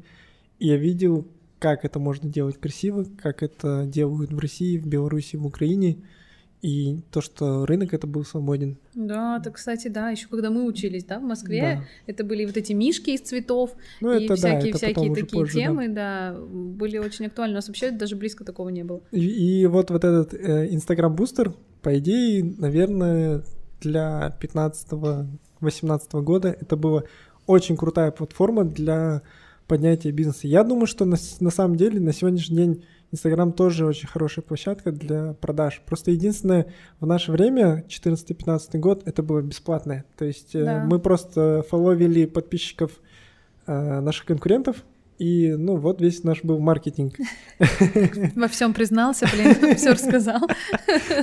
[0.60, 1.28] и я видел,
[1.60, 5.98] как это можно делать красиво, как это делают в России, в Беларуси, в Украине,
[6.62, 8.78] и то, что рынок это был свободен.
[8.94, 11.84] Да, это, кстати, да, еще когда мы учились, да, в Москве, Да.
[12.06, 15.26] это были вот эти мишки из цветов Ну, и это да, всякие, это всякие такие
[15.26, 15.60] позже, да.
[15.60, 16.38] темы, да.
[16.40, 17.54] были очень актуальны.
[17.54, 19.02] У нас вообще даже близко такого не было.
[19.12, 23.44] И, и вот вот этот Инстаграм бустер, по идее, наверное,
[23.82, 27.04] для 15-18 года это была
[27.52, 29.22] очень крутая платформа для
[29.68, 30.48] поднятия бизнеса.
[30.48, 34.92] Я думаю, что на, на самом деле на сегодняшний день Инстаграм тоже очень хорошая площадка
[34.92, 35.82] для продаж.
[35.86, 36.68] Просто единственное,
[37.00, 40.06] в наше время, 14-15 год, это было бесплатное.
[40.18, 40.86] То есть э, Да.
[40.86, 42.92] мы просто фоловили подписчиков
[43.68, 44.78] э, наших конкурентов,
[45.20, 47.14] и, ну, вот весь наш был маркетинг.
[48.36, 50.42] Во всем признался, блин, все рассказал.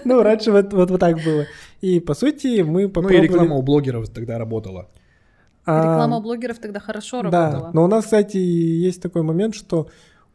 [0.04, 1.46] Ну, раньше вот, вот, вот так было.
[1.80, 3.18] И, по сути, мы Ну попробовали...
[3.18, 4.88] и реклама у блогеров тогда работала.
[5.68, 7.70] А, Реклама у блогеров тогда хорошо Да, работала.
[7.74, 9.88] но у нас, кстати, есть такой момент, что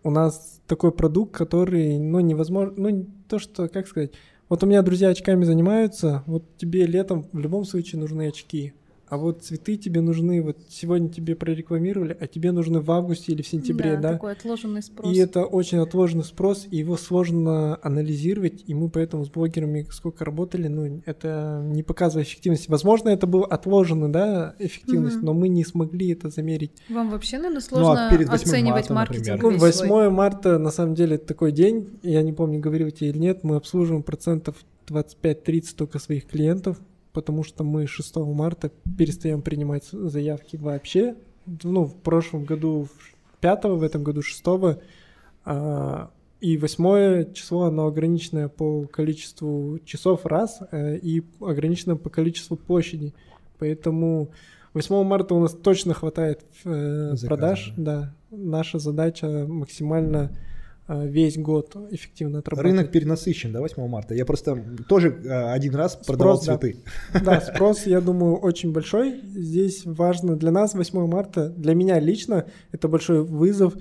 [0.03, 2.73] у нас такой продукт, который, ну, невозможно...
[2.77, 4.11] Ну, то, что, как сказать...
[4.49, 8.73] Вот у меня друзья очками занимаются, вот тебе летом в любом случае нужны очки.
[9.13, 13.43] А вот цветы тебе нужны, вот сегодня тебе прорекламировали, а тебе нужны в августе или
[13.43, 14.13] в сентябре, да?
[14.13, 15.15] такой отложенный спрос.
[15.15, 20.25] И это очень отложенный спрос, и его сложно анализировать, и мы поэтому с блогерами сколько
[20.25, 22.71] работали, ну, это не показывает эффективности.
[22.71, 25.25] Возможно, это был отложенный, да, эффективность, Мгм.
[25.25, 26.71] но мы не смогли это замерить.
[26.89, 29.43] Вам вообще, наверное, Ну, а сложно перед 8 оценивать марта, маркетинг например?
[29.43, 30.09] Ну, весь 8 свой.
[30.09, 34.01] марта, на самом деле, такой день, я не помню, говорил тебе или нет, мы обслуживаем
[34.01, 34.55] процентов
[34.87, 36.79] 25-30 только своих клиентов,
[37.13, 41.15] потому что мы 6 марта перестаем принимать заявки вообще.
[41.63, 42.87] Ну, в прошлом году
[43.41, 44.43] 5 в этом году 6
[45.45, 46.09] а,
[46.39, 53.13] и восьмое число, оно ограниченное по количеству часов раз э, и ограничено по количеству площади.
[53.59, 54.31] Поэтому
[54.73, 57.73] 8 марта у нас точно хватает э, продаж.
[57.77, 58.13] Да.
[58.31, 60.52] Наша задача максимально э,
[60.87, 62.77] весь год эффективно отрабатывать.
[62.77, 64.13] Рынок перенасыщен, да, 8 марта?
[64.15, 66.57] Я просто тоже э, один раз продавал да.
[66.57, 66.77] цветы.
[67.23, 69.21] Да, спрос, я думаю, очень большой.
[69.33, 73.75] Здесь важно для нас 8 марта, для меня лично, это большой вызов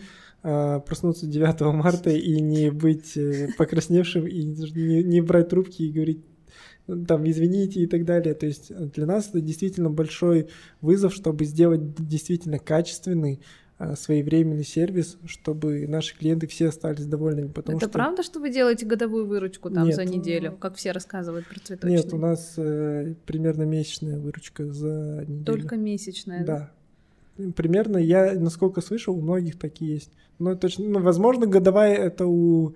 [0.45, 5.93] э, проснуться 9 марта и не быть э, покрасневшим, и не, не брать трубки и
[5.93, 6.25] говорить
[6.87, 8.35] там, извините и так далее.
[8.35, 10.49] То есть для нас это действительно большой
[10.81, 17.49] вызов, чтобы сделать действительно качественный э, своевременный сервис, чтобы наши клиенты все остались довольными.
[17.49, 17.93] Потому Это что...
[17.93, 19.97] правда, что вы делаете годовую выручку там Нет.
[19.97, 21.97] за неделю, как все рассказывают про цветочные?
[21.97, 25.45] Нет, у нас э, примерно месячная выручка за неделю.
[25.45, 26.71] Только месячная, да?
[27.37, 27.53] Да.
[27.53, 30.13] Примерно, я, насколько слышал, у многих такие есть.
[30.39, 32.75] Но точно, ну, возможно, годовая это у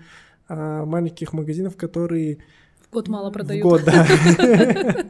[0.48, 2.38] а, маленьких магазинов, которые
[2.80, 3.62] В год мало в продают.
[3.62, 4.06] год, да.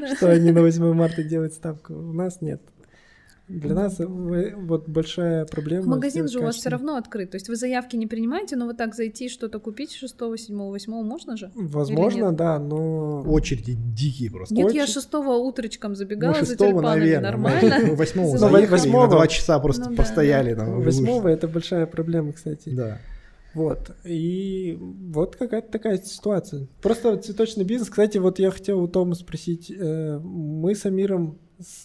[0.16, 1.94] Что они на 8 марта делают ставку.
[1.94, 2.60] У нас нет.
[3.50, 5.86] Для нас э, вот большая проблема.
[5.86, 7.30] Магазин же у вас все равно открыт.
[7.32, 10.92] То есть вы заявки не принимаете, но вот так зайти, что-то купить 6, 7, 8
[11.02, 11.50] можно же?
[11.54, 13.22] Возможно, да, но...
[13.22, 14.54] Очереди дикие просто.
[14.54, 14.92] Нет, я Очень.
[14.94, 17.30] 6 утречком забегала Ну, за шестого, тюльпанами, наверное.
[17.30, 17.94] нормально.
[17.96, 19.08] Восьмого Ну, заехали, на восьмого.
[19.08, 20.02] два часа просто Ну да.
[20.02, 20.52] постояли.
[20.52, 21.32] и Восьмого вышли.
[21.34, 22.68] это большая проблема, кстати.
[22.70, 22.98] Да.
[23.52, 23.90] Вот.
[24.04, 26.68] И вот какая-то такая ситуация.
[26.82, 27.90] Просто цветочный бизнес.
[27.90, 29.72] Кстати, вот я хотел у Тома спросить.
[29.76, 31.36] э, Мы с Амиром,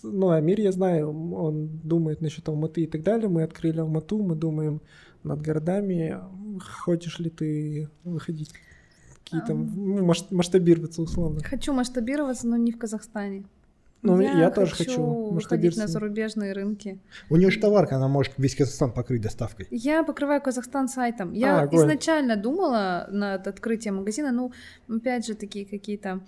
[0.03, 3.27] ну, Амир, я знаю, он думает насчет Алматы и так далее.
[3.29, 4.81] Мы открыли Алмату, мы думаем
[5.23, 6.19] над городами.
[6.83, 8.53] Хочешь ли ты выходить
[9.23, 11.41] какие-то, ну, масш- масштабироваться условно?
[11.43, 13.45] Хочу масштабироваться, но не в Казахстане.
[14.01, 15.81] Ну, я тоже хочу выходить масштабироваться.
[15.81, 16.99] на зарубежные рынки.
[17.31, 19.67] У нее же товарка, она может весь Казахстан покрыть доставкой.
[19.71, 21.33] Я покрываю Казахстан сайтом.
[21.33, 24.51] Я А, изначально думала над открытием магазина, ну,
[24.87, 26.21] опять же, такие какие-то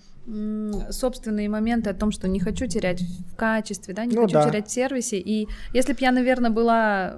[0.89, 4.49] собственные моменты о том, что не хочу терять в качестве, да, не Ну хочу да.
[4.49, 5.17] терять в сервисе.
[5.17, 7.15] И если бы я, наверное, была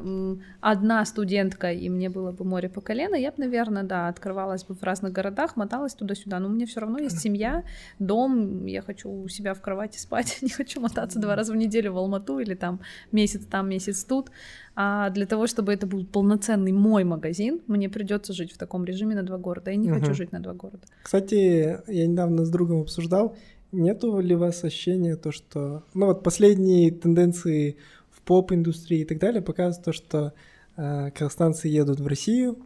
[0.62, 4.76] одна студентка, и мне было бы море по колено, я бы, наверное, да, открывалась бы
[4.76, 6.40] в разных городах, моталась туда-сюда.
[6.40, 7.64] Но у меня все равно есть семья,
[7.98, 11.94] дом, я хочу у себя в кровати спать, не хочу мотаться два раза в неделю
[11.94, 12.80] в Алмату или там
[13.12, 14.30] месяц там, месяц тут.
[14.76, 19.16] А для того, чтобы это был полноценный мой магазин, мне придется жить в таком режиме
[19.16, 19.72] на два города.
[19.72, 20.84] Я не хочу жить на два города.
[21.04, 23.36] Кстати, я недавно с другом обсуждал,
[23.72, 25.84] нету ли у вас ощущения то, что...
[25.94, 27.78] Ну вот последние тенденции
[28.10, 30.34] в поп-индустрии и так далее показывают то, что
[30.78, 32.58] э, казахстанцы едут в Россию,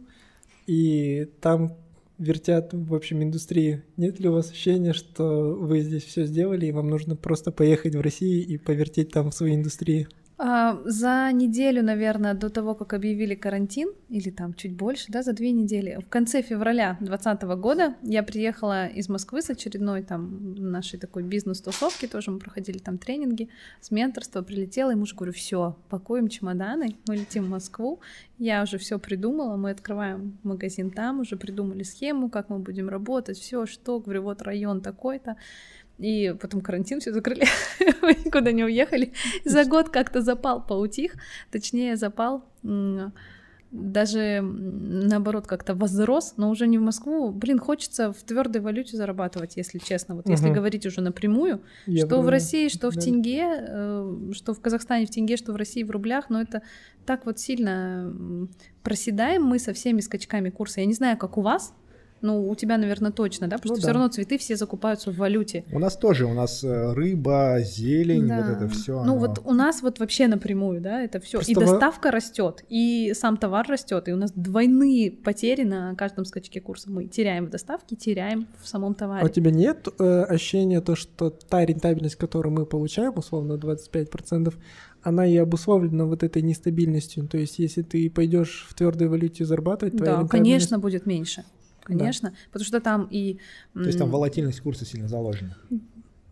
[0.66, 1.76] и там
[2.18, 3.82] вертят, в общем, индустрию.
[3.96, 7.94] Нет ли у вас ощущения, что вы здесь все сделали, и вам нужно просто поехать
[7.94, 10.08] в Россию и повертеть там в своей индустрии?
[10.36, 15.32] А, за неделю, наверное, до того, как объявили карантин, или там чуть больше, да, за
[15.32, 20.98] две недели, в конце февраля 2020 года я приехала из Москвы с очередной там нашей
[20.98, 23.48] такой бизнес-тусовки, тоже мы проходили там тренинги,
[23.80, 28.00] с менторства прилетела, и муж говорю, все, пакуем чемоданы, мы летим в Москву,
[28.38, 33.38] я уже все придумала, мы открываем магазин там, уже придумали схему, как мы будем работать,
[33.38, 35.36] все, что, говорю, вот район такой-то,
[35.98, 37.44] и потом карантин все закрыли,
[38.02, 39.12] мы никуда не уехали.
[39.44, 41.14] За год как-то запал поутих,
[41.50, 42.44] точнее запал
[43.70, 47.32] даже наоборот как-то возрос, но уже не в Москву.
[47.32, 50.14] Блин, хочется в твердой валюте зарабатывать, если честно.
[50.14, 50.54] Вот если Мгм.
[50.54, 52.30] говорить уже напрямую, Я что в понимаю.
[52.30, 53.00] России, что в Да.
[53.00, 56.62] тенге, э, что в Казахстане в тенге, что в России в рублях, но это
[57.04, 58.14] так вот сильно
[58.84, 60.80] проседаем мы со всеми скачками курса.
[60.80, 61.74] Я не знаю, как у вас,
[62.24, 63.56] ну, у тебя, наверное, точно, да?
[63.58, 63.92] Потому Ну что все да.
[63.92, 65.64] равно цветы все закупаются в валюте.
[65.72, 68.36] У нас тоже, у нас э, рыба, зелень, Да.
[68.38, 69.04] вот это все.
[69.04, 71.38] Ну вот у нас вот вообще напрямую, да, это все.
[71.40, 75.94] И Просто во- доставка растет, и сам товар растет, и у нас двойные потери на
[75.94, 76.90] каждом скачке курса.
[76.90, 79.28] Мы теряем в доставке, теряем в самом А у товаре.
[79.28, 84.54] тебя нет э, ощущения то, что та рентабельность, которую мы получаем, условно 25%,
[85.02, 87.28] она и обусловлена вот этой нестабильностью.
[87.28, 91.44] То есть, если ты пойдешь в твердой валюте зарабатывать, твоя Да, конечно, будет меньше.
[91.84, 93.38] Конечно, потому что там и...
[93.74, 95.56] То есть там волатильность курса сильно заложена.
[95.70, 95.80] Ну,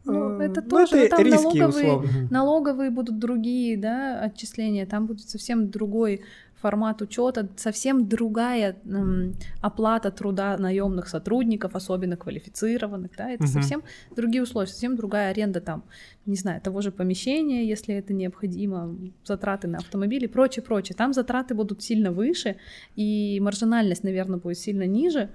[0.06, 2.28] Э, это ну, тоже, это там риски, налоговые, условно.
[2.30, 6.22] налоговые будут другие, да, отчисления, там будет совсем другой
[6.62, 13.52] формат учета, совсем другая м, оплата труда наемных сотрудников, особенно квалифицированных, да, это Мгм.
[13.52, 13.82] совсем
[14.16, 15.82] другие условия, совсем другая аренда там,
[16.24, 20.94] не знаю, того же помещения, если это необходимо, затраты на автомобиль и прочее, прочее.
[20.96, 22.56] Там затраты будут сильно выше,
[22.96, 25.28] и маржинальность, наверное, будет сильно ниже,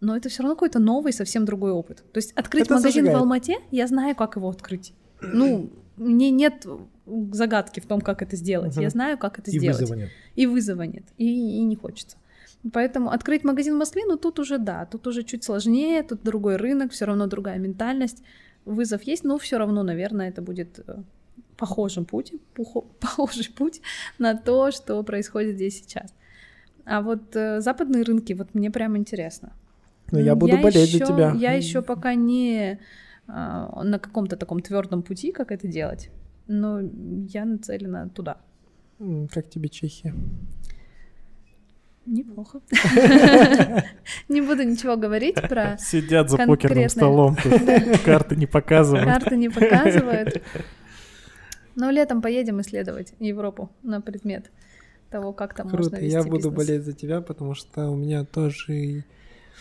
[0.00, 1.98] но это все равно какой-то новый, совсем другой опыт.
[2.12, 3.16] То есть открыть Это магазин зажигает.
[3.18, 4.94] в Алмате, я знаю, как его открыть.
[5.20, 6.66] Ну, мне нет
[7.06, 8.74] загадки в том, как это сделать.
[8.74, 8.82] Мгм.
[8.82, 9.80] Я знаю, как это И сделать.
[9.80, 10.10] вызова нет.
[10.36, 11.04] И вызова нет.
[11.18, 12.16] И, и не хочется.
[12.72, 16.56] Поэтому открыть магазин в Москве, ну тут уже да, тут уже чуть сложнее, тут другой
[16.56, 18.22] рынок, все равно другая ментальность.
[18.64, 21.02] Вызов есть, но все равно, наверное, это будет э,
[21.56, 22.32] похожим путь,
[23.00, 23.80] похожий путь
[24.18, 26.14] на то, что происходит здесь сейчас.
[26.84, 29.52] А вот э, западные рынки, вот мне прям интересно.
[30.12, 31.32] Но я буду болеть за ещё- тебя.
[31.36, 32.78] Я еще пока не
[33.26, 36.10] а, на каком-то таком твердом пути, как это делать.
[36.54, 38.36] Но я нацелена туда.
[39.32, 40.14] Как тебе Чехия?
[42.04, 42.60] Неплохо.
[44.28, 47.36] Не буду ничего говорить про Сидят за покерным столом,
[48.04, 49.06] карты не показывают.
[49.06, 50.42] карты, не показывают.
[51.74, 54.50] Но летом поедем исследовать Европу на предмет
[55.10, 58.26] того, как там можно Круто, вести я буду болеть за тебя, потому что у меня
[58.26, 59.04] тоже...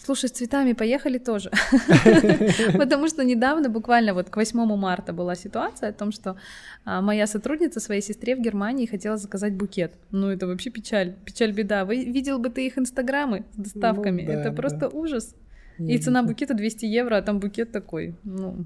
[0.03, 1.51] Слушай, с цветами поехали тоже.
[2.77, 6.37] Потому что недавно, буквально вот к 8 марта была ситуация о том, что
[6.85, 9.93] а, моя сотрудница своей сестре в Германии хотела заказать букет.
[10.11, 11.85] Ну, это вообще печаль, печаль-беда.
[11.85, 14.23] Вы видел бы ты их инстаграмы с доставками?
[14.23, 14.55] Ну да, это да.
[14.55, 15.35] просто ужас.
[15.77, 18.65] И цена букета 200 евро, а там букет такой, ну,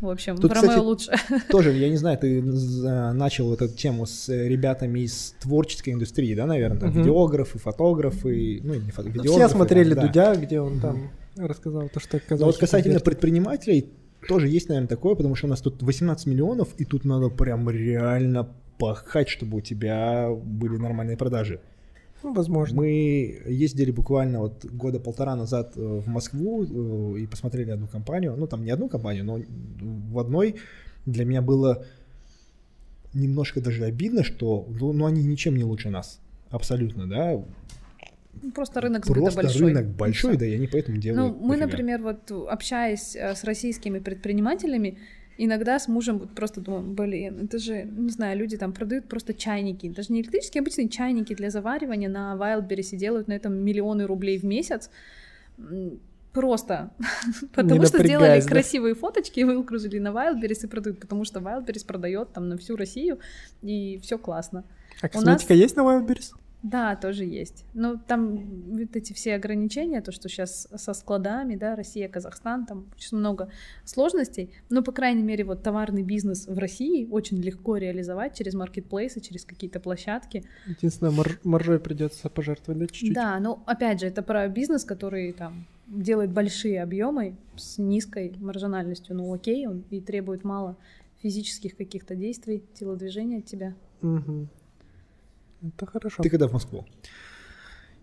[0.00, 1.12] в общем, Тут, про кстати, мое лучше.
[1.48, 5.90] Тоже, я не знаю, ты за- начал вот эту тему с э, ребятами из творческой
[5.94, 6.98] индустрии, да, наверное, там Мгм.
[7.00, 9.46] видеографы, фотографы, ну, не фото, Ну, видеографы.
[9.46, 10.34] Все смотрели там, да.
[10.34, 13.04] Дудя, где он там рассказал то, что Но казахи вот касательно конвертят.
[13.04, 13.90] предпринимателей,
[14.28, 17.68] тоже есть, наверное, такое, потому что у нас тут 18 миллионов, и тут надо прям
[17.68, 18.48] реально
[18.78, 21.60] пахать, чтобы у тебя были нормальные продажи.
[22.24, 22.76] Ну, возможно.
[22.80, 28.34] Мы ездили буквально вот года полтора назад э, в Москву э, и посмотрели одну компанию,
[28.36, 29.40] ну там не одну компанию, но
[30.10, 30.56] в одной
[31.04, 31.84] для меня было
[33.12, 36.18] немножко даже обидно, что ну, ну, они ничем не лучше нас.
[36.50, 37.42] Абсолютно, да.
[38.42, 39.68] Ну, Просто рынок сбыта Просто большой.
[39.68, 41.36] рынок большой, да, и они поэтому Ну, делают.
[41.40, 41.66] мы, дофига.
[41.66, 44.96] например, вот общаясь э, с российскими предпринимателями,
[45.38, 49.34] иногда с мужем вот просто думаем, блин, это же, не знаю, люди там продают просто
[49.34, 54.06] чайники, даже не электрические, обычные чайники для заваривания на Wildberries и делают на этом миллионы
[54.06, 54.90] рублей в месяц.
[56.32, 56.90] Просто.
[57.54, 58.46] Потому что сделали да?
[58.46, 62.76] красивые фоточки и выгрузили на Wildberries и продают, потому что Wildberries продает там на всю
[62.76, 63.20] Россию,
[63.62, 64.64] и все классно.
[65.00, 66.32] А у косметика нас- есть на Wildberries?
[66.64, 67.66] Да, тоже есть.
[67.74, 68.38] Но там
[68.70, 73.50] вот эти все ограничения, то, что сейчас со складами, да, Россия, Казахстан, там очень много
[73.84, 74.50] сложностей.
[74.70, 79.44] Но, по крайней мере, вот товарный бизнес в России очень легко реализовать через маркетплейсы, через
[79.44, 80.44] какие-то площадки.
[80.66, 83.12] Единственное, мар- маржой придется пожертвовать, да, чуть-чуть?
[83.12, 89.14] Да, но опять же, это про бизнес, который там делает большие объемы с низкой маржинальностью.
[89.14, 90.78] Ну, окей, он и требует мало
[91.22, 93.74] физических каких-то действий, телодвижения от тебя.
[94.00, 94.48] Мгм.
[95.66, 96.22] Это хорошо.
[96.22, 96.86] Ты когда в Москву?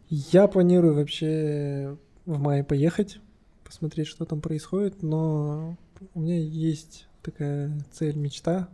[0.09, 3.19] Я планирую вообще в мае поехать,
[3.63, 5.77] посмотреть, что там происходит, но
[6.13, 8.67] у меня есть такая цель, мечта,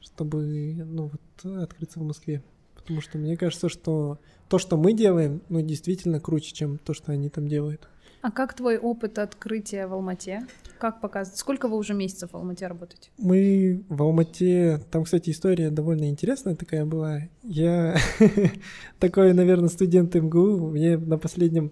[0.00, 2.42] чтобы ну, вот, открыться в Москве.
[2.74, 4.18] Потому что мне кажется, что
[4.48, 7.88] то, что мы делаем, ну, действительно круче, чем то, что они там делают.
[8.24, 10.46] А как твой опыт открытия в Алмате?
[10.78, 11.38] Как показывает?
[11.38, 13.10] Сколько вы уже месяцев в Алмате работаете?
[13.18, 17.18] Мы в Алмате, там, кстати, история довольно интересная такая была.
[17.42, 17.98] Я
[18.98, 21.70] такой, наверное, студент МГУ, мне на последнем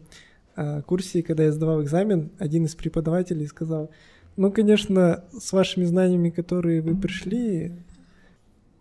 [0.55, 3.91] а, курсе, когда я сдавал экзамен, один из преподавателей сказал,
[4.37, 7.73] ну, конечно, с вашими знаниями, которые вы пришли,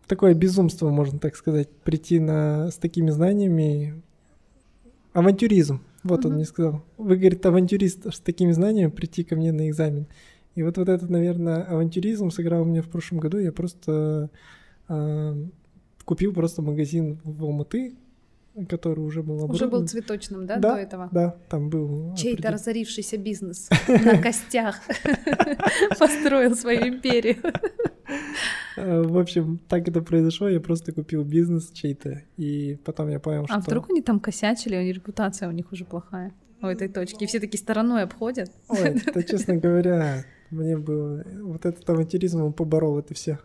[0.07, 4.03] такое безумство, можно так сказать, прийти на, с такими знаниями.
[5.13, 5.81] Авантюризм.
[6.03, 6.83] Вот он мне сказал.
[6.97, 10.07] Вы, говорит, авантюрист с такими знаниями прийти ко мне на экзамен.
[10.55, 13.37] И вот, вот этот, наверное, авантюризм сыграл у меня в прошлом году.
[13.37, 14.29] Я просто
[14.89, 15.37] а,
[16.03, 17.93] купил просто магазин в Алматы,
[18.67, 19.87] который уже был Уже был оборудован.
[19.87, 21.09] цветочным, да, Да, до этого?
[21.11, 22.15] Да, там был.
[22.15, 24.79] Чей-то определен- разорившийся бизнес на костях
[25.99, 27.37] построил свою империю.
[28.77, 30.47] А, В общем, так это произошло.
[30.47, 32.21] Я просто купил бизнес чей-то.
[32.37, 33.55] И потом я понял, что...
[33.55, 37.27] А вдруг они там косячили, а репутация у них уже плохая у этой точки, и
[37.27, 38.51] все таки стороной обходят?
[38.67, 41.23] Ой, это, честно говоря, мне было...
[41.41, 43.39] Вот этот авантюризм, он поборол это все.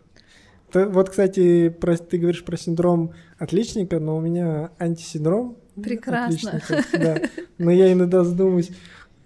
[0.73, 6.61] Вот, кстати, про- ты говоришь про синдром отличника, но у меня антисиндром Прекрасно.
[6.93, 7.21] да.
[7.57, 8.71] Но я иногда задумываюсь,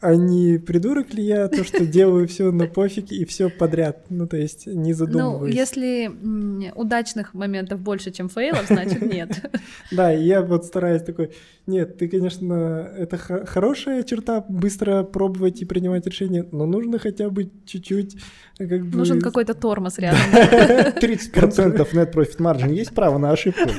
[0.01, 4.05] а не придурок ли я, то, что делаю все на пофиг и все подряд?
[4.09, 5.55] Ну, то есть не Ну, задумываюсь.
[5.55, 9.29] если м, удачных моментов больше, чем фейлов, значит нет.
[9.91, 11.31] Да, и я вот стараюсь такой,
[11.67, 17.51] нет, ты, конечно, это хорошая черта, быстро пробовать и принимать решения, но нужно хотя бы
[17.65, 18.15] чуть-чуть
[18.57, 18.97] как бы...
[18.97, 20.19] Нужен какой-то тормоз рядом.
[20.31, 23.69] 30% net profit margin есть право на ошибку?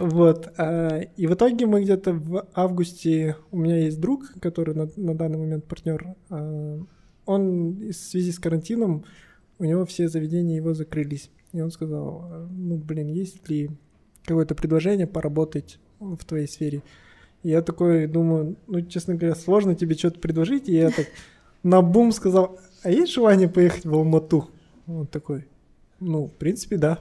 [0.00, 0.52] Вот.
[0.56, 3.36] а, И в итоге мы где-то в августе...
[3.50, 6.14] У меня есть друг, который на, на данный момент партнер.
[6.30, 6.80] а,
[7.26, 9.04] Он в связи с карантином,
[9.58, 11.30] у него все заведения его закрылись.
[11.52, 13.70] И он сказал, ну, блин, есть ли
[14.24, 16.82] какое-то предложение поработать в твоей сфере?
[17.42, 20.68] И я такой думаю, ну, честно говоря, сложно тебе что-то предложить.
[20.68, 21.06] И я так
[21.62, 24.48] на бум сказал, а есть желание поехать в Алмату?
[24.86, 25.46] Он такой,
[25.98, 27.00] ну, в принципе, да.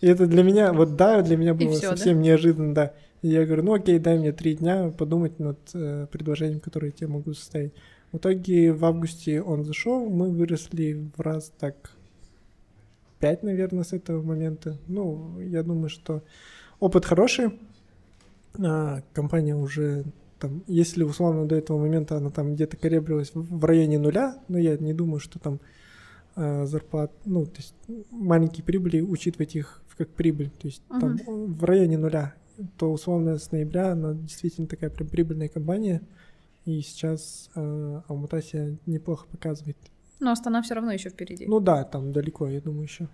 [0.00, 1.90] И это для меня, вот да, для меня было да?
[1.90, 2.92] совсем неожиданно, да.
[3.22, 6.92] И я говорю, ну окей, дай мне три дня подумать над э, предложением, которое я
[6.92, 7.72] тебе могу составить.
[8.12, 11.92] В итоге в августе он зашел, мы выросли в раз так
[13.18, 14.78] пять, наверное, с этого момента.
[14.86, 16.22] Ну, я думаю, что
[16.78, 17.58] опыт хороший.
[18.58, 20.04] А, компания уже
[20.38, 24.76] там, если условно до этого момента она там где-то колеблилась в районе нуля, но я
[24.76, 25.60] не думаю, что там
[26.36, 27.74] зарплат, ну, то есть
[28.10, 32.34] маленькие прибыли, учитывать их как прибыль, то есть там в районе нуля,
[32.76, 36.02] то условно с ноября она действительно такая прям прибыльная компания,
[36.66, 39.76] и сейчас э, Алмата себя неплохо показывает.
[40.20, 41.46] Но Астана все равно еще впереди.
[41.46, 43.08] Ну да, там далеко, я думаю, еще.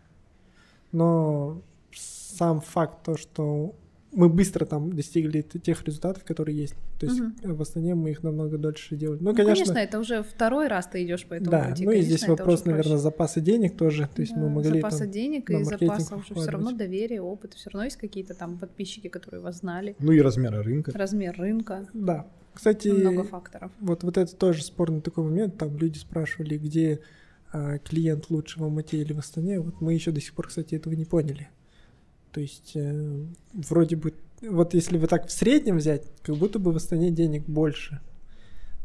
[0.93, 1.62] Но
[1.93, 3.74] сам факт то, что
[4.13, 6.75] мы быстро там достигли тех результатов, которые есть.
[7.01, 9.19] То есть э, в Астане мы их намного дольше делали.
[9.21, 11.69] Ну, Ну, конечно, это уже второй раз ты идешь по этому да.
[11.71, 11.85] пути.
[11.85, 12.71] Ну и конечно, здесь вопрос, уже проще.
[12.71, 14.09] наверное, запаса денег тоже.
[14.15, 15.11] То есть мы Да, могли запаса там...
[15.11, 17.55] денег и запаса уже все равно доверие, опыт.
[17.55, 19.97] Все равно есть какие-то там подписчики, которые вас знали.
[19.99, 20.93] Ну и размеры рынка.
[20.95, 21.87] Размер рынка.
[21.95, 22.27] Да.
[22.53, 23.73] Кстати, Много факторов.
[23.81, 25.57] вот, вот это тоже спорный такой момент.
[25.57, 27.01] Там люди спрашивали, где
[27.51, 29.61] а, клиент лучше в Алмате или в Астане.
[29.61, 31.49] Вот мы еще до сих пор, кстати, этого не поняли.
[32.33, 36.73] То есть э, вроде бы, вот если вы так в среднем взять, как будто бы
[36.73, 38.01] в Астане денег больше.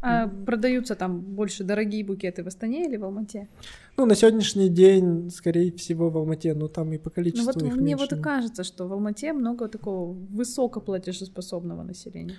[0.00, 3.48] А продаются там больше дорогие букеты в Астане или в Алмате?
[3.96, 7.62] Ну, на сегодняшний день, скорее всего, в Алмате, но там и по Ну количеству вот
[7.62, 8.06] их мне меньше.
[8.10, 12.36] вот и кажется, что в Алмате много такого высокоплатежеспособного населения.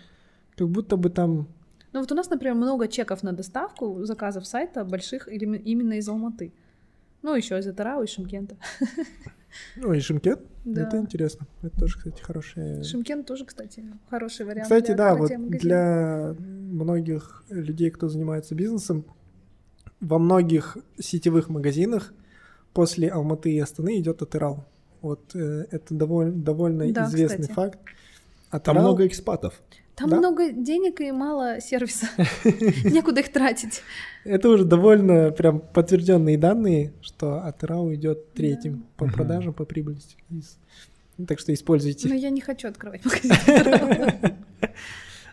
[0.56, 1.48] Как будто бы там...
[1.92, 6.08] Ну вот у нас, например, много чеков на доставку заказов сайта больших или- именно из
[6.08, 6.54] Алматы.
[7.22, 8.56] Ну, еще из Атарау, из Шимкента.
[9.76, 10.84] Ну, и Шимкент, Да.
[10.84, 11.48] это интересно.
[11.64, 12.84] Это тоже, кстати, хорошая...
[12.84, 14.64] Шимкент тоже, кстати, хороший вариант.
[14.64, 15.58] Кстати, для да, вот магазина.
[15.60, 19.06] для многих людей, кто занимается бизнесом,
[20.00, 22.14] во многих сетевых магазинах
[22.74, 24.66] после Алматы и Астаны идет Атырау.
[25.02, 27.56] Вот э, это довольно, довольно Да, известный кстати.
[27.56, 27.80] факт.
[28.52, 29.60] Там Атырау- много экспатов.
[30.00, 30.18] Там да.
[30.18, 32.08] много денег и мало сервиса.
[32.86, 33.84] Некуда их тратить.
[34.24, 40.16] Это уже довольно прям подтвержденные данные, что Атырау идет третьим по продажам, по прибыльности.
[40.30, 40.58] Из-
[41.28, 42.08] Так что используйте.
[42.08, 44.36] Но я не хочу открывать магазин.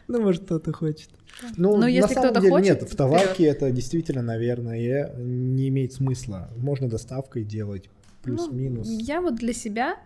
[0.09, 1.11] Ну, может, кто-то хочет.
[1.57, 5.69] Ну, Но на если самом кто-то деле хочет, нет, в товарке это действительно, наверное, не
[5.69, 6.49] имеет смысла.
[6.57, 7.91] Можно доставкой делать,
[8.25, 8.87] Ну, плюс-минус.
[8.89, 9.97] Я вот для себя,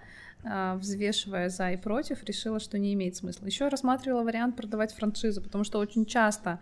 [0.42, 3.46] взвешивая за и против, решила, что не имеет смысла.
[3.46, 6.60] Еще рассматривала вариант продавать франшизу, потому что очень часто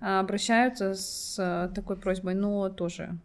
[0.00, 3.18] а, обращаются с а, такой просьбой, но тоже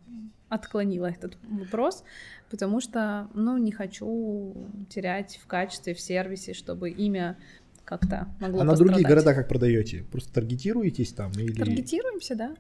[0.49, 2.03] отклонила этот вопрос,
[2.49, 4.55] потому что, ну, не хочу
[4.89, 7.37] терять в качестве, в сервисе, чтобы имя
[7.85, 9.25] как-то могло А на другие пострадать.
[9.25, 10.03] города как продаете?
[10.11, 11.53] Просто таргетируетесь там или...
[11.53, 12.55] Таргетируемся, да.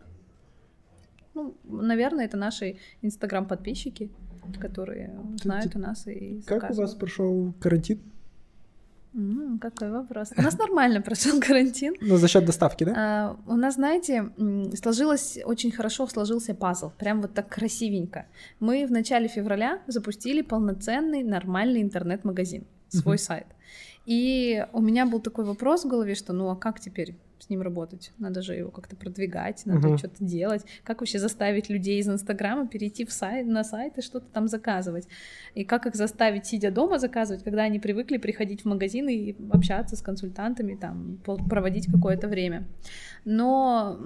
[1.33, 4.11] Ну, наверное, это наши инстаграм-подписчики,
[4.59, 5.11] которые
[5.41, 7.99] знают о нас и Как у вас прошел карантин?
[9.15, 10.31] М, какой вопрос.
[10.37, 11.93] У нас нормально прошел карантин.
[12.01, 12.93] Ну, за счет доставки, да?
[12.97, 14.31] А, у нас, знаете,
[14.75, 18.25] сложилось очень хорошо, сложился пазл, прям вот так красивенько.
[18.59, 23.45] Мы в начале февраля запустили полноценный нормальный интернет-магазин, свой сайт.
[24.05, 27.61] И у меня был такой вопрос в голове, что ну а как теперь с ним
[27.61, 28.11] работать?
[28.17, 29.97] Надо же его как-то продвигать, надо Мгм.
[29.97, 30.63] что-то делать.
[30.83, 35.07] Как вообще заставить людей из Инстаграма перейти в сайт, на сайт и что-то там заказывать?
[35.55, 39.95] И как их заставить, сидя дома, заказывать, когда они привыкли приходить в магазин и общаться
[39.95, 42.67] с консультантами, там, проводить какое-то время.
[43.25, 43.99] Но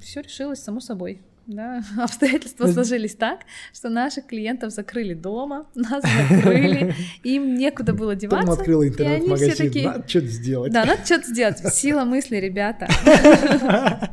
[0.00, 1.20] все решилось само собой.
[1.46, 2.72] Да, обстоятельства Мгм.
[2.72, 3.40] сложились так,
[3.74, 8.52] что наших клиентов закрыли дома, нас закрыли, им некуда было Потом деваться.
[8.52, 10.72] открыла они все интернет-магазин, такие, надо что-то сделать.
[10.72, 11.58] да, надо что-то сделать.
[11.74, 12.88] Сила мысли, ребята.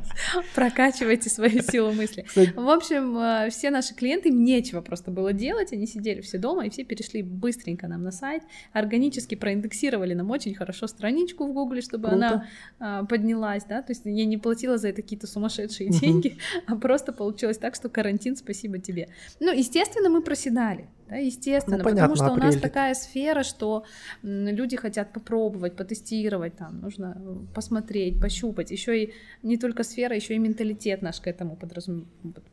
[0.55, 2.25] Прокачивайте свою силу мысли.
[2.55, 6.65] В общем, э, все наши клиенты, им нечего просто было делать, они сидели все дома,
[6.65, 8.43] и все перешли быстренько нам на сайт,
[8.73, 12.27] органически проиндексировали нам очень хорошо страничку в Гугле, чтобы Круто.
[12.27, 12.47] она
[12.79, 16.37] а, поднялась, да, то есть я не платила за это какие-то сумасшедшие деньги,
[16.67, 19.07] а просто получилось так, что карантин, спасибо тебе.
[19.39, 22.61] Ну, естественно, мы проседали, да, естественно, Ну, потому понятно, что у нас апрель.
[22.61, 23.83] такая сфера, что
[24.23, 30.33] люди хотят попробовать, потестировать, там, нужно э, посмотреть, пощупать, еще и не только сфера, еще
[30.33, 32.05] и менталитет наш к этому подразум-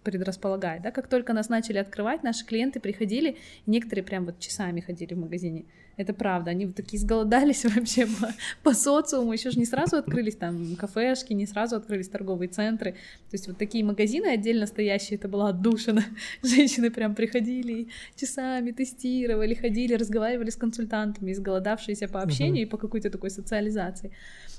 [0.05, 3.37] предрасполагает, да, как только нас начали открывать, наши клиенты приходили,
[3.67, 5.65] некоторые прям вот часами ходили в магазине,
[5.99, 10.37] это правда, они вот такие сголодались вообще по, по социуму, еще же не сразу открылись
[10.37, 15.29] там кафешки, не сразу открылись торговые центры, то есть вот такие магазины отдельно стоящие, это
[15.29, 16.05] была отдушина,
[16.43, 22.79] женщины прям приходили и часами тестировали, ходили, разговаривали с консультантами, изголодавшиеся по общению и по
[22.79, 24.13] какой-то такой социализации.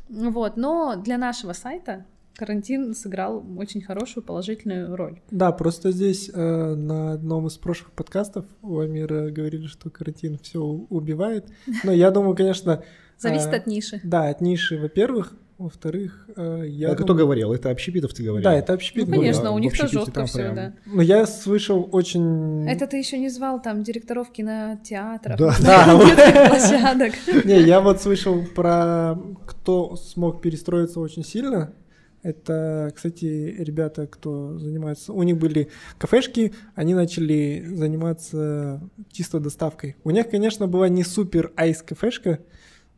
[0.09, 2.05] Вот, но для нашего сайта
[2.39, 5.19] карантин сыграл очень хорошую положительную роль.
[5.29, 10.61] Да, просто здесь э, на одном из прошлых подкастов у Амира говорили, что карантин все
[10.61, 11.45] убивает.
[11.83, 12.81] Но я думаю, конечно,
[13.17, 13.99] Зависит А, от ниши.
[14.03, 15.33] Да, от ниши, во-первых.
[15.57, 16.87] Во-вторых, э, я...
[16.87, 17.51] Это кто думаю- говорил?
[17.51, 18.45] Это общепитовцы говорили?
[18.45, 19.09] Да, это общепит.
[19.09, 20.73] Ну, конечно, да, у них тоже жестко там все, прям- да.
[20.85, 22.65] Но я слышал очень...
[22.69, 25.53] Это ты еще не звал там директоров кинотеатров, Да.
[25.61, 27.11] Да, площадок.
[27.43, 31.73] Не, я вот слышал про кто смог перестроиться очень сильно.
[32.21, 35.13] Это, кстати, ребята, кто занимается...
[35.13, 38.81] У них были кафешки, они начали заниматься
[39.11, 39.95] чисто доставкой.
[40.03, 42.39] У них, конечно, была не супер айс кафешка,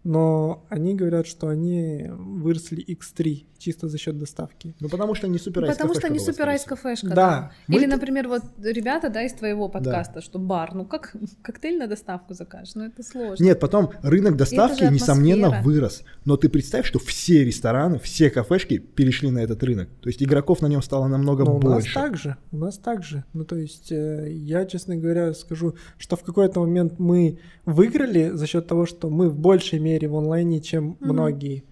[0.03, 4.75] но они говорят, что они выросли x3 чисто за счет доставки.
[4.79, 7.07] Ну, потому что не супер айс Потому что не супер айс кафешка.
[7.07, 7.15] Да.
[7.15, 7.51] Да.
[7.67, 11.87] Мы Или, например, вот ребята, да, из твоего подкаста, что бар, ну как коктейль на
[11.87, 13.43] доставку закажешь, ну это сложно.
[13.43, 16.03] Нет, потом рынок доставки, несомненно, вырос.
[16.25, 19.89] Но ты представь, что все рестораны, все кафешки перешли на этот рынок.
[20.01, 21.93] То есть игроков на нем стало намного Но у нас больше.
[21.93, 23.23] так же, у нас так же.
[23.33, 28.47] Ну, то есть, э, я, честно говоря, скажу, что в какой-то момент мы выиграли за
[28.47, 31.13] счет того, что мы в большей мере в онлайне, чем Мгм.
[31.13, 31.63] многие.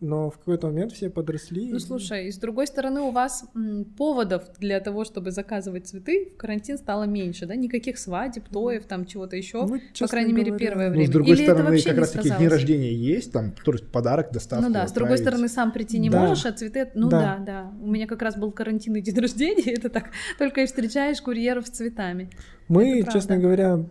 [0.00, 1.70] Но в какой-то момент все подросли.
[1.70, 5.86] Ну и- слушай, и с другой стороны, у вас м, поводов для того, чтобы заказывать
[5.88, 7.54] цветы в карантин стало меньше, да?
[7.54, 9.66] Никаких свадеб, тоев, там чего-то еще.
[9.66, 11.06] Ну, По крайней мере, говоря, первое Ну, время.
[11.06, 14.32] с другой Или стороны, вообще как раз таки дни рождения есть, там, то есть подарок,
[14.32, 14.66] доставку.
[14.68, 15.20] Ну да, с другой отправить.
[15.34, 16.20] стороны, сам прийти не Да.
[16.20, 16.90] можешь, а цветы...
[16.94, 17.36] Ну Да.
[17.38, 17.44] да.
[17.44, 21.66] да, У меня как раз был карантинный день рождения, это так, только и встречаешь курьеров
[21.66, 22.30] с цветами.
[22.70, 23.42] Мы, Это честно правда.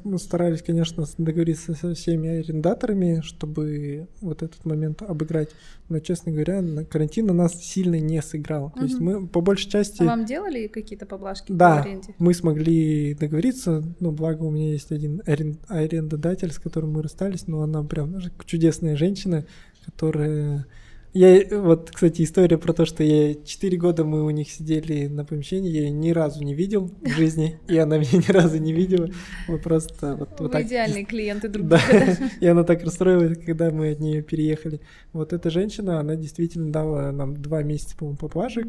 [0.06, 5.49] говоря, старались, конечно, договориться со всеми арендаторами, чтобы вот этот момент обыграть.
[5.89, 8.72] Но, честно говоря, карантин на нас сильно не сыграл.
[8.72, 10.01] То есть мы по большей части...
[10.01, 11.76] А вам делали какие-то поблажки Да.
[11.76, 12.15] по аренде?
[12.19, 17.47] Мы смогли договориться, ну, благо у меня есть один арен- арендодатель, с которым мы расстались,
[17.47, 18.15] но она прям
[18.45, 19.45] чудесная женщина,
[19.85, 20.65] которая...
[21.14, 25.26] Я, вот, кстати, история про то, что я 4 года мы у них сидели на
[25.26, 28.73] помещении, я ее ни разу не видел в жизни, и она меня ни разу не
[28.73, 29.10] видела.
[29.48, 30.65] Мы просто вот, вот Вы так...
[30.65, 32.18] идеальные клиенты друг Да, друга.
[32.40, 34.81] и она так расстроилась, когда мы от нее переехали.
[35.11, 38.68] Вот эта женщина, она действительно дала нам два месяца, по-моему, поблажек,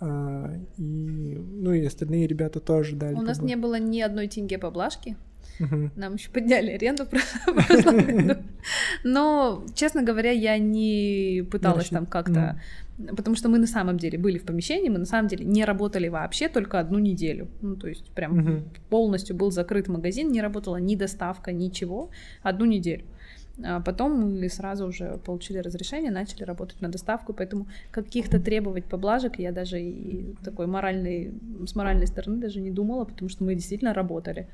[0.00, 3.14] а, и, ну и остальные ребята тоже дали.
[3.14, 5.16] У нас не было ни одной тенге поблажки.
[5.58, 5.92] Мгм.
[5.96, 8.40] Нам еще подняли аренду в прошлом году.
[9.04, 12.60] Но, честно говоря, я не пыталась там как-то...
[13.14, 16.08] Потому что мы на самом деле были в помещении, мы на самом деле не работали
[16.08, 17.48] вообще только одну неделю.
[17.60, 22.10] Ну, то есть прям полностью был закрыт магазин, не работала ни доставка, ничего.
[22.42, 23.04] Одну неделю.
[23.64, 29.38] А потом мы сразу уже получили разрешение, начали работать на доставку, поэтому каких-то требовать поблажек
[29.38, 31.32] я даже и такой моральной,
[31.66, 34.46] с моральной стороны даже не думала, потому что мы действительно работали.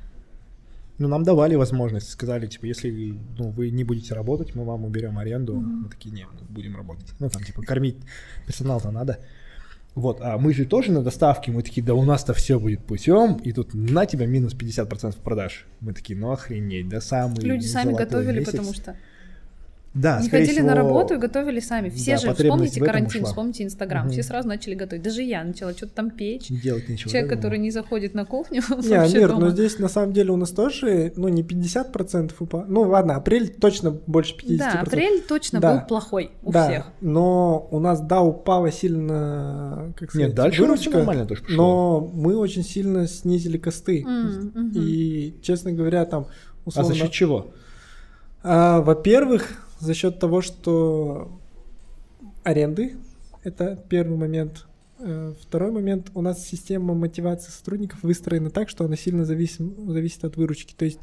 [1.03, 5.19] Ну, нам давали возможность, сказали, типа, если ну, вы не будете работать, мы вам уберем
[5.19, 5.55] аренду.
[5.57, 7.12] Мы такие, нет, мы будем работать.
[7.19, 7.97] Ну, там, типа, кормить
[8.47, 9.19] персонал-то надо.
[9.97, 13.35] Вот, а мы же тоже на доставке, мы такие, да у нас-то все будет путем,
[13.39, 15.66] и тут на тебя минус 50% продаж.
[15.81, 18.53] Мы такие, ну охренеть, да самый Люди сами готовили, месяц.
[18.53, 18.97] потому что
[19.94, 21.90] да, не ходили всего, на работу и готовили сами.
[21.90, 23.28] Все да, же, вспомните карантин, ушла.
[23.31, 24.12] вспомните Инстаграм, Мгм.
[24.12, 25.02] все сразу начали готовить.
[25.02, 26.48] Даже я начала что-то там печь.
[26.48, 27.10] Не делать ничего.
[27.10, 29.40] Человек, да, который не заходит на кухню Не, вообще Амир, дома.
[29.40, 32.64] но здесь на самом деле у нас тоже, ну, не 50% упало.
[32.69, 34.56] Ну, ладно, апрель точно больше 50%.
[34.56, 35.74] Да, апрель точно Да.
[35.81, 36.86] был плохой у да, всех.
[37.02, 41.56] но у нас, да, упала сильно, как сказать, Нет, дальше выручка, нормально тоже пошло.
[41.56, 44.02] но мы очень сильно снизили косты.
[44.02, 44.73] М, мгм.
[44.74, 46.94] И, честно говоря, там, А условно...
[46.94, 47.48] за счет чего?
[48.43, 51.39] А, во-первых, за счет того, что
[52.45, 52.95] аренды
[53.43, 54.67] это первый момент.
[55.01, 60.25] Э, Второй момент, у нас система мотивации сотрудников выстроена так, что она сильно зависит, зависит
[60.25, 60.75] от выручки.
[60.77, 61.01] То есть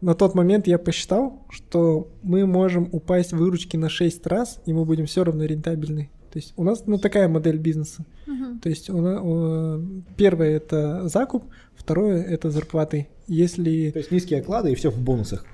[0.00, 4.72] на тот момент я посчитал, что мы можем упасть в выручки на 6 раз, и
[4.72, 6.10] мы будем все равно рентабельны.
[6.32, 8.04] То есть у нас ну, такая модель бизнеса.
[8.26, 8.58] Мгм.
[8.60, 11.44] То есть у на- у- первое это закуп,
[11.76, 13.08] второе это зарплаты.
[13.28, 15.44] Если То есть низкие оклады и все в бонусах.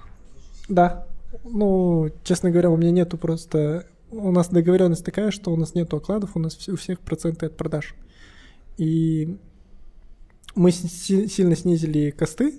[0.69, 1.07] да.
[1.45, 3.87] Ну, честно говоря, у меня нету просто...
[4.11, 7.57] У нас договоренность такая, что у нас нету окладов, у нас у всех проценты от
[7.57, 7.95] продаж.
[8.77, 9.37] И
[10.57, 12.55] мы си- си- сильно снизили косты,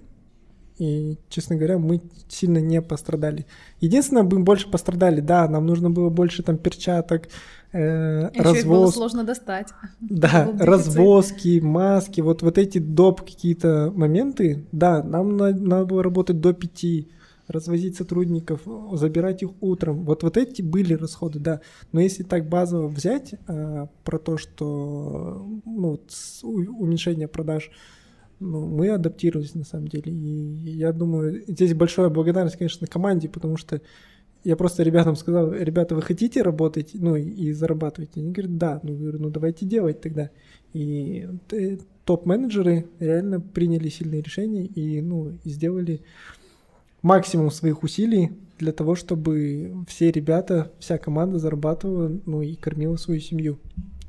[0.77, 3.45] и, честно говоря, мы сильно не пострадали.
[3.81, 7.27] Единственное, мы больше пострадали, да, нам нужно было больше там перчаток,
[7.73, 9.67] э, Еще их было развоз, сложно достать.
[9.99, 13.21] да, развозки, маски, вот, вот эти доп.
[13.21, 17.09] какие-то моменты, да, нам на- надо было работать до пяти,
[17.51, 18.61] развозить сотрудников,
[18.93, 20.05] забирать их утром.
[20.05, 21.61] Вот, вот эти были расходы, да.
[21.91, 26.11] Но если так базово взять э, про то, что ну, вот
[26.43, 27.71] уменьшение продаж,
[28.39, 30.11] ну, мы адаптировались на самом деле.
[30.11, 33.81] И я думаю, здесь большая благодарность, конечно, команде, потому что
[34.43, 38.17] я просто ребятам сказал, ребята, вы хотите работать, ну, и, зарабатывать?
[38.17, 38.79] Они говорят, да.
[38.81, 40.31] Ну, говорю, ну, давайте делать тогда.
[40.73, 41.27] И
[42.05, 46.01] топ-менеджеры реально приняли сильные решения и, ну, и сделали
[47.01, 53.19] максимум своих усилий для того, чтобы все ребята, вся команда зарабатывала, ну и кормила свою
[53.19, 53.59] семью.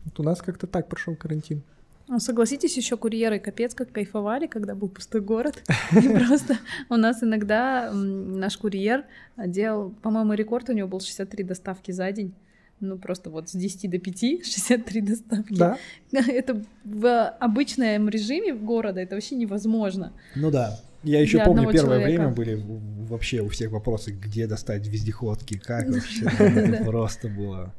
[0.05, 1.63] Вот у нас как-то так прошел карантин.
[2.09, 5.63] Ну, согласитесь, еще курьеры капец как кайфовали, когда был пустой город.
[5.93, 6.59] И просто
[6.91, 9.05] у нас иногда наш курьер
[9.39, 12.35] делал, по-моему, рекорд у него был 63 доставки за день.
[12.81, 15.55] Ну, просто вот с 10 до 5 63 доставки.
[15.55, 15.79] Да,
[16.13, 20.13] Это в обычном режиме города это вообще невозможно.
[20.35, 20.81] Ну да.
[21.03, 22.23] Я еще Для помню, первое человека.
[22.23, 22.63] время были
[23.09, 26.27] вообще у всех вопросы, где достать вездеходки, как вообще.
[26.27, 27.75] Это просто было.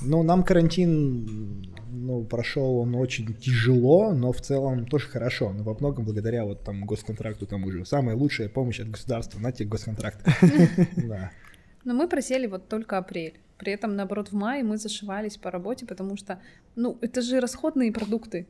[0.00, 5.52] Ну, нам карантин, ну, прошел он очень тяжело, но в целом тоже хорошо.
[5.52, 7.84] Но во многом благодаря вот там госконтракту тому же.
[7.84, 10.20] Самая лучшая помощь от государства, на тебе госконтракт.
[10.96, 11.32] Да.
[11.84, 13.40] Но мы просели вот только апрель.
[13.58, 16.40] При этом, наоборот, в мае мы зашивались по работе, потому что,
[16.76, 18.46] ну, это же расходные продукты.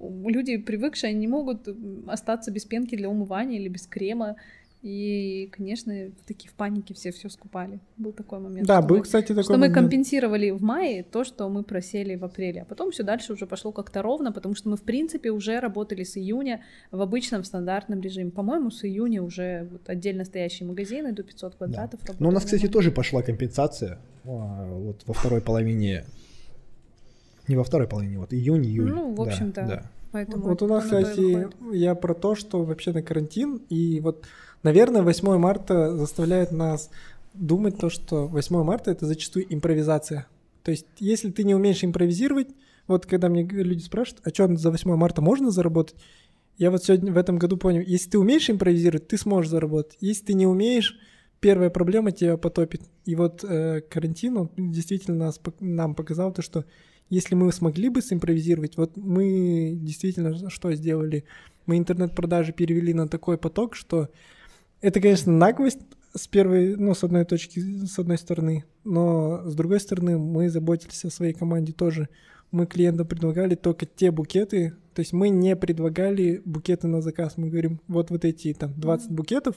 [0.00, 4.36] Люди, привыкшие, они не могут м, остаться без пенки для умывания или без крема.
[4.82, 7.80] И, конечно, в такие в панике все все скупали.
[7.96, 8.68] Был такой момент.
[8.68, 9.74] да, был, мы- кстати, такой что мы момент.
[9.74, 12.62] компенсировали в мае то, что мы просели в апреле.
[12.62, 16.04] А потом все дальше уже пошло как-то ровно, потому что мы, в принципе, уже работали
[16.04, 16.62] с июня
[16.92, 18.30] в обычном стандартном режиме.
[18.30, 22.22] По-моему, с июня уже вот отдельно стоящие магазины до 500 квадратов работали.
[22.22, 26.04] Ну, у нас, кстати, тоже пошла компенсация а, вот во второй половине.
[27.48, 28.90] Не во второй половине, вот июнь, июль.
[28.90, 29.90] Ну, в Да, общем-то, да.
[30.12, 34.24] Поэтому Вот у нас, кстати, я про то, что вообще на карантин, и вот,
[34.62, 36.90] наверное, 8 марта заставляет нас
[37.34, 40.26] думать то, что 8 марта это зачастую импровизация.
[40.62, 42.48] То есть, если ты не умеешь импровизировать,
[42.86, 45.96] вот когда мне люди спрашивают, а что за 8 марта можно заработать?
[46.56, 49.98] Я вот сегодня в этом году понял, если ты умеешь импровизировать, ты сможешь заработать.
[50.00, 50.98] Если ты не умеешь,
[51.40, 52.82] первая проблема тебя потопит.
[53.04, 56.64] И вот э, карантин, он действительно нас, нам показал то, что
[57.08, 61.24] если мы смогли бы симпровизировать, вот мы действительно что сделали?
[61.66, 64.08] Мы интернет-продажи перевели на такой поток, что
[64.80, 65.80] это, конечно, наглость
[66.14, 71.04] с первой, ну, с одной точки, с одной стороны, но с другой стороны мы заботились
[71.04, 72.08] о своей команде тоже.
[72.52, 77.36] Мы клиентам предлагали только те букеты, то есть мы не предлагали букеты на заказ.
[77.36, 79.56] Мы говорим, вот вот эти там 20 букетов,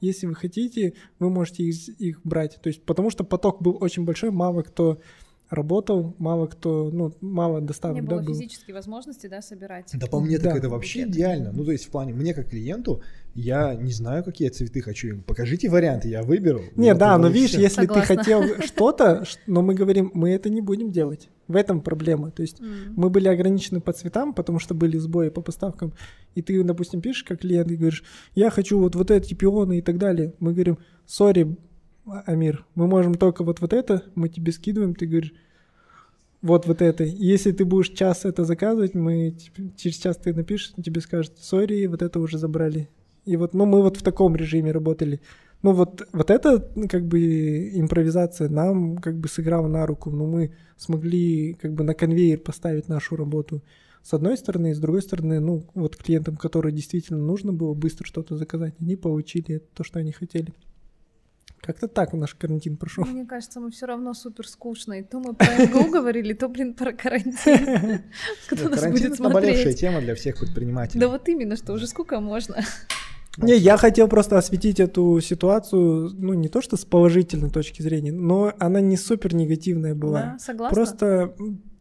[0.00, 2.58] если вы хотите, вы можете их, их брать.
[2.62, 5.00] То есть потому что поток был очень большой, мало кто
[5.48, 8.34] работал, мало кто, ну, мало доставок, Не да, было было.
[8.34, 9.90] физической возможности, да, собирать.
[9.94, 10.58] Да по мне так Да.
[10.58, 11.14] это вообще Букет.
[11.14, 11.52] идеально.
[11.52, 13.00] Ну, то есть в плане, мне как клиенту,
[13.34, 15.22] я не знаю, какие цветы хочу.
[15.26, 16.62] Покажите варианты, я выберу.
[16.74, 18.02] Не, Вот да, но видишь, если Согласна.
[18.16, 21.28] ты хотел что-то, но мы говорим, мы это не будем делать.
[21.46, 22.32] В этом проблема.
[22.32, 22.94] То есть М.
[22.96, 25.92] мы были ограничены по цветам, потому что были сбои по поставкам.
[26.34, 28.02] И ты, допустим, пишешь как клиент и говоришь,
[28.34, 30.34] я хочу вот, вот эти пионы и так далее.
[30.40, 31.56] Мы говорим, сори,
[32.06, 35.34] Амир, мы можем только вот, вот это, мы тебе скидываем, ты говоришь,
[36.40, 37.02] вот вот это.
[37.02, 41.86] Если ты будешь час это заказывать, мы тебе- через час ты напишешь, тебе скажут, сори,
[41.86, 42.88] вот это уже забрали.
[43.24, 45.20] И вот, ну, мы вот в таком режиме работали.
[45.62, 50.10] Ну, вот, вот это, ну, как бы, импровизация нам, как бы, сыграла на руку.
[50.10, 53.62] Но мы смогли, как бы, на конвейер поставить нашу работу.
[54.02, 58.06] С одной стороны, и с другой стороны, ну, вот клиентам, которые действительно нужно было быстро
[58.06, 60.54] что-то заказать, они получили то, что они хотели.
[61.60, 63.04] Как-то так наш карантин прошел.
[63.04, 65.02] Мне кажется, мы все равно супер скучные.
[65.02, 68.02] То мы про МГУ говорили, то, блин, про карантин.
[68.48, 69.80] Кто нас Карантин будет это наболевшая смотреть?
[69.80, 71.00] тема для всех предпринимателей.
[71.00, 72.56] Да вот именно, что уже сколько можно.
[73.38, 78.12] Не, я хотел просто осветить эту ситуацию, ну, не то что с положительной точки зрения,
[78.12, 80.20] но она не супер негативная была.
[80.20, 80.74] Да, согласна.
[80.74, 81.34] Просто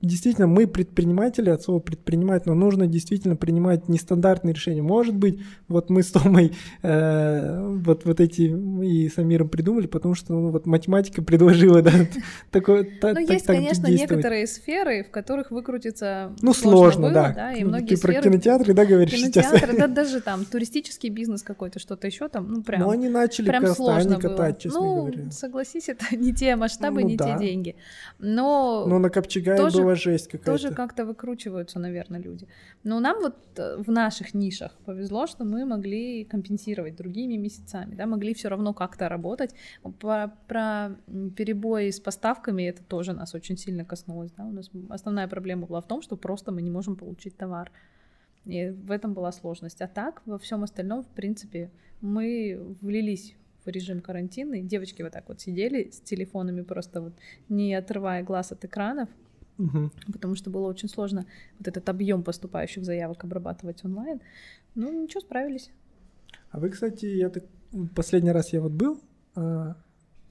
[0.06, 4.82] действительно мы предприниматели, от слова предпринимать, но нужно действительно принимать нестандартные решения.
[4.82, 8.42] Может быть, вот мы с Томой э, вот, вот эти
[8.86, 11.92] и с Амиром придумали, потому что ну, вот математика предложила, да,
[12.52, 17.54] такое, та- Ну, есть, конечно, некоторые сферы, в которых выкрутиться Ну, сложно было, да.
[17.54, 19.12] и Ну, многие Ты про кинотеатры, да, говоришь?
[19.14, 22.82] Кинотеатры, да, даже там туристический бизнес какой-то, что-то еще там, ну, прям...
[22.82, 24.30] Но они начали Прям сложно было.
[24.30, 25.32] катать, честно ну, говоря.
[25.32, 27.76] согласись, это не те масштабы, Ну не те деньги.
[28.20, 30.52] Но Ну, на Копчегае тоже- была жесть какая-то.
[30.52, 32.48] тоже как-то выкручиваются, наверное, люди.
[32.84, 38.06] Но нам вот э, в наших нишах повезло, что мы могли компенсировать другими месяцами, да,
[38.06, 39.56] могли все равно как-то работать.
[40.00, 40.96] Про, про
[41.36, 44.46] перебои с поставками это тоже нас очень сильно коснулось, да.
[44.46, 47.72] У нас основная проблема была в том, что просто мы не можем получить товар.
[48.46, 49.82] И в этом была сложность.
[49.82, 53.36] А так, во всем остальном, в принципе, мы влились
[53.66, 57.14] в режим карантина, и девочки вот так вот сидели с телефонами просто вот
[57.50, 59.10] не отрывая глаз от экранов,
[59.58, 59.92] Мгм.
[60.12, 61.26] потому что было очень сложно
[61.60, 64.22] вот этот объем поступающих заявок обрабатывать онлайн.
[64.76, 65.72] Ну, ничего, справились.
[66.52, 67.46] А вы, кстати, я так
[67.96, 69.02] последний раз я вот был
[69.36, 69.76] а,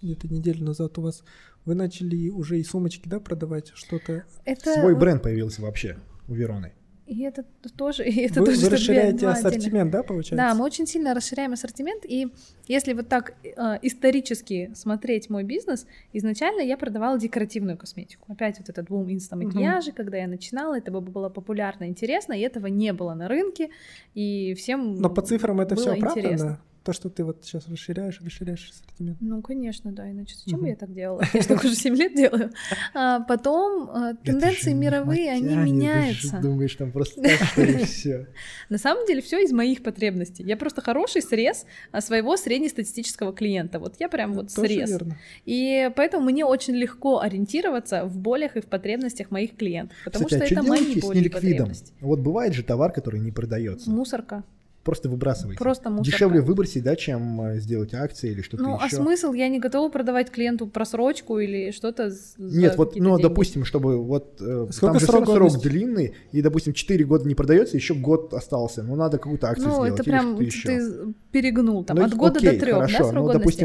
[0.03, 1.25] где-то неделю назад у вас.
[1.65, 4.25] Вы начали уже и сумочки, да, продавать что-то?
[4.45, 5.97] Это Свой бренд появился вообще
[6.29, 6.73] у Вероны.
[7.07, 7.45] И это
[7.77, 10.37] тоже, и это Вы, тоже вы расширяете ассортимент, да, получается?
[10.37, 12.29] Да, мы очень сильно расширяем ассортимент, и
[12.67, 18.33] если вот так э, исторически смотреть мой бизнес, изначально я продавала декоративную косметику.
[18.33, 22.69] Опять вот этот бум инстамакияжа, когда я начинала, это бы было популярно, интересно, и этого
[22.69, 23.69] не было на рынке,
[24.15, 26.61] и всем Но по цифрам это все правда, интересно.
[26.85, 29.17] То, что ты вот сейчас расширяешь, расширяешь ассортимент.
[29.23, 30.69] Ну, конечно, да, иначе зачем Мгм.
[30.69, 31.23] я так делала?
[31.33, 32.53] Я же так уже 7 лет делаю.
[32.93, 36.39] А потом э, тенденции мировые, они меняются.
[36.43, 37.23] думаешь, там просто
[37.87, 38.29] все.
[38.69, 40.45] На самом деле все из моих потребностей.
[40.45, 43.79] Я просто хороший срез а, своего среднестатистического клиента.
[43.79, 44.99] Вот я прям вот Тоже срез.
[45.47, 50.29] И поэтому мне очень легко ориентироваться в болях и в потребностях моих клиентов, потому а
[50.29, 51.95] что это мои боли и потребности.
[52.03, 53.91] Вот бывает же товар, который не продается.
[53.91, 54.45] Мусорка.
[54.85, 55.59] Просто выбрасываете.
[55.59, 56.11] Просто мусорка.
[56.11, 58.97] Дешевле выбросить, да, чем э, сделать акции или что-то Ну, а еще.
[58.97, 59.33] смысл?
[59.33, 63.23] Я не готова продавать клиенту просрочку или что-то Нет, вот, ну, деньги.
[63.23, 67.35] допустим, чтобы вот э, Сколько там же срок срок, длинный, и, допустим, 4 года не
[67.35, 68.83] продается, еще год остался.
[68.83, 70.69] Ну, надо какую-то акцию Ну, сделать это или прям что-то еще.
[70.69, 73.61] ты перегнул там Ну, от года окей, до трех, хорошо, да, срок ну, годности?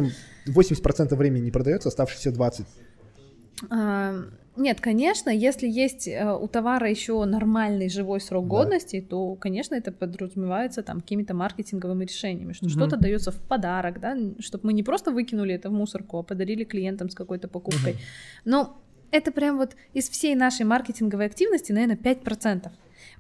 [0.48, 2.66] допустим, 80% времени не продается, оставшиеся 20.
[3.70, 4.16] А,
[4.56, 8.50] Нет, конечно, если есть э, у товара еще нормальный живой срок Да.
[8.50, 12.74] годности, то, конечно, это подразумевается там какими-то маркетинговыми решениями, что Мгм.
[12.74, 16.64] что-то дается в подарок, да, чтобы мы не просто выкинули это в мусорку, а подарили
[16.66, 17.98] клиентам с какой-то покупкой.
[18.46, 18.82] Но
[19.12, 22.72] это прям вот из всей нашей маркетинговой активности, наверное, 5%.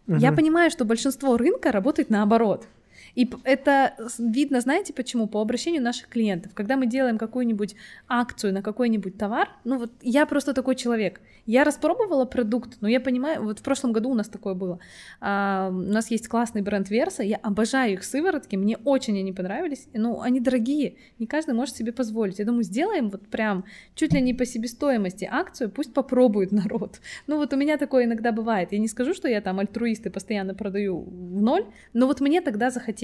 [0.07, 0.35] Я Мгм.
[0.35, 2.67] понимаю, что большинство рынка работает наоборот.
[3.15, 5.27] И это видно, знаете почему?
[5.27, 6.53] По обращению наших клиентов.
[6.53, 7.75] Когда мы делаем какую-нибудь
[8.07, 11.21] акцию на какой-нибудь товар, ну вот я просто такой человек.
[11.45, 14.79] Я распробовала продукт, но я понимаю, вот в прошлом году у нас такое было.
[15.19, 19.87] А, у нас есть классный бренд Верса, я обожаю их сыворотки, мне очень они понравились.
[19.93, 22.39] Ну, они дорогие, не каждый может себе позволить.
[22.39, 23.65] Я думаю, сделаем вот прям
[23.95, 26.99] чуть ли не по себестоимости акцию, пусть попробует народ.
[27.27, 28.71] Ну вот у меня такое иногда бывает.
[28.71, 32.41] Я не скажу, что я там альтруист и постоянно продаю в ноль, но вот мне
[32.41, 32.98] тогда захотелось.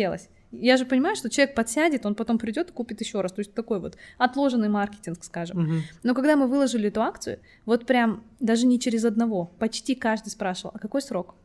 [0.51, 3.33] Я же понимаю, что человек подсядет, он потом придет и купит еще раз.
[3.33, 5.59] То есть такой вот отложенный маркетинг, скажем.
[5.59, 5.81] Мгм.
[6.03, 10.71] Но когда мы выложили эту акцию, вот прям даже не через одного, почти каждый спрашивал,
[10.73, 11.35] а какой срок?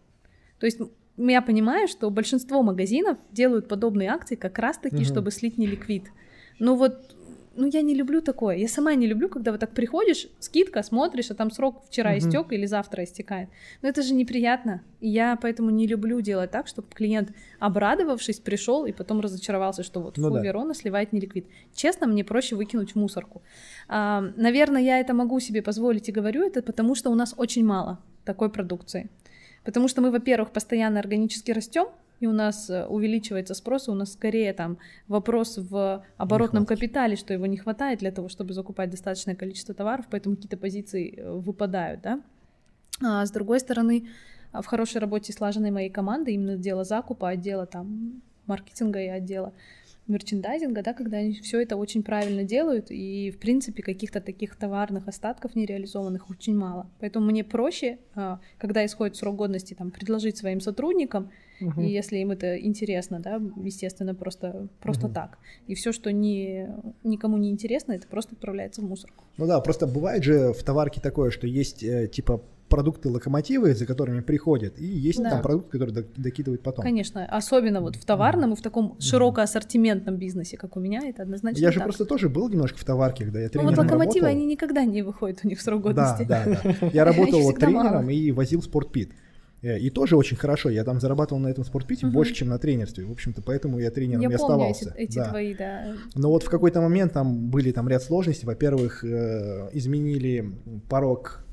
[0.59, 0.79] То есть
[1.17, 5.05] я понимаю, что большинство магазинов делают подобные акции как раз-таки, Мгм.
[5.05, 6.05] чтобы слить неликвид.
[6.59, 7.17] Ну вот,
[7.57, 8.57] ну я не люблю такое.
[8.57, 12.19] Я сама не люблю, когда вот так приходишь, скидка, смотришь, а там срок вчера Мгм.
[12.19, 13.49] истек или завтра истекает.
[13.83, 14.83] Но это же неприятно.
[15.01, 20.01] И я поэтому не люблю делать так, чтобы клиент, обрадовавшись, пришел и потом разочаровался, что
[20.01, 20.43] вот Ну фу, да.
[20.43, 21.47] Верона сливает неликвид.
[21.75, 23.43] Честно, мне проще выкинуть в мусорку.
[23.89, 27.65] А, наверное, я это могу себе позволить и говорю это, потому что у нас очень
[27.65, 29.09] мало такой продукции.
[29.65, 31.89] Потому что мы, во-первых, постоянно органически растем,
[32.21, 34.79] и у нас э, увеличивается спрос, и у нас скорее там
[35.09, 40.07] вопрос в оборотном капитале, что его не хватает для того, чтобы закупать достаточное количество товаров,
[40.11, 42.21] поэтому какие-то позиции э, выпадают, да.
[43.03, 44.09] А с другой стороны,
[44.53, 49.55] а, в хорошей работе слаженной моей команды, именно отдела закупа, отдела там маркетинга и отдела
[50.07, 55.09] мерчендайзинга, да, когда они все это очень правильно делают, и, в принципе, каких-то таких товарных
[55.09, 56.91] остатков нереализованных очень мало.
[56.99, 61.31] Поэтому мне проще, а, когда исходит срок годности, там, предложить своим сотрудникам,
[61.61, 65.39] И если им это интересно, да, естественно, просто, просто так.
[65.67, 66.69] И все, что не,
[67.05, 69.25] никому не интересно, это просто отправляется в мусорку.
[69.37, 74.21] Ну да, просто бывает же в товарке такое, что есть э, типа продукты-локомотивы, за которыми
[74.21, 75.31] приходят, и есть Да.
[75.31, 76.85] там продукты, которые док- докидывают потом.
[76.85, 81.59] Конечно, особенно вот в товарном и в таком широкоассортиментном бизнесе, как у меня, это однозначно
[81.61, 81.87] Я же так.
[81.87, 84.37] просто тоже был немножко в товарке, когда я Ну тренером вот локомотивы, работал.
[84.39, 86.25] они никогда не выходят у них срок Да, годности.
[86.29, 86.45] да,
[86.81, 86.91] да.
[86.93, 89.11] Я работал тренером и возил спортпит.
[89.63, 90.71] Э, И тоже очень хорошо.
[90.71, 92.15] Я там зарабатывал на этом спортпите Мгм.
[92.15, 93.05] больше, чем на тренерстве.
[93.05, 94.95] В общем-то, поэтому я тренером Я и помню эти, оставался.
[94.97, 95.29] эти Да.
[95.29, 95.95] твои, да.
[96.15, 98.47] Но вот в какой-то момент там были там ряд сложностей.
[98.47, 100.51] Во-первых, э, изменили
[100.89, 101.45] порог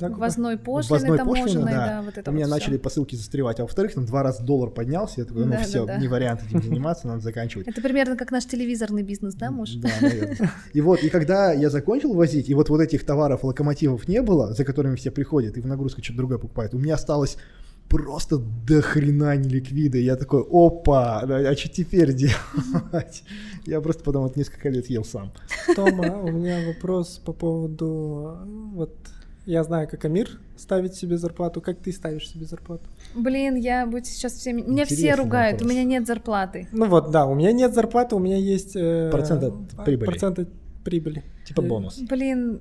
[0.00, 0.20] Закупа.
[0.20, 1.86] Ввозной пошлины ввозной таможенной, пошлины, да.
[1.86, 2.02] да.
[2.02, 3.60] вот это У меня вот начали посылки застревать.
[3.60, 5.20] А во-вторых, там два раза доллар поднялся.
[5.20, 5.98] Я такой, ну Да, да, все, да.
[5.98, 7.68] не вариант этим заниматься, надо заканчивать.
[7.68, 9.70] Это примерно как наш телевизорный бизнес, да, муж?
[9.74, 10.50] Да, наверное.
[10.72, 14.54] И вот, и когда я закончил возить, и вот вот этих товаров, локомотивов не было,
[14.54, 17.36] за которыми все приходят и в нагрузку что-то другое покупают, у меня осталось
[17.90, 19.98] просто до хрена неликвида.
[19.98, 23.24] Я такой, опа, да, а что теперь делать?
[23.66, 25.32] Я просто потом вот несколько лет ел сам.
[25.74, 28.38] Тома, у меня вопрос по поводу...
[28.72, 28.96] Вот
[29.50, 31.60] я знаю, как Амир ставит себе зарплату.
[31.60, 32.84] Как ты ставишь себе зарплату?
[33.14, 34.62] Блин, я будь сейчас всеми...
[34.62, 35.70] Меня все Интересный ругают, у вопрос.
[35.72, 36.68] меня нет зарплаты.
[36.72, 38.76] Ну вот, да, у меня нет зарплаты, у меня есть...
[38.76, 40.06] э, Процент от прибыли.
[40.06, 40.48] Процент от
[40.84, 41.24] прибыли.
[41.46, 41.98] Типа Э, бонус.
[41.98, 42.60] Блин,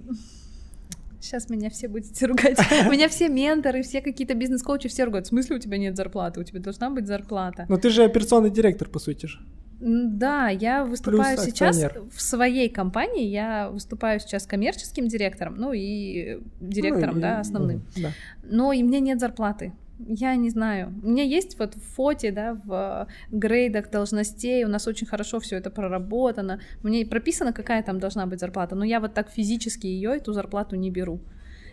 [1.21, 2.57] сейчас меня все будете ругать.
[2.89, 5.25] Меня все менторы, все какие-то бизнес-коучи, все ругают.
[5.27, 6.39] В смысле у тебя нет зарплаты?
[6.39, 7.65] У тебя должна быть зарплата.
[7.69, 9.39] Но ты же операционный директор, по сути же.
[9.79, 12.03] Да, я выступаю Плюс сейчас акционер.
[12.13, 17.81] в своей компании, я выступаю сейчас коммерческим директором, ну и директором, Ну, и- да, основным.
[17.95, 18.11] Да.
[18.43, 19.71] Но и мне нет зарплаты.
[20.07, 20.93] Я не знаю.
[21.03, 25.57] У меня есть вот в фоте, да, в грейдах должностей, у нас очень хорошо все
[25.57, 26.59] это проработано.
[26.83, 30.75] Мне прописано, какая там должна быть зарплата, но я вот так физически ее, эту зарплату
[30.77, 31.19] не беру.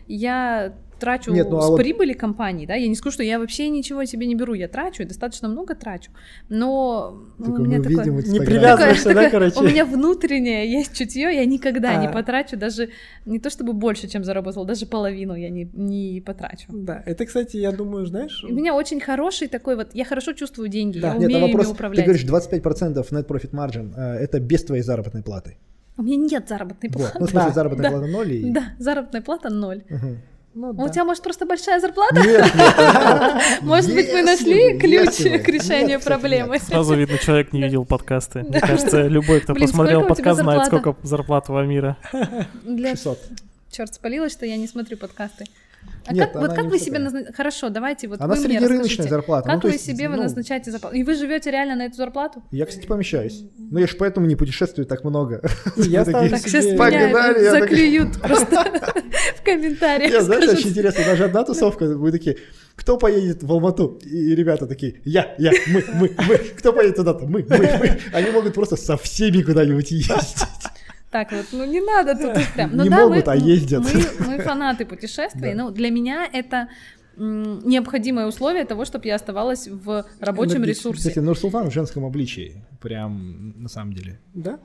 [0.08, 3.38] Я трачу Нет, ну, а с вот- прибыли компании, да, я не скажу, что я
[3.38, 6.10] вообще ничего себе не беру, я трачу, достаточно много трачу,
[6.48, 8.04] но Только у меня такое...
[8.06, 9.60] Не привязываешься, Такое- да, такое- короче?
[9.60, 12.12] У меня внутреннее есть чутье, я никогда не А.
[12.12, 12.88] потрачу даже
[13.26, 16.64] не то чтобы больше, чем заработал, даже половину я не, не потрачу.
[16.70, 18.42] Да, это, кстати, я думаю, знаешь...
[18.42, 21.08] У меня очень хороший такой вот, я хорошо чувствую деньги, Да.
[21.12, 22.04] я Нет, умею вопрос, ими ты управлять.
[22.06, 25.58] говоришь 25% net profit margin, э, это без твоей заработной платы.
[25.98, 26.98] У меня нет заработной Вот.
[27.00, 27.18] платы.
[27.18, 28.50] Ну, в смысле, Да, заработная да, плата ноль и...
[28.50, 29.82] Да, заработная плата ноль.
[29.88, 30.18] Мгм.
[30.54, 30.84] Ну, А да.
[30.84, 32.16] У тебя, может, просто большая зарплата?
[32.16, 33.58] Нет, нет.
[33.62, 36.58] Может быть, мы нашли ключ к решению проблемы?
[36.60, 38.42] Сразу видно, человек не видел подкасты.
[38.42, 40.80] Мне кажется, любой, кто посмотрел подкаст, знает, зарплата?
[40.92, 41.98] сколько зарплат у Амира.
[42.64, 42.92] Для...
[42.92, 43.18] 600.
[43.70, 45.44] Черт, спалилось, что я не смотрю подкасты.
[46.06, 47.36] А Нет, как, вот как вы себе назначаете?
[47.36, 49.02] Хорошо, давайте вот Она вы расскажите.
[49.08, 49.48] зарплата.
[49.48, 50.96] Как Ну, вы есть, себе вы ну, назначаете зарплату?
[50.96, 52.42] И вы живете реально на эту зарплату?
[52.52, 53.44] Я, кстати, помещаюсь.
[53.58, 55.42] Ну, я же поэтому не путешествую так много.
[55.76, 58.64] Я Так сейчас меня я заклюют просто
[59.36, 60.12] в комментариях.
[60.12, 62.36] Нет, знаешь, очень интересно, даже одна тусовка, вы такие,
[62.76, 63.98] кто поедет в Алмату?
[64.04, 66.38] И ребята такие, я, я, мы, мы, мы.
[66.58, 67.26] Кто поедет туда-то?
[67.26, 67.98] Мы, мы, мы.
[68.12, 70.46] Они могут просто со всеми куда-нибудь ездить.
[71.16, 72.76] Так вот, ну не надо тут прям.
[72.76, 73.82] Ну Не да, могут, мы, а ездят.
[73.84, 75.64] Мы, мы фанаты путешествий, Да.
[75.64, 76.68] но для меня это
[77.16, 80.80] необходимое условие того, чтобы я оставалась в рабочем Энергично.
[80.90, 81.08] ресурсе.
[81.08, 82.62] Кстати, Нурсултан в женском обличии.
[82.82, 84.20] Прям на самом деле.
[84.34, 84.58] Да?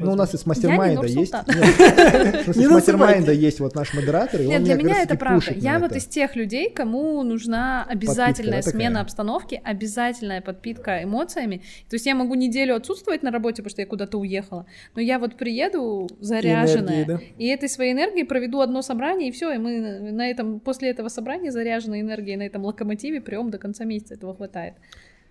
[0.00, 1.32] Ну, у нас из мастер-майнда есть.
[2.56, 3.34] Из мастер-майнда называйте.
[3.34, 5.52] есть вот наш модератор, и Нет, для меня это правда.
[5.54, 11.62] Я вот из тех людей, кому нужна обязательная смена обстановки, обязательная подпитка эмоциями.
[11.88, 15.18] То есть я могу неделю отсутствовать на работе, потому что я куда-то уехала, но я
[15.18, 17.20] вот приеду заряженная, энергии, да?
[17.38, 19.80] и этой своей энергией проведу одно собрание, и все, и мы
[20.12, 24.34] на- этом после этого собрания заряженной энергией на этом локомотиве прям до конца месяца этого
[24.34, 24.74] хватает.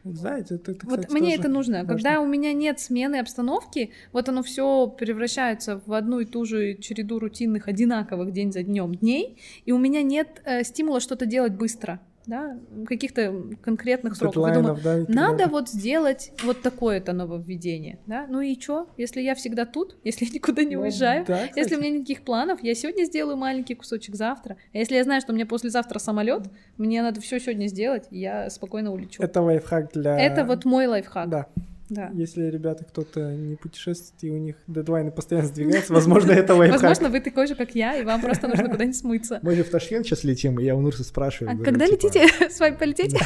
[0.04, 1.78] Знаете, это, это, Вот кстати, мне тоже это нужно.
[1.80, 1.94] важно.
[1.94, 6.76] Когда у меня нет смены обстановки, вот оно все превращается в одну и ту же
[6.76, 11.54] череду рутинных, одинаковых день за днем дней, и у меня нет э, стимула что-то делать
[11.54, 12.00] быстро,
[12.30, 14.48] да, каких-то конкретных сроков.
[14.48, 19.36] Я думаю, да, надо вот сделать вот такое-то нововведение, да, ну и чё, если я
[19.36, 22.76] всегда тут, если я никуда не Ну, уезжаю, да, если у меня никаких планов, я
[22.76, 26.44] сегодня сделаю маленький кусочек завтра, а если я знаю, что мне послезавтра самолет,
[26.78, 29.22] мне надо все сегодня сделать, я спокойно улечу.
[29.22, 30.20] Это лайфхак для...
[30.20, 31.30] Это вот мой лайфхак.
[31.30, 31.48] Да.
[31.90, 32.12] Да.
[32.14, 36.82] Если ребята кто-то не путешествует, и у них дедлайны постоянно сдвигаются, возможно, это лайфхак.
[36.82, 39.40] Возможно, вы такой же, как я, и вам просто нужно куда-нибудь смыться.
[39.42, 41.52] Мы же в Ташкент сейчас летим, и я у Нурса спрашиваю.
[41.52, 42.28] А говорю, когда типа, летите?
[42.50, 43.18] С вами полетите?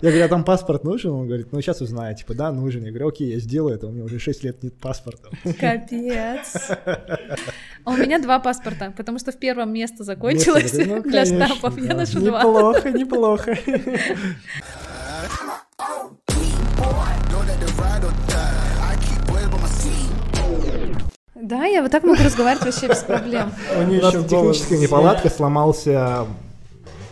[0.00, 1.12] Я говорю, а там паспорт нужен?
[1.12, 2.16] Он говорит, ну сейчас узнаю.
[2.16, 2.84] Типа, да, нужен.
[2.84, 5.30] Я говорю, окей, я сделаю это, у меня уже 6 лет нет паспорта.
[5.58, 6.70] Капец.
[7.84, 11.46] А у меня два паспорта, потому что в первом место закончилось Место, ну, для конечно,
[11.46, 11.78] штампов.
[11.78, 11.96] Я да.
[11.96, 12.42] ношу два.
[12.42, 13.58] Неплохо, неплохо.
[21.44, 23.52] Да, я вот так могу разговаривать вообще без проблем.
[23.78, 26.26] У нее нас еще техническая неполадка, сломался,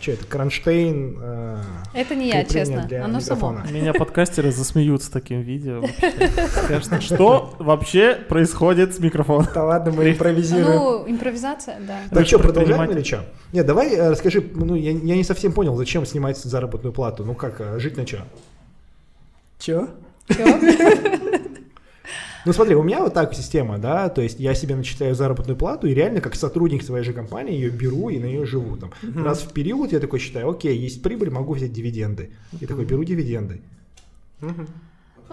[0.01, 1.19] что это, кронштейн.
[1.21, 1.61] э,
[1.93, 2.81] Это не я, честно.
[2.87, 3.51] для Оно само.
[3.51, 3.71] микрофона.
[3.71, 5.83] Меня подкастеры засмеются таким видео.
[6.65, 9.47] Скажут, что вообще происходит с микрофоном?
[9.53, 10.79] Да ладно, мы импровизируем.
[10.79, 11.99] Ну, импровизация, да.
[12.09, 13.23] Так что, продолжаем или что?
[13.51, 17.23] Нет, давай э, расскажи, ну я, я не совсем понял, зачем снимать заработную плату.
[17.23, 18.23] Ну как, э, жить на что?
[19.59, 19.89] Чё?
[20.27, 20.59] Чё?
[22.45, 25.87] Ну смотри, у меня вот так система, да, то есть я себе начисляю заработную плату
[25.87, 28.75] и реально как сотрудник своей же компании ее беру и на нее живу.
[28.75, 28.91] Там.
[29.23, 32.31] Раз в период я такой считаю, окей, есть прибыль, могу взять дивиденды.
[32.59, 33.61] И такой беру дивиденды.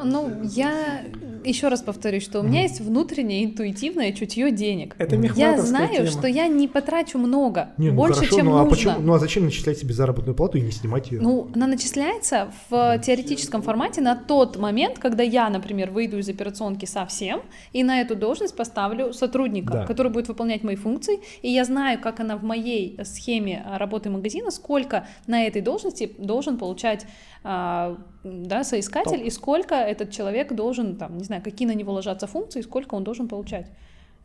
[0.04, 1.02] Ну, я
[1.44, 4.94] еще раз повторюсь, что у меня есть внутреннее интуитивное чутье денег.
[4.98, 6.06] Это Я знаю, тема.
[6.08, 8.70] что я не потрачу много, Не, ну больше, хорошо, чем ну а нужно.
[8.70, 8.94] почему?
[9.00, 11.20] Ну а зачем начислять себе заработную плату и не снимать ее?
[11.20, 16.84] Ну, она начисляется в теоретическом формате на тот момент, когда я, например, выйду из операционки
[16.84, 17.40] совсем
[17.72, 19.86] и на эту должность поставлю сотрудника, Да.
[19.86, 24.50] который будет выполнять мои функции, и я знаю, как она в моей схеме работы магазина,
[24.50, 27.06] сколько на этой должности должен получать
[27.42, 32.26] а, да, соискатель, и сколько этот человек должен, там, не знаю, какие на него ложатся
[32.26, 33.66] функции, и сколько он должен получать.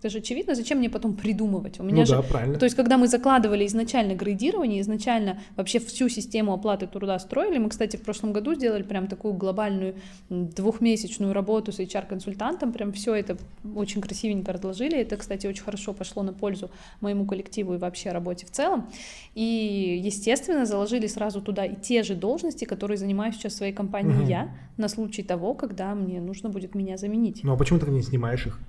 [0.06, 1.80] Это же очевидно, зачем мне потом придумывать?
[1.80, 2.60] У меня ну же да, правильно.
[2.60, 7.70] то есть, когда мы закладывали изначально градирование, изначально вообще всю систему оплаты труда строили, мы,
[7.70, 9.96] кстати, в прошлом году сделали прям такую глобальную
[10.30, 13.36] двухмесячную работу с HR-консультантом, прям все это
[13.76, 14.96] очень красивенько разложили.
[14.96, 16.70] Это, кстати, очень хорошо пошло на пользу
[17.02, 18.88] моему коллективу и вообще работе в целом.
[19.34, 24.14] И, естественно, заложили сразу туда и те же должности, которые занимаю сейчас в своей компании
[24.14, 24.28] Мгм.
[24.28, 27.44] я, на случай того, когда мне нужно будет меня заменить.
[27.44, 28.60] Ну а почему ты не снимаешь их?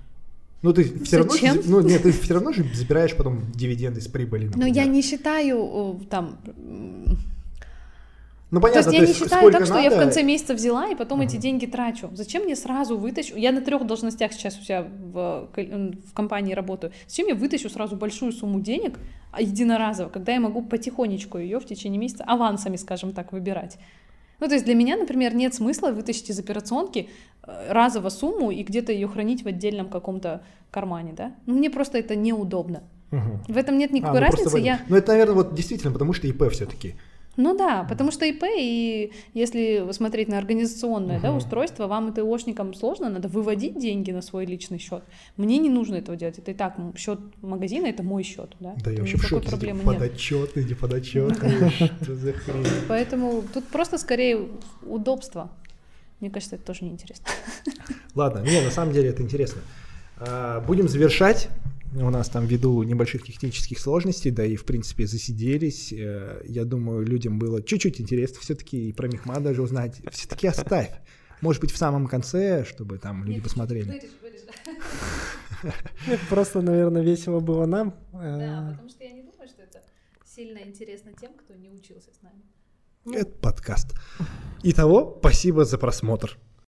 [0.63, 1.55] Ну ты все равно, Зачем?
[1.61, 4.45] же- ну нет, ты все равно же забираешь потом дивиденды с прибыли.
[4.45, 4.75] Но например.
[4.75, 6.39] я не считаю там
[8.49, 10.87] Ну, То понятно, есть я не считаю так, что я в надо- конце месяца взяла
[10.87, 11.41] и потом эти Мгм.
[11.41, 12.09] деньги трачу.
[12.13, 13.35] Зачем мне сразу вытащу?
[13.35, 16.93] Я на трех должностях сейчас у себя в, в компании работаю.
[17.07, 18.99] Зачем я вытащу сразу большую сумму денег
[19.33, 23.77] а, единоразово, когда я могу потихонечку ее в течение месяца авансами, скажем так, выбирать?
[24.39, 27.09] Ну, то есть для меня, например, нет смысла вытащить из операционки
[27.43, 31.31] э, разово сумму и где-то ее хранить в отдельном каком-то кармане, да?
[31.45, 32.83] Ну, мне просто это неудобно.
[33.11, 33.43] Мгм.
[33.47, 34.65] В этом нет А, никакой ну, просто разницы.
[34.65, 36.95] Я Ну, это, наверное, вот действительно, потому что ИП все-таки.
[37.37, 41.37] Ну да, потому что ИП, и если смотреть на организационное да, Мгм.
[41.37, 45.03] устройство, вам это ИОшникам сложно, надо выводить деньги на свой личный счет.
[45.37, 46.37] Мне не нужно этого делать.
[46.39, 48.55] Это и так счет магазина, это мой счет.
[48.59, 49.49] Да, Да, я Поэтому вообще в шоке.
[49.49, 49.99] проблемы Типа, нет.
[49.99, 51.51] подотчетный, не подотчетный.
[52.87, 54.47] Поэтому тут просто скорее
[54.85, 55.49] удобство.
[56.19, 57.25] Мне кажется, это тоже неинтересно.
[58.15, 59.61] Ладно, не, на самом деле это интересно.
[60.19, 61.49] А, Будем завершать.
[61.95, 65.93] У нас там ввиду небольших технических сложностей, да и в принципе засиделись.
[65.93, 70.01] Э, Я думаю, людям было чуть-чуть интересно все-таки и про Мехма даже узнать.
[70.11, 70.91] Все-таки оставь.
[71.41, 74.01] Может быть, в самом конце, чтобы там люди посмотрели.
[76.29, 77.93] Просто, наверное, весело было нам.
[78.13, 79.81] э, что я не думаю, что это
[80.25, 83.17] сильно интересно тем, кто не учился с нами.
[83.17, 83.95] Это подкаст.
[84.63, 86.37] Итого, спасибо за просмотр.